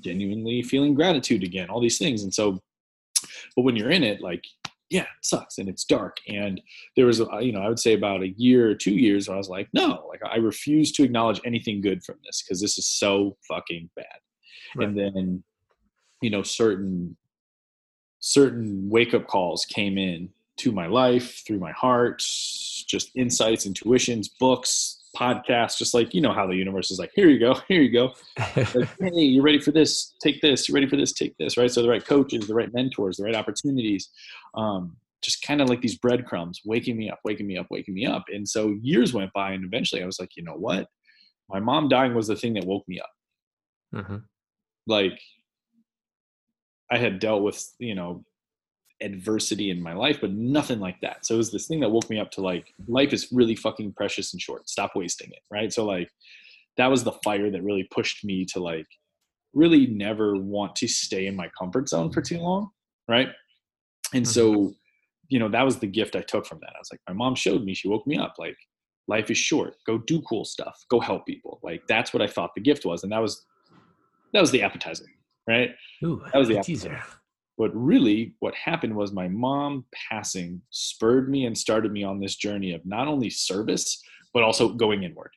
genuinely 0.00 0.62
feeling 0.62 0.94
gratitude 0.94 1.42
again, 1.42 1.70
all 1.70 1.80
these 1.80 1.98
things. 1.98 2.22
And 2.22 2.32
so, 2.32 2.60
but 3.56 3.62
when 3.62 3.76
you're 3.76 3.90
in 3.90 4.02
it, 4.02 4.20
like, 4.20 4.44
yeah, 4.90 5.02
it 5.02 5.08
sucks 5.22 5.58
and 5.58 5.68
it's 5.68 5.84
dark. 5.84 6.18
And 6.28 6.60
there 6.96 7.06
was, 7.06 7.20
a, 7.20 7.26
you 7.40 7.52
know, 7.52 7.62
I 7.62 7.68
would 7.68 7.80
say 7.80 7.94
about 7.94 8.22
a 8.22 8.34
year 8.36 8.70
or 8.70 8.74
two 8.74 8.94
years 8.94 9.28
where 9.28 9.34
I 9.34 9.38
was 9.38 9.48
like, 9.48 9.68
no, 9.72 10.06
like 10.08 10.20
I 10.24 10.36
refuse 10.36 10.92
to 10.92 11.02
acknowledge 11.02 11.40
anything 11.44 11.80
good 11.80 12.04
from 12.04 12.16
this 12.24 12.42
because 12.42 12.60
this 12.60 12.78
is 12.78 12.86
so 12.86 13.36
fucking 13.48 13.90
bad. 13.96 14.04
right. 14.76 14.88
and 14.88 14.98
then 14.98 15.42
you 16.24 16.30
know 16.30 16.42
certain 16.42 17.14
certain 18.20 18.88
wake 18.88 19.12
up 19.12 19.26
calls 19.26 19.66
came 19.66 19.98
in 19.98 20.30
to 20.56 20.72
my 20.72 20.86
life 20.86 21.44
through 21.46 21.58
my 21.58 21.72
heart 21.72 22.20
just 22.86 23.10
insights 23.14 23.66
intuitions 23.66 24.28
books 24.28 24.93
podcasts 25.14 25.78
just 25.78 25.94
like 25.94 26.12
you 26.12 26.20
know 26.20 26.32
how 26.32 26.46
the 26.46 26.56
universe 26.56 26.90
is 26.90 26.98
like 26.98 27.10
here 27.14 27.28
you 27.28 27.38
go 27.38 27.54
here 27.68 27.80
you 27.80 27.90
go. 27.92 28.12
Like, 28.56 28.88
hey 29.00 29.10
you're 29.12 29.44
ready 29.44 29.60
for 29.60 29.70
this 29.70 30.14
take 30.22 30.40
this 30.40 30.68
you're 30.68 30.74
ready 30.74 30.88
for 30.88 30.96
this 30.96 31.12
take 31.12 31.36
this 31.38 31.56
right? 31.56 31.70
So 31.70 31.82
the 31.82 31.88
right 31.88 32.04
coaches 32.04 32.46
the 32.46 32.54
right 32.54 32.72
mentors 32.72 33.16
the 33.16 33.24
right 33.24 33.34
opportunities 33.34 34.10
um, 34.54 34.96
just 35.22 35.42
kind 35.42 35.62
of 35.62 35.68
like 35.68 35.80
these 35.80 35.96
breadcrumbs 35.96 36.60
waking 36.64 36.96
me 36.96 37.10
up 37.10 37.20
waking 37.24 37.46
me 37.46 37.56
up 37.56 37.66
waking 37.70 37.94
me 37.94 38.06
up. 38.06 38.24
And 38.28 38.48
so 38.48 38.76
years 38.82 39.14
went 39.14 39.32
by 39.32 39.52
and 39.52 39.64
eventually 39.64 40.02
i 40.02 40.06
was 40.06 40.18
like 40.18 40.36
you 40.36 40.42
know 40.42 40.56
what? 40.56 40.88
My 41.48 41.60
mom 41.60 41.88
dying 41.88 42.14
was 42.14 42.26
the 42.26 42.36
thing 42.36 42.54
that 42.54 42.64
woke 42.64 42.86
me 42.88 43.00
up. 43.00 43.10
Mm-hmm. 43.94 44.16
like 44.88 45.20
i 46.90 46.98
had 46.98 47.20
dealt 47.20 47.44
with 47.44 47.64
you 47.78 47.94
know 47.94 48.24
adversity 49.04 49.70
in 49.70 49.82
my 49.82 49.92
life, 49.92 50.18
but 50.20 50.32
nothing 50.32 50.80
like 50.80 51.00
that. 51.02 51.26
So 51.26 51.34
it 51.34 51.38
was 51.38 51.52
this 51.52 51.66
thing 51.66 51.80
that 51.80 51.90
woke 51.90 52.08
me 52.08 52.18
up 52.18 52.30
to 52.32 52.40
like 52.40 52.72
life 52.88 53.12
is 53.12 53.28
really 53.30 53.54
fucking 53.54 53.92
precious 53.92 54.32
and 54.32 54.40
short. 54.40 54.68
Stop 54.68 54.92
wasting 54.96 55.30
it. 55.30 55.40
Right. 55.50 55.72
So 55.72 55.84
like 55.84 56.10
that 56.76 56.90
was 56.90 57.04
the 57.04 57.12
fire 57.24 57.50
that 57.50 57.62
really 57.62 57.86
pushed 57.92 58.24
me 58.24 58.44
to 58.46 58.60
like 58.60 58.86
really 59.52 59.86
never 59.86 60.36
want 60.36 60.74
to 60.76 60.88
stay 60.88 61.26
in 61.26 61.36
my 61.36 61.50
comfort 61.56 61.88
zone 61.88 62.10
for 62.10 62.22
too 62.22 62.38
long. 62.38 62.70
Right. 63.06 63.28
And 64.14 64.26
so, 64.26 64.52
mm-hmm. 64.52 64.68
you 65.28 65.38
know, 65.38 65.48
that 65.50 65.62
was 65.62 65.78
the 65.78 65.86
gift 65.86 66.16
I 66.16 66.22
took 66.22 66.46
from 66.46 66.58
that. 66.60 66.72
I 66.74 66.78
was 66.78 66.88
like, 66.90 67.00
my 67.06 67.14
mom 67.14 67.34
showed 67.34 67.62
me, 67.62 67.74
she 67.74 67.88
woke 67.88 68.06
me 68.06 68.16
up 68.16 68.34
like 68.38 68.56
life 69.06 69.30
is 69.30 69.38
short. 69.38 69.74
Go 69.86 69.98
do 69.98 70.22
cool 70.22 70.44
stuff. 70.44 70.82
Go 70.90 70.98
help 70.98 71.26
people. 71.26 71.60
Like 71.62 71.82
that's 71.86 72.12
what 72.14 72.22
I 72.22 72.26
thought 72.26 72.54
the 72.54 72.62
gift 72.62 72.86
was. 72.86 73.02
And 73.02 73.12
that 73.12 73.20
was 73.20 73.44
that 74.32 74.40
was 74.40 74.50
the 74.50 74.62
appetizer. 74.62 75.06
Right. 75.46 75.70
Ooh, 76.02 76.22
that 76.32 76.38
was 76.38 76.48
the 76.48 76.58
appetizer 76.58 77.00
but 77.56 77.70
really 77.74 78.34
what 78.40 78.54
happened 78.54 78.94
was 78.94 79.12
my 79.12 79.28
mom 79.28 79.84
passing 80.10 80.60
spurred 80.70 81.28
me 81.28 81.46
and 81.46 81.56
started 81.56 81.92
me 81.92 82.02
on 82.02 82.20
this 82.20 82.36
journey 82.36 82.72
of 82.72 82.84
not 82.84 83.08
only 83.08 83.30
service 83.30 84.02
but 84.32 84.42
also 84.42 84.68
going 84.68 85.04
inward 85.04 85.30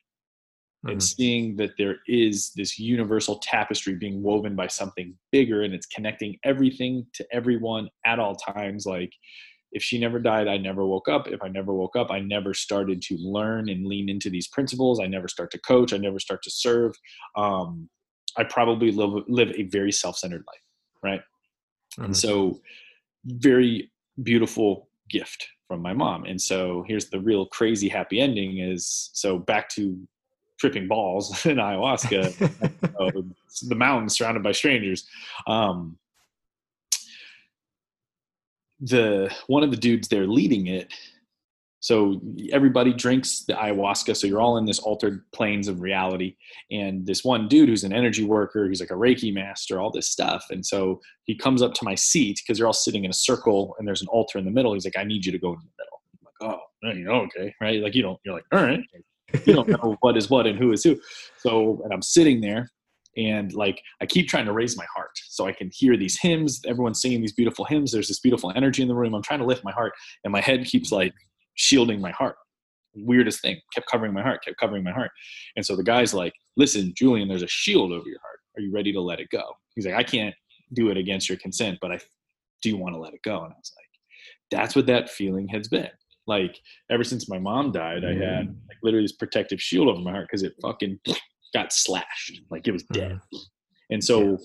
mm-hmm. 0.84 0.92
and 0.92 1.02
seeing 1.02 1.56
that 1.56 1.72
there 1.78 1.96
is 2.06 2.52
this 2.56 2.78
universal 2.78 3.38
tapestry 3.38 3.94
being 3.94 4.22
woven 4.22 4.54
by 4.54 4.66
something 4.66 5.14
bigger 5.32 5.62
and 5.62 5.74
it's 5.74 5.86
connecting 5.86 6.36
everything 6.44 7.06
to 7.14 7.26
everyone 7.32 7.88
at 8.04 8.18
all 8.18 8.34
times. 8.34 8.86
Like 8.86 9.12
if 9.72 9.82
she 9.82 9.98
never 9.98 10.18
died 10.18 10.48
i 10.48 10.56
never 10.56 10.86
woke 10.86 11.08
up. 11.08 11.28
If 11.28 11.42
i 11.42 11.48
never 11.48 11.74
woke 11.74 11.96
up 11.96 12.10
i 12.10 12.20
never 12.20 12.54
started 12.54 13.02
to 13.02 13.16
learn 13.18 13.68
and 13.68 13.86
lean 13.86 14.08
into 14.08 14.30
these 14.30 14.48
principles. 14.48 15.00
I 15.00 15.06
never 15.06 15.28
start 15.28 15.50
to 15.52 15.60
coach. 15.60 15.92
I 15.92 15.98
never 15.98 16.18
start 16.18 16.42
to 16.44 16.50
serve. 16.50 16.94
Um, 17.36 17.88
i 18.36 18.44
probably 18.44 18.92
live, 18.92 19.24
live 19.26 19.50
a 19.56 19.64
very 19.64 19.90
self-centered 19.90 20.44
life 20.46 20.62
right 21.02 21.20
Mm-hmm. 21.98 22.04
And 22.04 22.16
so, 22.16 22.60
very 23.24 23.90
beautiful 24.22 24.88
gift 25.10 25.48
from 25.66 25.82
my 25.82 25.92
mom. 25.92 26.24
And 26.24 26.40
so, 26.40 26.84
here's 26.86 27.10
the 27.10 27.20
real 27.20 27.46
crazy 27.46 27.88
happy 27.88 28.20
ending 28.20 28.58
is 28.58 29.10
so 29.12 29.38
back 29.38 29.68
to 29.70 29.98
tripping 30.58 30.86
balls 30.88 31.44
in 31.46 31.56
ayahuasca, 31.56 32.42
uh, 33.00 33.22
the 33.68 33.74
mountains 33.74 34.16
surrounded 34.16 34.42
by 34.42 34.52
strangers. 34.52 35.08
Um, 35.46 35.98
the 38.80 39.34
one 39.48 39.64
of 39.64 39.72
the 39.72 39.76
dudes 39.76 40.06
there 40.06 40.26
leading 40.26 40.68
it 40.68 40.92
so 41.80 42.20
everybody 42.50 42.92
drinks 42.92 43.44
the 43.44 43.52
ayahuasca. 43.52 44.16
So 44.16 44.26
you're 44.26 44.40
all 44.40 44.56
in 44.56 44.64
this 44.64 44.80
altered 44.80 45.24
planes 45.32 45.68
of 45.68 45.80
reality. 45.80 46.36
And 46.70 47.06
this 47.06 47.24
one 47.24 47.46
dude 47.46 47.68
who's 47.68 47.84
an 47.84 47.92
energy 47.92 48.24
worker, 48.24 48.68
he's 48.68 48.80
like 48.80 48.90
a 48.90 48.94
Reiki 48.94 49.32
master, 49.32 49.80
all 49.80 49.90
this 49.90 50.08
stuff. 50.08 50.46
And 50.50 50.64
so 50.64 51.00
he 51.24 51.36
comes 51.36 51.62
up 51.62 51.74
to 51.74 51.84
my 51.84 51.94
seat 51.94 52.40
because 52.42 52.58
they're 52.58 52.66
all 52.66 52.72
sitting 52.72 53.04
in 53.04 53.10
a 53.10 53.14
circle 53.14 53.76
and 53.78 53.86
there's 53.86 54.02
an 54.02 54.08
altar 54.08 54.38
in 54.38 54.44
the 54.44 54.50
middle. 54.50 54.74
He's 54.74 54.84
like, 54.84 54.98
I 54.98 55.04
need 55.04 55.24
you 55.24 55.32
to 55.32 55.38
go 55.38 55.52
in 55.52 55.58
the 55.60 55.70
middle. 55.78 56.00
I'm 56.42 56.48
like, 56.48 56.60
oh, 56.84 56.98
you 56.98 57.04
know, 57.04 57.26
okay, 57.26 57.54
right? 57.60 57.80
Like 57.80 57.94
you 57.94 58.02
don't, 58.02 58.18
you're 58.24 58.34
like, 58.34 58.46
all 58.52 58.62
right. 58.62 58.80
You 59.44 59.52
don't 59.52 59.68
know 59.68 59.94
what 60.00 60.16
is 60.16 60.30
what 60.30 60.46
and 60.46 60.58
who 60.58 60.72
is 60.72 60.82
who. 60.82 60.98
So, 61.36 61.82
and 61.84 61.92
I'm 61.92 62.00
sitting 62.00 62.40
there 62.40 62.70
and 63.16 63.52
like 63.54 63.82
i 64.00 64.06
keep 64.06 64.28
trying 64.28 64.44
to 64.44 64.52
raise 64.52 64.76
my 64.76 64.84
heart 64.94 65.10
so 65.28 65.46
i 65.46 65.52
can 65.52 65.70
hear 65.72 65.96
these 65.96 66.18
hymns 66.20 66.60
everyone's 66.66 67.00
singing 67.00 67.20
these 67.20 67.32
beautiful 67.32 67.64
hymns 67.64 67.90
there's 67.90 68.06
this 68.06 68.20
beautiful 68.20 68.52
energy 68.54 68.82
in 68.82 68.88
the 68.88 68.94
room 68.94 69.14
i'm 69.14 69.22
trying 69.22 69.40
to 69.40 69.46
lift 69.46 69.64
my 69.64 69.72
heart 69.72 69.92
and 70.24 70.32
my 70.32 70.40
head 70.40 70.64
keeps 70.64 70.92
like 70.92 71.12
shielding 71.58 72.00
my 72.00 72.10
heart. 72.12 72.36
Weirdest 72.94 73.42
thing, 73.42 73.60
kept 73.74 73.90
covering 73.90 74.14
my 74.14 74.22
heart, 74.22 74.42
kept 74.44 74.58
covering 74.58 74.82
my 74.82 74.92
heart. 74.92 75.10
And 75.56 75.64
so 75.64 75.76
the 75.76 75.84
guy's 75.84 76.14
like, 76.14 76.32
listen, 76.56 76.94
Julian, 76.96 77.28
there's 77.28 77.42
a 77.42 77.48
shield 77.48 77.92
over 77.92 78.08
your 78.08 78.20
heart. 78.20 78.38
Are 78.56 78.60
you 78.60 78.72
ready 78.72 78.92
to 78.92 79.00
let 79.00 79.20
it 79.20 79.28
go? 79.30 79.44
He's 79.74 79.86
like, 79.86 79.94
I 79.94 80.02
can't 80.02 80.34
do 80.72 80.90
it 80.90 80.96
against 80.96 81.28
your 81.28 81.38
consent, 81.38 81.78
but 81.80 81.92
I 81.92 81.98
do 82.62 82.76
want 82.76 82.94
to 82.94 83.00
let 83.00 83.14
it 83.14 83.22
go? 83.22 83.36
And 83.36 83.52
I 83.52 83.56
was 83.56 83.72
like, 83.76 83.86
that's 84.50 84.74
what 84.74 84.86
that 84.86 85.10
feeling 85.10 85.48
has 85.48 85.68
been. 85.68 85.90
Like 86.26 86.58
ever 86.90 87.04
since 87.04 87.28
my 87.28 87.38
mom 87.38 87.72
died, 87.72 88.04
I 88.04 88.12
had 88.12 88.48
mm. 88.48 88.56
like 88.68 88.78
literally 88.82 89.04
this 89.04 89.16
protective 89.16 89.60
shield 89.60 89.88
over 89.88 90.00
my 90.00 90.10
heart 90.10 90.26
because 90.28 90.42
it 90.42 90.54
fucking 90.60 90.98
got 91.54 91.72
slashed. 91.72 92.42
Like 92.50 92.68
it 92.68 92.72
was 92.72 92.82
dead. 92.92 93.20
Mm. 93.34 93.38
And 93.90 94.04
so 94.04 94.38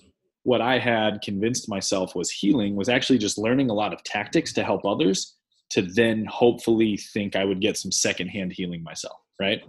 what 0.43 0.61
I 0.61 0.79
had 0.79 1.21
convinced 1.21 1.69
myself 1.69 2.15
was 2.15 2.29
healing 2.29 2.75
was 2.75 2.89
actually 2.89 3.17
just 3.17 3.37
learning 3.37 3.69
a 3.69 3.73
lot 3.73 3.93
of 3.93 4.03
tactics 4.03 4.53
to 4.53 4.63
help 4.63 4.85
others 4.85 5.37
to 5.73 5.81
then 5.81 6.25
hopefully 6.25 6.97
think 6.97 7.35
I 7.35 7.45
would 7.45 7.59
get 7.59 7.77
some 7.77 7.91
secondhand 7.91 8.53
healing 8.53 8.83
myself, 8.83 9.19
right? 9.41 9.63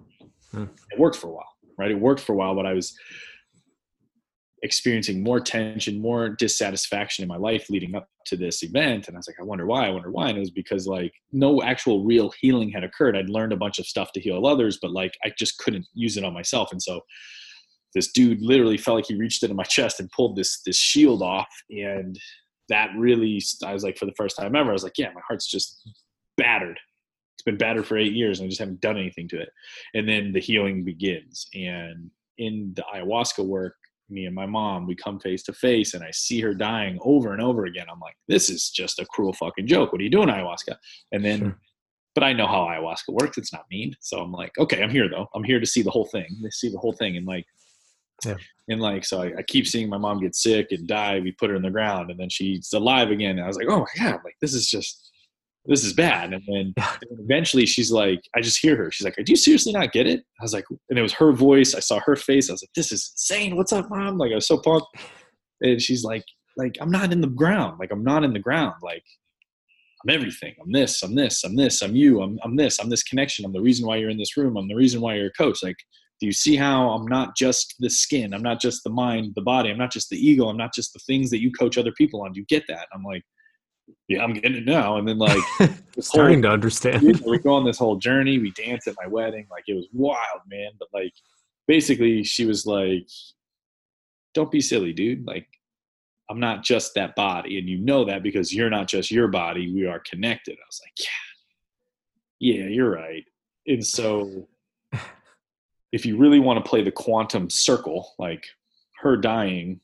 Hmm. 0.52 0.66
It 0.90 0.98
worked 0.98 1.16
for 1.16 1.28
a 1.28 1.32
while, 1.32 1.52
right? 1.78 1.90
It 1.90 1.98
worked 1.98 2.20
for 2.20 2.34
a 2.34 2.36
while, 2.36 2.54
but 2.54 2.66
I 2.66 2.74
was 2.74 2.94
experiencing 4.62 5.22
more 5.22 5.40
tension, 5.40 6.00
more 6.00 6.28
dissatisfaction 6.28 7.22
in 7.22 7.28
my 7.28 7.36
life 7.36 7.70
leading 7.70 7.94
up 7.94 8.08
to 8.26 8.36
this 8.36 8.62
event. 8.62 9.08
And 9.08 9.16
I 9.16 9.18
was 9.18 9.26
like, 9.28 9.40
I 9.40 9.44
wonder 9.44 9.66
why, 9.66 9.86
I 9.86 9.90
wonder 9.90 10.10
why. 10.10 10.28
And 10.28 10.36
it 10.36 10.40
was 10.40 10.50
because 10.50 10.86
like 10.86 11.12
no 11.32 11.62
actual 11.62 12.04
real 12.04 12.32
healing 12.38 12.70
had 12.70 12.84
occurred. 12.84 13.16
I'd 13.16 13.30
learned 13.30 13.52
a 13.52 13.58
bunch 13.58 13.78
of 13.78 13.86
stuff 13.86 14.12
to 14.12 14.20
heal 14.20 14.46
others, 14.46 14.78
but 14.80 14.90
like 14.90 15.14
I 15.24 15.32
just 15.38 15.58
couldn't 15.58 15.86
use 15.94 16.18
it 16.18 16.24
on 16.24 16.34
myself. 16.34 16.70
And 16.70 16.82
so 16.82 17.00
this 17.94 18.12
dude 18.12 18.42
literally 18.42 18.76
felt 18.76 18.96
like 18.96 19.06
he 19.06 19.16
reached 19.16 19.42
into 19.42 19.54
my 19.54 19.62
chest 19.76 20.00
and 20.00 20.10
pulled 20.10 20.36
this 20.36 20.60
this 20.66 20.78
shield 20.78 21.22
off 21.22 21.48
and 21.70 22.18
that 22.68 22.90
really 22.96 23.42
i 23.64 23.72
was 23.72 23.84
like 23.84 23.96
for 23.96 24.06
the 24.06 24.14
first 24.16 24.36
time 24.36 24.56
ever 24.56 24.70
i 24.70 24.72
was 24.72 24.84
like 24.84 24.98
yeah 24.98 25.10
my 25.14 25.20
heart's 25.26 25.46
just 25.46 25.88
battered. 26.36 26.78
It's 27.36 27.42
been 27.42 27.56
battered 27.56 27.86
for 27.86 27.98
eight 27.98 28.12
years 28.12 28.38
and 28.38 28.46
i 28.46 28.48
just 28.48 28.60
haven't 28.60 28.80
done 28.80 28.96
anything 28.96 29.28
to 29.28 29.40
it. 29.40 29.50
And 29.94 30.08
then 30.08 30.32
the 30.32 30.40
healing 30.40 30.84
begins. 30.84 31.48
And 31.54 32.10
in 32.38 32.72
the 32.74 32.84
ayahuasca 32.94 33.44
work 33.44 33.76
me 34.10 34.26
and 34.26 34.34
my 34.34 34.44
mom 34.44 34.86
we 34.86 34.94
come 34.94 35.18
face 35.18 35.42
to 35.42 35.52
face 35.52 35.94
and 35.94 36.04
i 36.04 36.10
see 36.10 36.38
her 36.38 36.52
dying 36.52 36.98
over 37.02 37.32
and 37.32 37.42
over 37.42 37.64
again. 37.64 37.86
I'm 37.90 38.00
like 38.00 38.16
this 38.28 38.50
is 38.50 38.70
just 38.70 38.98
a 38.98 39.06
cruel 39.06 39.32
fucking 39.32 39.66
joke. 39.66 39.92
What 39.92 40.00
are 40.00 40.04
you 40.04 40.10
doing 40.10 40.28
ayahuasca? 40.28 40.76
And 41.12 41.24
then 41.24 41.38
sure. 41.38 41.58
but 42.14 42.24
i 42.24 42.32
know 42.32 42.46
how 42.46 42.66
ayahuasca 42.66 43.08
works. 43.08 43.38
It's 43.38 43.52
not 43.52 43.66
mean. 43.70 43.94
So 44.00 44.20
i'm 44.20 44.32
like 44.32 44.52
okay 44.58 44.82
i'm 44.82 44.90
here 44.90 45.08
though. 45.08 45.28
I'm 45.34 45.44
here 45.44 45.60
to 45.60 45.66
see 45.66 45.82
the 45.82 45.90
whole 45.90 46.06
thing 46.06 46.26
to 46.42 46.50
see 46.50 46.70
the 46.70 46.78
whole 46.78 46.92
thing. 46.92 47.16
And 47.16 47.26
like 47.26 47.46
yeah. 48.24 48.36
And 48.68 48.80
like, 48.80 49.04
so 49.04 49.22
I, 49.22 49.32
I, 49.38 49.42
keep 49.42 49.66
seeing 49.66 49.88
my 49.88 49.98
mom 49.98 50.20
get 50.20 50.34
sick 50.34 50.68
and 50.70 50.86
die. 50.86 51.20
We 51.20 51.32
put 51.32 51.50
her 51.50 51.56
in 51.56 51.62
the 51.62 51.70
ground 51.70 52.10
and 52.10 52.18
then 52.18 52.30
she's 52.30 52.72
alive 52.72 53.10
again. 53.10 53.32
And 53.32 53.42
I 53.42 53.46
was 53.46 53.56
like, 53.56 53.68
oh 53.68 53.80
my 53.80 54.04
God, 54.04 54.20
like 54.24 54.36
this 54.40 54.54
is 54.54 54.68
just, 54.68 55.10
this 55.66 55.84
is 55.84 55.92
bad. 55.92 56.32
And 56.32 56.42
then 56.46 56.72
and 56.76 57.20
eventually 57.20 57.66
she's 57.66 57.92
like, 57.92 58.20
I 58.34 58.40
just 58.40 58.60
hear 58.60 58.76
her. 58.76 58.90
She's 58.90 59.04
like, 59.04 59.16
do 59.16 59.24
you 59.32 59.36
seriously 59.36 59.72
not 59.72 59.92
get 59.92 60.06
it? 60.06 60.24
I 60.40 60.44
was 60.44 60.54
like, 60.54 60.64
and 60.88 60.98
it 60.98 61.02
was 61.02 61.12
her 61.14 61.32
voice. 61.32 61.74
I 61.74 61.80
saw 61.80 62.00
her 62.00 62.16
face. 62.16 62.48
I 62.48 62.52
was 62.52 62.62
like, 62.62 62.72
this 62.74 62.92
is 62.92 63.12
insane. 63.14 63.56
What's 63.56 63.72
up, 63.72 63.88
mom? 63.90 64.18
Like, 64.18 64.32
I 64.32 64.36
was 64.36 64.46
so 64.46 64.58
pumped. 64.58 64.86
And 65.60 65.80
she's 65.80 66.04
like, 66.04 66.24
like, 66.56 66.76
I'm 66.80 66.90
not 66.90 67.12
in 67.12 67.20
the 67.20 67.28
ground. 67.28 67.78
Like, 67.78 67.90
I'm 67.92 68.04
not 68.04 68.24
in 68.24 68.32
the 68.32 68.38
ground. 68.38 68.74
Like, 68.82 69.02
I'm 70.04 70.14
everything. 70.14 70.54
I'm 70.62 70.72
this, 70.72 71.02
I'm 71.02 71.14
this, 71.14 71.44
I'm 71.44 71.56
this, 71.56 71.80
I'm 71.80 71.96
you, 71.96 72.20
I'm, 72.20 72.38
I'm 72.44 72.56
this, 72.56 72.78
I'm 72.78 72.90
this 72.90 73.02
connection. 73.02 73.44
I'm 73.44 73.52
the 73.52 73.60
reason 73.60 73.86
why 73.86 73.96
you're 73.96 74.10
in 74.10 74.18
this 74.18 74.36
room. 74.36 74.56
I'm 74.56 74.68
the 74.68 74.74
reason 74.74 75.00
why 75.00 75.14
you're 75.14 75.28
a 75.28 75.32
coach. 75.32 75.62
Like, 75.62 75.78
do 76.24 76.26
you 76.26 76.32
see 76.32 76.56
how 76.56 76.88
I'm 76.88 77.06
not 77.06 77.36
just 77.36 77.74
the 77.80 77.90
skin? 77.90 78.32
I'm 78.32 78.40
not 78.40 78.58
just 78.58 78.82
the 78.82 78.88
mind, 78.88 79.34
the 79.34 79.42
body. 79.42 79.68
I'm 79.68 79.76
not 79.76 79.92
just 79.92 80.08
the 80.08 80.16
ego. 80.16 80.48
I'm 80.48 80.56
not 80.56 80.72
just 80.72 80.94
the 80.94 80.98
things 81.00 81.28
that 81.28 81.42
you 81.42 81.52
coach 81.52 81.76
other 81.76 81.92
people 81.92 82.22
on. 82.22 82.32
Do 82.32 82.40
you 82.40 82.46
get 82.46 82.64
that? 82.68 82.88
I'm 82.94 83.02
like, 83.02 83.22
yeah, 84.08 84.24
I'm 84.24 84.32
getting 84.32 84.54
it 84.54 84.64
now. 84.64 84.96
And 84.96 85.06
then 85.06 85.18
like 85.18 85.42
starting 86.00 86.42
whole, 86.42 86.48
to 86.48 86.54
understand. 86.54 87.02
we 87.26 87.38
go 87.40 87.52
on 87.52 87.66
this 87.66 87.76
whole 87.76 87.96
journey. 87.96 88.38
We 88.38 88.52
dance 88.52 88.86
at 88.86 88.94
my 88.98 89.06
wedding. 89.06 89.46
Like 89.50 89.64
it 89.66 89.74
was 89.74 89.86
wild, 89.92 90.40
man. 90.48 90.70
But 90.78 90.88
like 90.94 91.12
basically 91.68 92.24
she 92.24 92.46
was 92.46 92.64
like, 92.64 93.06
Don't 94.32 94.50
be 94.50 94.62
silly, 94.62 94.94
dude. 94.94 95.26
Like 95.26 95.46
I'm 96.30 96.40
not 96.40 96.64
just 96.64 96.94
that 96.94 97.14
body. 97.16 97.58
And 97.58 97.68
you 97.68 97.76
know 97.76 98.06
that 98.06 98.22
because 98.22 98.50
you're 98.50 98.70
not 98.70 98.88
just 98.88 99.10
your 99.10 99.28
body. 99.28 99.70
We 99.74 99.86
are 99.86 100.00
connected. 100.00 100.54
I 100.54 100.64
was 100.66 100.80
like, 100.82 101.06
Yeah, 102.40 102.54
yeah, 102.54 102.68
you're 102.70 102.92
right. 102.92 103.24
And 103.66 103.86
so 103.86 104.48
if 105.94 106.04
you 106.04 106.16
really 106.16 106.40
want 106.40 106.62
to 106.62 106.68
play 106.68 106.82
the 106.82 106.90
quantum 106.90 107.48
circle, 107.48 108.14
like 108.18 108.44
her 108.98 109.16
dying 109.16 109.78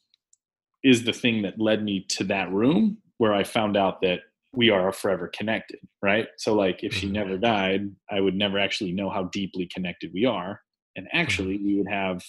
is 0.83 1.05
the 1.05 1.13
thing 1.13 1.43
that 1.43 1.61
led 1.61 1.85
me 1.85 2.05
to 2.09 2.25
that 2.25 2.51
room 2.51 2.99
where 3.19 3.33
I 3.33 3.45
found 3.45 3.77
out 3.77 4.01
that 4.01 4.19
we 4.53 4.71
are 4.71 4.91
forever 4.93 5.29
connected, 5.29 5.79
right? 6.03 6.27
So 6.37 6.53
like 6.53 6.83
if 6.83 6.93
she 6.93 7.07
mm-hmm. 7.07 7.15
never 7.15 7.39
died, 7.39 7.93
I 8.11 8.21
would 8.21 8.35
never 8.35 8.59
actually 8.59 8.91
know 8.91 9.09
how 9.09 9.25
deeply 9.33 9.69
connected 9.73 10.11
we 10.13 10.25
are. 10.25 10.61
And 10.97 11.07
actually 11.13 11.59
we 11.59 11.77
would 11.77 11.89
have 11.89 12.25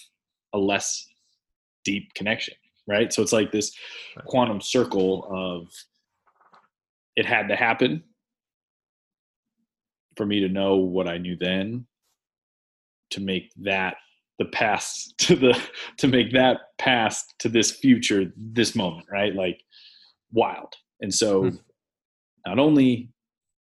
a 0.52 0.58
less 0.58 1.04
deep 1.84 2.14
connection. 2.14 2.54
right? 2.86 3.12
So 3.12 3.20
it's 3.20 3.32
like 3.32 3.50
this 3.50 3.76
quantum 4.26 4.60
circle 4.60 5.26
of 5.28 5.66
it 7.16 7.26
had 7.26 7.48
to 7.48 7.56
happen 7.56 8.04
for 10.16 10.24
me 10.24 10.38
to 10.38 10.48
know 10.48 10.76
what 10.76 11.08
I 11.08 11.18
knew 11.18 11.36
then 11.36 11.86
to 13.12 13.20
make 13.20 13.52
that 13.56 13.96
the 14.38 14.50
past 14.50 15.14
to 15.18 15.36
the 15.36 15.60
to 15.98 16.08
make 16.08 16.32
that 16.32 16.76
past 16.78 17.34
to 17.38 17.48
this 17.48 17.70
future 17.70 18.32
this 18.36 18.74
moment 18.74 19.06
right 19.10 19.34
like 19.34 19.62
wild 20.32 20.74
and 21.00 21.12
so 21.12 21.50
hmm. 21.50 21.56
not 22.46 22.58
only 22.58 23.10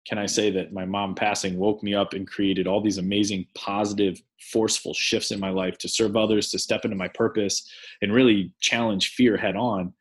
can 0.07 0.19
i 0.19 0.27
say 0.27 0.51
that 0.51 0.73
my 0.73 0.85
mom 0.85 1.15
passing 1.15 1.57
woke 1.57 1.83
me 1.83 1.95
up 1.95 2.13
and 2.13 2.27
created 2.27 2.67
all 2.67 2.81
these 2.81 2.99
amazing 2.99 3.47
positive 3.55 4.21
forceful 4.53 4.93
shifts 4.93 5.31
in 5.31 5.41
my 5.41 5.51
life 5.51 5.79
to 5.79 5.89
serve 5.89 6.17
others 6.17 6.51
to 6.51 6.59
step 6.59 6.85
into 6.85 6.97
my 6.97 7.09
purpose 7.09 7.69
and 8.03 8.13
really 8.13 8.53
challenge 8.61 9.11
fear 9.11 9.37
head 9.37 9.57
on 9.57 9.93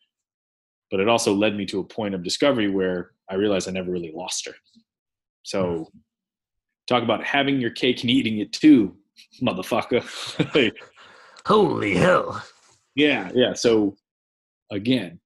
but 0.91 0.99
it 0.99 1.07
also 1.07 1.33
led 1.33 1.55
me 1.55 1.65
to 1.65 1.79
a 1.79 1.83
point 1.83 2.15
of 2.15 2.23
discovery 2.23 2.69
where 2.69 3.11
i 3.29 3.35
realized 3.35 3.69
i 3.69 3.71
never 3.71 3.91
really 3.91 4.11
lost 4.13 4.45
her 4.45 4.55
so 5.43 5.89
hmm. 5.91 5.99
talk 6.87 7.03
about 7.03 7.23
having 7.23 7.61
your 7.61 7.71
cake 7.71 8.01
and 8.01 8.09
eating 8.09 8.39
it 8.39 8.51
too 8.51 8.95
motherfucker. 9.41 10.03
Holy 11.45 11.95
hell. 11.95 12.43
Yeah, 12.95 13.30
yeah. 13.34 13.53
So 13.53 13.95
again, 14.72 15.20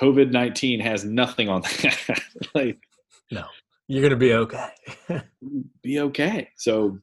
COVID 0.00 0.30
19 0.30 0.80
has 0.80 1.04
nothing 1.04 1.48
on 1.48 1.62
that. 1.82 2.22
like, 2.54 2.78
no, 3.30 3.44
you're 3.86 4.02
going 4.02 4.10
to 4.10 4.16
be 4.16 4.34
okay. 4.34 4.68
be 5.82 6.00
okay. 6.00 6.48
So 6.56 6.98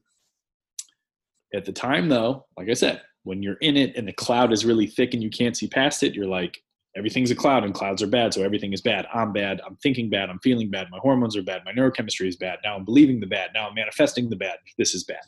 at 1.54 1.64
the 1.64 1.72
time, 1.72 2.08
though, 2.08 2.46
like 2.56 2.68
I 2.68 2.74
said, 2.74 3.02
when 3.24 3.42
you're 3.42 3.58
in 3.60 3.76
it 3.76 3.96
and 3.96 4.06
the 4.06 4.12
cloud 4.12 4.52
is 4.52 4.64
really 4.64 4.86
thick 4.86 5.14
and 5.14 5.22
you 5.22 5.30
can't 5.30 5.56
see 5.56 5.68
past 5.68 6.02
it, 6.02 6.14
you're 6.14 6.26
like, 6.26 6.58
everything's 6.96 7.30
a 7.30 7.36
cloud 7.36 7.62
and 7.62 7.74
clouds 7.74 8.02
are 8.02 8.06
bad 8.06 8.32
so 8.32 8.42
everything 8.42 8.72
is 8.72 8.80
bad. 8.80 9.06
I'm 9.12 9.32
bad 9.32 9.60
i'm 9.66 9.76
thinking 9.76 10.08
bad 10.10 10.30
i'm 10.30 10.38
feeling 10.40 10.70
bad 10.70 10.88
my 10.90 10.98
hormones 10.98 11.36
are 11.36 11.42
bad 11.42 11.62
my 11.64 11.72
neurochemistry 11.72 12.26
is 12.26 12.36
bad 12.36 12.58
now 12.64 12.76
i'm 12.76 12.84
believing 12.84 13.20
the 13.20 13.26
bad 13.26 13.50
now 13.54 13.68
i'm 13.68 13.74
manifesting 13.74 14.28
the 14.28 14.36
bad 14.36 14.56
this 14.78 14.94
is 14.94 15.04
bad. 15.04 15.20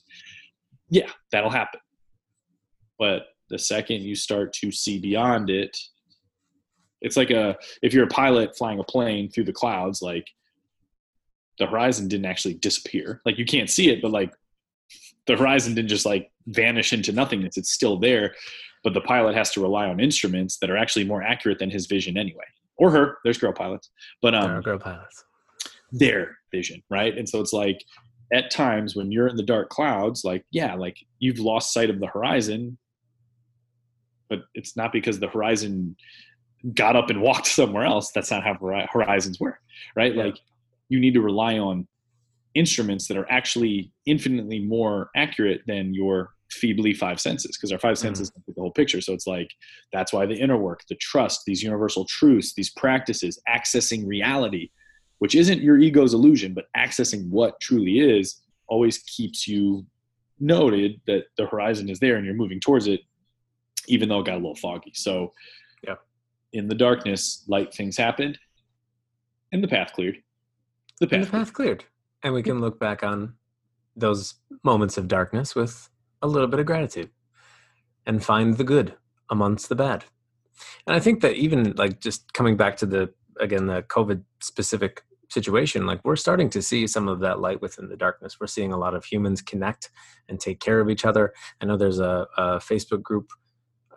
Yeah 0.91 1.11
that'll 1.31 1.51
happen. 1.51 1.81
But 2.99 3.27
the 3.51 3.59
second 3.59 4.03
you 4.03 4.15
start 4.15 4.53
to 4.55 4.73
see 4.73 4.99
beyond 4.99 5.51
it 5.51 5.77
it's 7.01 7.17
like 7.17 7.31
a 7.31 7.57
if 7.83 7.93
you're 7.93 8.05
a 8.05 8.09
pilot 8.09 8.57
flying 8.57 8.81
a 8.81 8.85
plane 8.85 9.31
through 9.31 9.45
the 9.45 9.53
clouds 9.53 10.03
like 10.03 10.27
the 11.59 11.67
horizon 11.67 12.09
didn't 12.09 12.27
actually 12.27 12.55
disappear. 12.55 13.21
Like 13.27 13.39
you 13.39 13.45
can't 13.45 13.71
see 13.71 13.91
it 13.91 14.01
but 14.03 14.11
like 14.11 14.33
the 15.27 15.37
horizon 15.37 15.75
didn't 15.75 15.91
just 15.91 16.07
like 16.07 16.31
vanish 16.47 16.95
into 16.95 17.13
nothingness 17.13 17.59
it's 17.59 17.73
still 17.73 17.99
there 17.99 18.35
but 18.85 18.95
the 18.95 19.01
pilot 19.01 19.35
has 19.35 19.51
to 19.53 19.61
rely 19.61 19.87
on 19.87 20.01
instruments 20.01 20.59
that 20.61 20.71
are 20.71 20.77
actually 20.77 21.05
more 21.05 21.23
accurate 21.23 21.59
than 21.59 21.71
his 21.71 21.87
vision 21.87 22.17
anyway. 22.17 22.45
Or 22.77 22.91
her. 22.91 23.19
There's 23.25 23.39
girl 23.39 23.53
pilots. 23.53 23.91
But 24.23 24.35
um 24.35 24.45
there 24.45 24.59
are 24.59 24.63
girl 24.63 24.79
pilots. 24.79 25.25
their 25.93 26.39
vision 26.53 26.83
right? 26.91 27.17
And 27.17 27.29
so 27.29 27.41
it's 27.41 27.53
like 27.53 27.85
at 28.33 28.51
times 28.51 28.95
when 28.95 29.11
you're 29.11 29.27
in 29.29 29.37
the 29.37 29.43
dark 29.43 29.71
clouds 29.71 30.23
like 30.23 30.45
yeah 30.51 30.75
like 30.75 30.97
you've 31.19 31.39
lost 31.39 31.73
sight 31.73 31.89
of 31.89 31.99
the 31.99 32.07
horizon 32.07 32.77
but 34.29 34.41
it's 34.55 34.77
not 34.77 34.93
because 34.93 35.19
the 35.19 35.29
horizon 35.29 35.97
got 36.75 36.95
up 36.95 37.09
and 37.09 37.23
walked 37.29 37.47
somewhere 37.47 37.85
else. 37.85 38.11
That's 38.13 38.31
not 38.31 38.45
how 38.45 38.55
horizons 38.93 39.41
work 39.41 39.59
right? 39.97 40.15
Yeah. 40.15 40.25
like 40.25 40.39
you 40.89 41.01
need 41.01 41.15
to 41.15 41.21
rely 41.21 41.59
on 41.59 41.87
instruments 42.55 43.09
that 43.09 43.17
are 43.17 43.31
actually 43.31 43.93
infinitely 44.07 44.59
more 44.59 45.11
accurate 45.15 45.63
than 45.67 45.95
your 45.95 46.31
feebly 46.51 46.95
five 46.95 47.21
senses 47.21 47.57
because 47.57 47.73
our 47.73 47.79
5 47.79 47.93
mm-hmm. 47.93 48.07
senses 48.07 48.31
mm-hmm. 48.31 48.53
the 48.55 48.61
whole 48.61 48.71
picture. 48.71 49.01
So 49.01 49.13
it's 49.13 49.27
like 49.27 49.51
that's 49.93 50.13
why 50.13 50.27
the 50.27 50.35
inner 50.35 50.57
work 50.57 50.83
the 50.89 50.95
trust 50.97 51.43
these 51.47 51.63
universal 51.63 52.05
truths 52.05 52.55
these 52.55 52.71
practices 52.71 53.41
accessing 53.49 54.07
reality 54.07 54.71
which 55.19 55.35
isn't 55.35 55.61
your 55.61 55.79
ego's 55.79 56.15
illusion 56.15 56.55
but 56.55 56.67
accessing 56.77 57.29
what 57.29 57.61
truly 57.61 57.99
is 57.99 58.41
always 58.69 58.99
keeps 58.99 59.49
you 59.49 59.85
noted 60.41 61.01
that 61.07 61.25
the 61.37 61.47
horizon 61.47 61.89
is 61.89 61.99
there 61.99 62.17
and 62.17 62.25
you're 62.25 62.35
moving 62.35 62.61
towards 62.61 62.87
it 62.87 63.01
even 63.89 64.09
though 64.09 64.21
it 64.21 64.27
got 64.27 64.35
a 64.35 64.37
little 64.37 64.55
foggy. 64.55 64.93
So 64.95 65.33
yeah. 65.83 65.95
in 66.53 66.69
the 66.69 66.75
darkness 66.75 67.45
light 67.49 67.75
things 67.75 67.97
happened 67.97 68.39
and 69.53 69.63
the 69.63 69.69
path 69.69 69.93
cleared. 69.95 70.19
The 71.01 71.07
path, 71.07 71.27
the 71.27 71.31
path 71.31 71.53
cleared. 71.53 71.85
And 72.23 72.35
we 72.35 72.43
can 72.43 72.61
look 72.61 72.79
back 72.79 73.03
on 73.03 73.35
those 73.97 74.35
moments 74.63 74.99
of 74.99 75.09
darkness 75.09 75.55
with 75.55 75.89
a 76.23 76.27
little 76.27 76.49
bit 76.49 76.61
of 76.61 76.67
gratitude 76.67 77.11
and 78.07 78.25
find 78.25 78.57
the 78.57 78.65
good 78.65 78.95
amongst 79.31 79.69
the 79.69 79.75
bad. 79.75 80.05
And 80.87 80.97
I 80.97 81.01
think 81.01 81.21
that 81.21 81.35
even 81.35 81.75
like 81.77 82.01
just 82.01 82.33
coming 82.33 82.57
back 82.57 82.77
to 82.79 82.87
the 82.87 83.13
again 83.41 83.67
the 83.67 83.83
COVID 83.83 84.23
specific 84.41 85.03
situation, 85.31 85.87
like 85.87 86.01
we're 86.05 86.17
starting 86.17 86.51
to 86.51 86.63
see 86.63 86.87
some 86.87 87.07
of 87.07 87.21
that 87.21 87.41
light 87.41 87.61
within 87.61 87.89
the 87.89 87.97
darkness. 87.97 88.39
We're 88.41 88.47
seeing 88.47 88.73
a 88.73 88.79
lot 88.79 88.95
of 88.95 89.05
humans 89.05 89.43
connect 89.43 89.91
and 90.29 90.41
take 90.41 90.61
care 90.61 90.81
of 90.81 90.89
each 90.89 91.05
other. 91.05 91.33
I 91.61 91.67
know 91.67 91.77
there's 91.77 92.01
a, 92.01 92.27
a 92.37 92.43
Facebook 92.57 93.03
group 93.03 93.31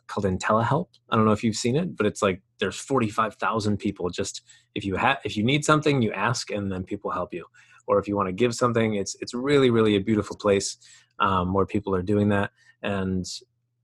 called 0.07 0.25
IntelliHelp. 0.25 0.87
I 1.09 1.15
don't 1.15 1.25
know 1.25 1.31
if 1.31 1.43
you've 1.43 1.55
seen 1.55 1.77
it, 1.77 1.95
but 1.95 2.05
it's 2.05 2.21
like 2.21 2.41
there's 2.59 2.75
45,000 2.75 3.77
people. 3.77 4.09
Just 4.09 4.41
if 4.75 4.83
you 4.83 4.97
have 4.97 5.19
if 5.23 5.37
you 5.37 5.43
need 5.43 5.63
something, 5.63 6.01
you 6.01 6.11
ask, 6.11 6.51
and 6.51 6.71
then 6.71 6.83
people 6.83 7.11
help 7.11 7.33
you. 7.33 7.45
Or 7.87 7.99
if 7.99 8.07
you 8.07 8.15
want 8.15 8.27
to 8.27 8.33
give 8.33 8.53
something, 8.53 8.95
it's 8.95 9.15
it's 9.21 9.33
really 9.33 9.69
really 9.69 9.95
a 9.95 10.01
beautiful 10.01 10.35
place 10.35 10.77
um, 11.21 11.47
more 11.47 11.65
people 11.65 11.95
are 11.95 12.01
doing 12.01 12.29
that. 12.29 12.51
And 12.83 13.25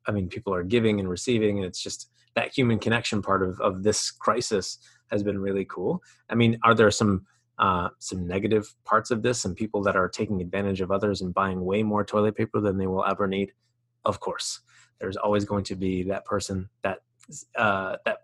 i 0.07 0.11
mean 0.11 0.29
people 0.29 0.53
are 0.53 0.63
giving 0.63 1.01
and 1.01 1.09
receiving 1.09 1.57
and 1.57 1.65
it's 1.65 1.83
just 1.83 2.09
that 2.33 2.57
human 2.57 2.79
connection 2.79 3.21
part 3.21 3.43
of, 3.43 3.59
of 3.59 3.83
this 3.83 4.09
crisis 4.09 4.77
has 5.11 5.21
been 5.21 5.39
really 5.39 5.65
cool. 5.65 6.01
I 6.29 6.35
mean 6.35 6.59
are 6.63 6.73
there 6.73 6.91
some 6.91 7.25
uh, 7.59 7.89
some 7.97 8.27
negative 8.27 8.75
parts 8.85 9.09
of 9.09 9.23
this 9.23 9.45
and 9.45 9.55
people 9.55 9.81
that 9.81 9.95
are 9.95 10.07
taking 10.07 10.41
advantage 10.41 10.79
of 10.79 10.91
others 10.91 11.21
and 11.21 11.33
buying 11.33 11.65
way 11.65 11.81
more 11.81 12.03
toilet 12.03 12.35
paper 12.35 12.59
than 12.61 12.77
they 12.77 12.85
will 12.87 13.03
ever 13.05 13.27
need? 13.27 13.51
Of 14.05 14.19
course. 14.19 14.61
There's 14.99 15.17
always 15.17 15.43
going 15.43 15.63
to 15.65 15.75
be 15.75 16.03
that 16.03 16.25
person 16.25 16.69
that 16.83 16.99
uh, 17.55 17.97
that 18.05 18.16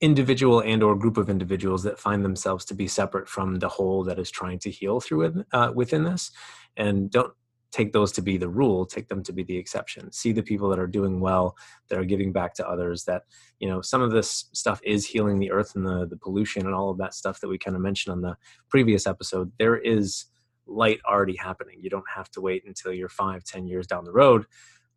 individual 0.00 0.60
and 0.60 0.82
or 0.82 0.94
group 0.94 1.16
of 1.16 1.28
individuals 1.28 1.82
that 1.82 1.98
find 1.98 2.24
themselves 2.24 2.64
to 2.64 2.74
be 2.74 2.86
separate 2.86 3.28
from 3.28 3.56
the 3.56 3.68
whole 3.68 4.04
that 4.04 4.18
is 4.18 4.30
trying 4.30 4.58
to 4.60 4.70
heal 4.70 5.00
through 5.00 5.22
it 5.22 5.34
uh, 5.52 5.72
within 5.74 6.04
this 6.04 6.30
and 6.76 7.10
don't 7.10 7.32
take 7.70 7.92
those 7.92 8.12
to 8.12 8.22
be 8.22 8.36
the 8.36 8.48
rule 8.48 8.86
take 8.86 9.08
them 9.08 9.22
to 9.22 9.32
be 9.32 9.42
the 9.42 9.56
exception. 9.56 10.10
See 10.12 10.32
the 10.32 10.42
people 10.42 10.68
that 10.70 10.78
are 10.78 10.86
doing 10.86 11.20
well 11.20 11.56
that 11.88 11.98
are 11.98 12.04
giving 12.04 12.32
back 12.32 12.54
to 12.54 12.68
others 12.68 13.04
that 13.04 13.22
you 13.58 13.68
know 13.68 13.82
some 13.82 14.00
of 14.00 14.10
this 14.10 14.46
stuff 14.52 14.80
is 14.84 15.06
healing 15.06 15.38
the 15.38 15.50
earth 15.50 15.74
and 15.74 15.86
the 15.86 16.06
the 16.06 16.16
pollution 16.16 16.64
and 16.66 16.74
all 16.74 16.90
of 16.90 16.98
that 16.98 17.14
stuff 17.14 17.40
that 17.40 17.48
we 17.48 17.58
kind 17.58 17.76
of 17.76 17.82
mentioned 17.82 18.12
on 18.12 18.22
the 18.22 18.36
previous 18.68 19.06
episode. 19.06 19.52
There 19.58 19.76
is 19.76 20.26
light 20.66 21.00
already 21.06 21.36
happening. 21.36 21.78
You 21.80 21.90
don't 21.90 22.08
have 22.14 22.30
to 22.32 22.40
wait 22.40 22.64
until 22.66 22.92
you're 22.92 23.08
five 23.08 23.44
ten 23.44 23.66
years 23.66 23.86
down 23.86 24.04
the 24.04 24.12
road 24.12 24.46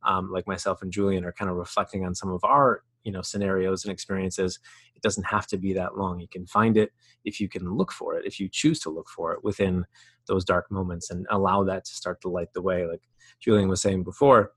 um, 0.04 0.32
like 0.32 0.48
myself 0.48 0.82
and 0.82 0.92
julian 0.92 1.26
are 1.26 1.34
kind 1.34 1.50
of 1.50 1.58
reflecting 1.58 2.06
on 2.06 2.16
some 2.16 2.32
of 2.32 2.44
our 2.44 2.84
you 3.04 3.12
know 3.12 3.22
scenarios 3.22 3.84
and 3.84 3.92
experiences 3.92 4.60
it 5.02 5.08
doesn't 5.08 5.26
have 5.26 5.48
to 5.48 5.58
be 5.58 5.74
that 5.74 5.98
long. 5.98 6.20
You 6.20 6.28
can 6.28 6.46
find 6.46 6.78
it 6.78 6.92
if 7.26 7.40
you 7.40 7.50
can 7.50 7.74
look 7.74 7.92
for 7.92 8.16
it 8.16 8.26
if 8.26 8.40
you 8.40 8.48
choose 8.48 8.80
to 8.82 8.92
look 8.92 9.10
for 9.10 9.34
it 9.34 9.44
within 9.44 9.86
those 10.28 10.46
dark 10.46 10.72
moments 10.72 11.10
and 11.10 11.26
allow 11.32 11.64
that 11.64 11.86
to 11.86 11.92
start 11.92 12.22
to 12.22 12.30
light 12.30 12.54
the 12.54 12.62
way. 12.62 12.86
Like 12.86 13.02
julian 13.40 13.68
was 13.68 13.82
saying 13.82 14.04
before 14.04 14.52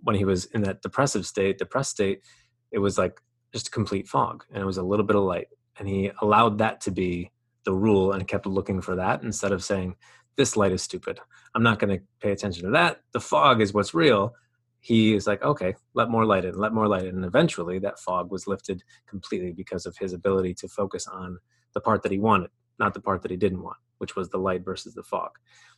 when 0.00 0.16
he 0.16 0.24
was 0.24 0.46
in 0.46 0.62
that 0.62 0.80
depressive 0.80 1.26
state 1.26 1.58
depressed 1.58 1.90
state 1.90 2.22
it 2.70 2.78
was 2.78 2.96
like 2.96 3.20
just 3.52 3.70
complete 3.70 4.08
fog 4.08 4.44
and 4.50 4.62
it 4.62 4.66
was 4.66 4.78
a 4.78 4.82
little 4.82 5.04
bit 5.04 5.16
of 5.16 5.24
light. 5.24 5.48
And 5.78 5.86
he 5.86 6.10
allowed 6.22 6.58
that 6.58 6.80
to 6.82 6.90
be 6.90 7.30
the 7.64 7.74
rule 7.74 8.12
and 8.12 8.26
kept 8.26 8.46
looking 8.46 8.80
for 8.80 8.96
that 8.96 9.22
instead 9.22 9.52
of 9.52 9.62
saying 9.62 9.96
this 10.36 10.56
light 10.56 10.72
is 10.72 10.82
stupid. 10.82 11.20
I'm 11.54 11.62
not 11.62 11.78
going 11.78 11.98
to 11.98 12.04
pay 12.20 12.32
attention 12.32 12.64
to 12.64 12.70
that. 12.70 13.02
The 13.12 13.20
fog 13.20 13.60
is 13.60 13.74
what's 13.74 13.92
real 13.92 14.34
he 14.82 15.14
is 15.14 15.26
like 15.26 15.42
okay 15.42 15.74
let 15.94 16.10
more 16.10 16.26
light 16.26 16.44
in 16.44 16.54
let 16.54 16.74
more 16.74 16.86
light 16.86 17.06
in 17.06 17.16
and 17.16 17.24
eventually 17.24 17.78
that 17.78 17.98
fog 17.98 18.30
was 18.30 18.46
lifted 18.46 18.82
completely 19.08 19.52
because 19.52 19.86
of 19.86 19.96
his 19.96 20.12
ability 20.12 20.52
to 20.52 20.68
focus 20.68 21.06
on 21.08 21.38
the 21.72 21.80
part 21.80 22.02
that 22.02 22.12
he 22.12 22.18
wanted 22.18 22.50
not 22.78 22.92
the 22.92 23.00
part 23.00 23.22
that 23.22 23.30
he 23.30 23.36
didn't 23.36 23.62
want 23.62 23.78
which 24.02 24.16
was 24.16 24.28
the 24.30 24.36
light 24.36 24.64
versus 24.64 24.94
the 24.94 25.02
fog. 25.04 25.30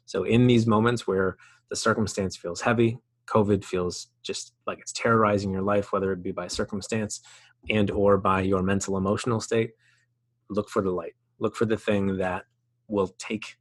So 0.06 0.24
in 0.24 0.46
these 0.46 0.66
moments 0.66 1.06
where 1.06 1.36
the 1.68 1.76
circumstance 1.76 2.38
feels 2.38 2.62
heavy, 2.62 2.96
COVID 3.26 3.62
feels 3.62 4.08
just 4.22 4.54
like 4.66 4.78
it's 4.78 4.92
terrorizing 4.92 5.52
your 5.52 5.60
life, 5.60 5.92
whether 5.92 6.10
it 6.10 6.22
be 6.22 6.32
by 6.32 6.46
circumstance 6.46 7.20
and 7.68 7.90
or 7.90 8.16
by 8.16 8.40
your 8.40 8.62
mental 8.62 8.96
emotional 8.96 9.40
state, 9.40 9.72
look 10.48 10.70
for 10.70 10.80
the 10.80 10.90
light. 10.90 11.12
Look 11.38 11.54
for 11.54 11.66
the 11.66 11.76
thing 11.76 12.16
that 12.16 12.44
will 12.88 13.08
take 13.18 13.56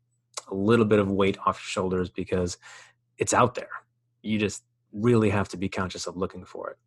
a 0.50 0.56
little 0.56 0.86
bit 0.86 1.00
of 1.00 1.12
weight 1.12 1.38
off 1.46 1.58
your 1.58 1.84
shoulders 1.84 2.10
because 2.10 2.58
it's 3.18 3.34
out 3.34 3.56
there. 3.56 3.72
You 4.22 4.40
just 4.40 4.64
really 4.94 5.30
have 5.30 5.50
to 5.50 5.58
be 5.58 5.70
conscious 5.70 6.08
of 6.08 6.16
looking 6.16 6.46
for 6.46 6.70
it. 6.70 6.78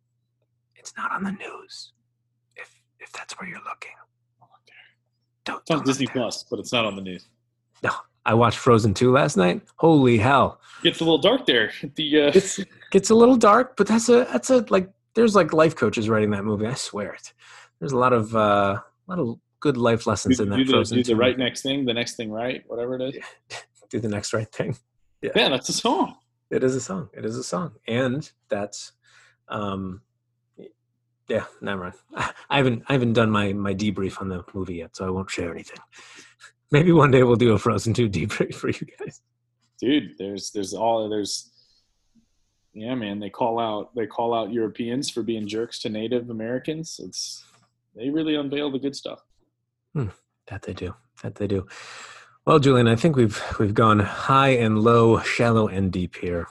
It's 0.75 0.93
not 0.97 1.11
on 1.11 1.23
the 1.23 1.31
news. 1.31 1.93
If 2.55 2.73
if 2.99 3.11
that's 3.11 3.39
where 3.39 3.49
you're 3.49 3.59
looking. 3.59 3.91
Don't, 5.45 5.61
it's 5.61 5.71
on 5.71 5.83
Disney 5.83 6.07
Plus, 6.07 6.43
but 6.49 6.59
it's 6.59 6.73
not 6.73 6.85
on 6.85 6.95
the 6.95 7.01
news. 7.01 7.25
No, 7.81 7.91
I 8.25 8.33
watched 8.33 8.57
Frozen 8.57 8.95
2 8.95 9.13
last 9.13 9.37
night. 9.37 9.61
Holy 9.77 10.17
hell. 10.17 10.59
Gets 10.83 10.99
a 10.99 11.03
little 11.03 11.17
dark 11.17 11.45
there. 11.45 11.71
The 11.95 12.21
uh... 12.23 12.31
It's 12.35 12.59
gets 12.91 13.09
a 13.09 13.15
little 13.15 13.37
dark, 13.37 13.77
but 13.77 13.87
that's 13.87 14.09
a 14.09 14.27
that's 14.31 14.49
a 14.49 14.65
like 14.69 14.89
there's 15.15 15.35
like 15.35 15.53
life 15.53 15.75
coaches 15.75 16.09
writing 16.09 16.31
that 16.31 16.43
movie. 16.43 16.67
I 16.67 16.73
swear 16.73 17.13
it. 17.13 17.33
There's 17.79 17.93
a 17.93 17.97
lot 17.97 18.13
of 18.13 18.35
uh, 18.35 18.79
a 18.79 18.83
lot 19.07 19.19
of 19.19 19.39
good 19.59 19.77
life 19.77 20.05
lessons 20.05 20.37
do, 20.37 20.43
in 20.43 20.49
that. 20.49 20.57
do 20.57 20.65
the, 20.65 20.71
Frozen 20.71 20.97
do 20.97 21.03
the 21.03 21.13
2 21.13 21.17
right 21.17 21.37
next 21.37 21.61
thing, 21.61 21.85
the 21.85 21.93
next 21.93 22.15
thing 22.15 22.29
right, 22.29 22.63
whatever 22.67 22.95
it 22.95 23.15
is. 23.15 23.23
do 23.89 23.99
the 23.99 24.09
next 24.09 24.33
right 24.33 24.51
thing. 24.51 24.75
Yeah, 25.21 25.49
that's 25.49 25.69
a 25.69 25.73
song. 25.73 26.15
It 26.49 26.63
is 26.63 26.75
a 26.75 26.81
song. 26.81 27.09
It 27.13 27.25
is 27.25 27.37
a 27.37 27.43
song, 27.43 27.73
and 27.87 28.29
that's, 28.49 28.93
um, 29.49 30.01
yeah. 31.27 31.45
Never 31.61 31.83
mind. 31.83 31.95
I 32.49 32.57
haven't 32.57 32.83
I 32.87 32.93
haven't 32.93 33.13
done 33.13 33.29
my 33.29 33.53
my 33.53 33.73
debrief 33.73 34.21
on 34.21 34.29
the 34.29 34.43
movie 34.53 34.75
yet, 34.75 34.95
so 34.95 35.05
I 35.05 35.09
won't 35.09 35.29
share 35.29 35.51
anything. 35.51 35.79
Maybe 36.71 36.91
one 36.91 37.11
day 37.11 37.23
we'll 37.23 37.35
do 37.35 37.53
a 37.53 37.57
Frozen 37.57 37.93
Two 37.93 38.09
debrief 38.09 38.55
for 38.55 38.69
you 38.69 38.87
guys. 38.99 39.21
Dude, 39.79 40.17
there's 40.17 40.51
there's 40.51 40.73
all 40.73 41.09
there's 41.09 41.51
yeah, 42.73 42.93
man, 42.93 43.19
they 43.19 43.29
call 43.29 43.59
out 43.59 43.95
they 43.95 44.05
call 44.05 44.33
out 44.33 44.53
Europeans 44.53 45.09
for 45.09 45.23
being 45.23 45.47
jerks 45.47 45.79
to 45.79 45.89
Native 45.89 46.29
Americans. 46.29 46.99
It's 47.03 47.43
they 47.95 48.09
really 48.09 48.35
unveil 48.35 48.71
the 48.71 48.79
good 48.79 48.95
stuff. 48.95 49.23
That 50.47 50.61
they 50.61 50.73
do. 50.73 50.93
That 51.23 51.35
they 51.35 51.47
do. 51.47 51.65
Well, 52.47 52.59
Julian, 52.59 52.87
I 52.87 52.95
think 52.95 53.17
we've 53.17 53.43
we've 53.59 53.73
gone 53.73 53.99
high 53.99 54.51
and 54.51 54.79
low, 54.79 55.19
shallow 55.19 55.67
and 55.67 55.91
deep 55.91 56.15
here. 56.15 56.47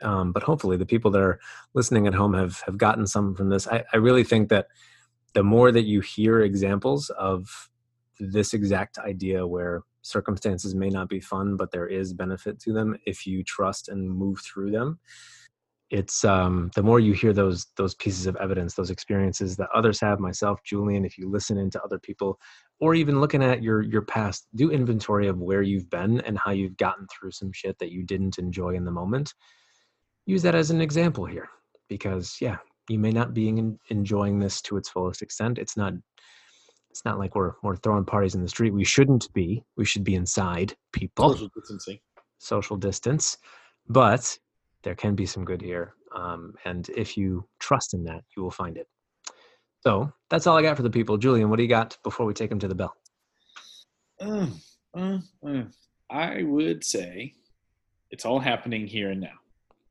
Um, 0.00 0.32
but 0.32 0.42
hopefully, 0.42 0.78
the 0.78 0.86
people 0.86 1.10
that 1.10 1.20
are 1.20 1.38
listening 1.74 2.06
at 2.06 2.14
home 2.14 2.32
have 2.32 2.62
have 2.62 2.78
gotten 2.78 3.06
some 3.06 3.34
from 3.34 3.50
this. 3.50 3.68
I, 3.68 3.84
I 3.92 3.98
really 3.98 4.24
think 4.24 4.48
that 4.48 4.68
the 5.34 5.42
more 5.42 5.70
that 5.70 5.82
you 5.84 6.00
hear 6.00 6.40
examples 6.40 7.10
of 7.10 7.68
this 8.18 8.54
exact 8.54 8.96
idea, 8.96 9.46
where 9.46 9.82
circumstances 10.00 10.74
may 10.74 10.88
not 10.88 11.10
be 11.10 11.20
fun, 11.20 11.58
but 11.58 11.72
there 11.72 11.88
is 11.88 12.14
benefit 12.14 12.58
to 12.60 12.72
them 12.72 12.96
if 13.04 13.26
you 13.26 13.44
trust 13.44 13.90
and 13.90 14.10
move 14.10 14.40
through 14.40 14.70
them. 14.70 14.98
It's 15.94 16.24
um, 16.24 16.72
the 16.74 16.82
more 16.82 16.98
you 16.98 17.12
hear 17.12 17.32
those 17.32 17.68
those 17.76 17.94
pieces 17.94 18.26
of 18.26 18.34
evidence, 18.36 18.74
those 18.74 18.90
experiences 18.90 19.56
that 19.58 19.68
others 19.72 20.00
have. 20.00 20.18
Myself, 20.18 20.58
Julian, 20.64 21.04
if 21.04 21.16
you 21.16 21.30
listen 21.30 21.56
into 21.56 21.80
other 21.84 22.00
people 22.00 22.40
or 22.80 22.96
even 22.96 23.20
looking 23.20 23.44
at 23.44 23.62
your 23.62 23.80
your 23.80 24.02
past 24.02 24.48
do 24.56 24.72
inventory 24.72 25.28
of 25.28 25.38
where 25.38 25.62
you've 25.62 25.88
been 25.88 26.20
and 26.22 26.36
how 26.36 26.50
you've 26.50 26.76
gotten 26.78 27.06
through 27.06 27.30
some 27.30 27.52
shit 27.52 27.78
that 27.78 27.92
you 27.92 28.02
didn't 28.02 28.40
enjoy 28.40 28.70
in 28.70 28.84
the 28.84 28.90
moment. 28.90 29.34
Use 30.26 30.42
that 30.42 30.56
as 30.56 30.72
an 30.72 30.80
example 30.80 31.26
here 31.26 31.48
because 31.88 32.38
yeah 32.40 32.56
you 32.88 32.98
may 32.98 33.12
not 33.12 33.32
be 33.32 33.46
en- 33.46 33.78
enjoying 33.88 34.40
this 34.40 34.60
to 34.62 34.76
its 34.76 34.88
fullest 34.88 35.22
extent. 35.22 35.58
It's 35.58 35.76
not 35.76 35.92
it's 36.90 37.04
not 37.04 37.20
like 37.20 37.36
we're 37.36 37.52
we're 37.62 37.76
throwing 37.76 38.04
parties 38.04 38.34
in 38.34 38.42
the 38.42 38.48
street. 38.48 38.74
We 38.74 38.84
shouldn't 38.84 39.32
be. 39.32 39.62
We 39.76 39.84
should 39.84 40.02
be 40.02 40.16
inside 40.16 40.74
people. 40.92 41.34
Social 41.34 41.50
distancing. 41.54 41.98
social 42.38 42.76
distance. 42.76 43.38
But 43.88 44.36
there 44.84 44.94
can 44.94 45.14
be 45.14 45.26
some 45.26 45.44
good 45.44 45.60
here 45.60 45.94
um, 46.14 46.54
and 46.64 46.88
if 46.90 47.16
you 47.16 47.46
trust 47.58 47.94
in 47.94 48.04
that 48.04 48.22
you 48.36 48.42
will 48.42 48.50
find 48.50 48.76
it 48.76 48.86
so 49.80 50.12
that's 50.30 50.46
all 50.46 50.56
i 50.56 50.62
got 50.62 50.76
for 50.76 50.82
the 50.82 50.90
people 50.90 51.16
julian 51.16 51.50
what 51.50 51.56
do 51.56 51.62
you 51.62 51.68
got 51.68 51.96
before 52.04 52.26
we 52.26 52.34
take 52.34 52.50
them 52.50 52.60
to 52.60 52.68
the 52.68 52.74
bell 52.74 52.94
Uh, 54.20 54.46
uh, 54.96 55.18
uh. 55.46 55.64
I 56.10 56.42
would 56.44 56.84
say 56.84 57.34
it's 58.10 58.24
all 58.24 58.38
happening 58.38 58.86
here 58.86 59.10
and 59.10 59.20
now, 59.20 59.38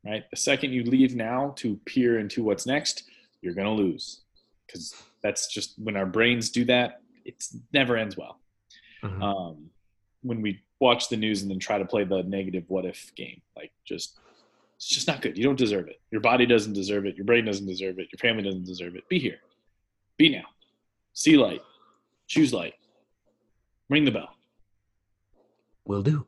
right? 0.06 0.24
The 0.30 0.38
second 0.38 0.72
you 0.72 0.84
leave 0.84 1.16
now 1.16 1.54
to 1.58 1.76
peer 1.86 2.20
into 2.20 2.44
what's 2.44 2.66
next, 2.66 3.04
you're 3.42 3.54
going 3.54 3.68
to 3.68 3.74
lose 3.74 4.22
because 4.66 4.96
that's 5.22 5.48
just 5.54 5.74
when 5.78 5.98
our 5.98 6.06
brains 6.06 6.50
do 6.50 6.64
that, 6.66 7.02
it 7.26 7.44
never 7.74 7.98
ends 7.98 8.16
well. 8.16 8.40
Mhm. 9.04 9.22
Um, 9.22 9.70
when 10.22 10.42
we 10.42 10.62
watch 10.80 11.10
the 11.10 11.18
news 11.18 11.42
and 11.42 11.52
then 11.52 11.60
try 11.60 11.78
to 11.78 11.86
play 11.86 12.06
the 12.06 12.24
negative 12.24 12.64
what 12.70 12.86
if 12.86 13.14
game, 13.16 13.42
like 13.58 13.74
just 13.84 14.18
it's 14.76 14.88
just 14.88 15.08
not 15.08 15.22
good. 15.22 15.38
You 15.38 15.44
don't 15.44 15.58
deserve 15.58 15.88
it. 15.88 16.00
Your 16.12 16.22
body 16.22 16.46
doesn't 16.46 16.74
deserve 16.74 17.06
it. 17.06 17.16
Your 17.16 17.26
brain 17.26 17.46
doesn't 17.46 17.66
deserve 17.66 18.00
it. 18.00 18.08
Your 18.12 18.20
family 18.20 18.44
doesn't 18.44 18.66
deserve 18.66 18.96
it. 18.96 19.08
Be 19.10 19.20
here. 19.20 19.40
Be 20.18 20.30
now. 20.30 20.44
See 21.14 21.38
light. 21.38 21.62
Choose 22.28 22.54
light. 22.54 22.74
Ring 23.90 24.06
the 24.06 24.12
bell. 24.12 24.30
will 25.86 26.02
do 26.02 26.26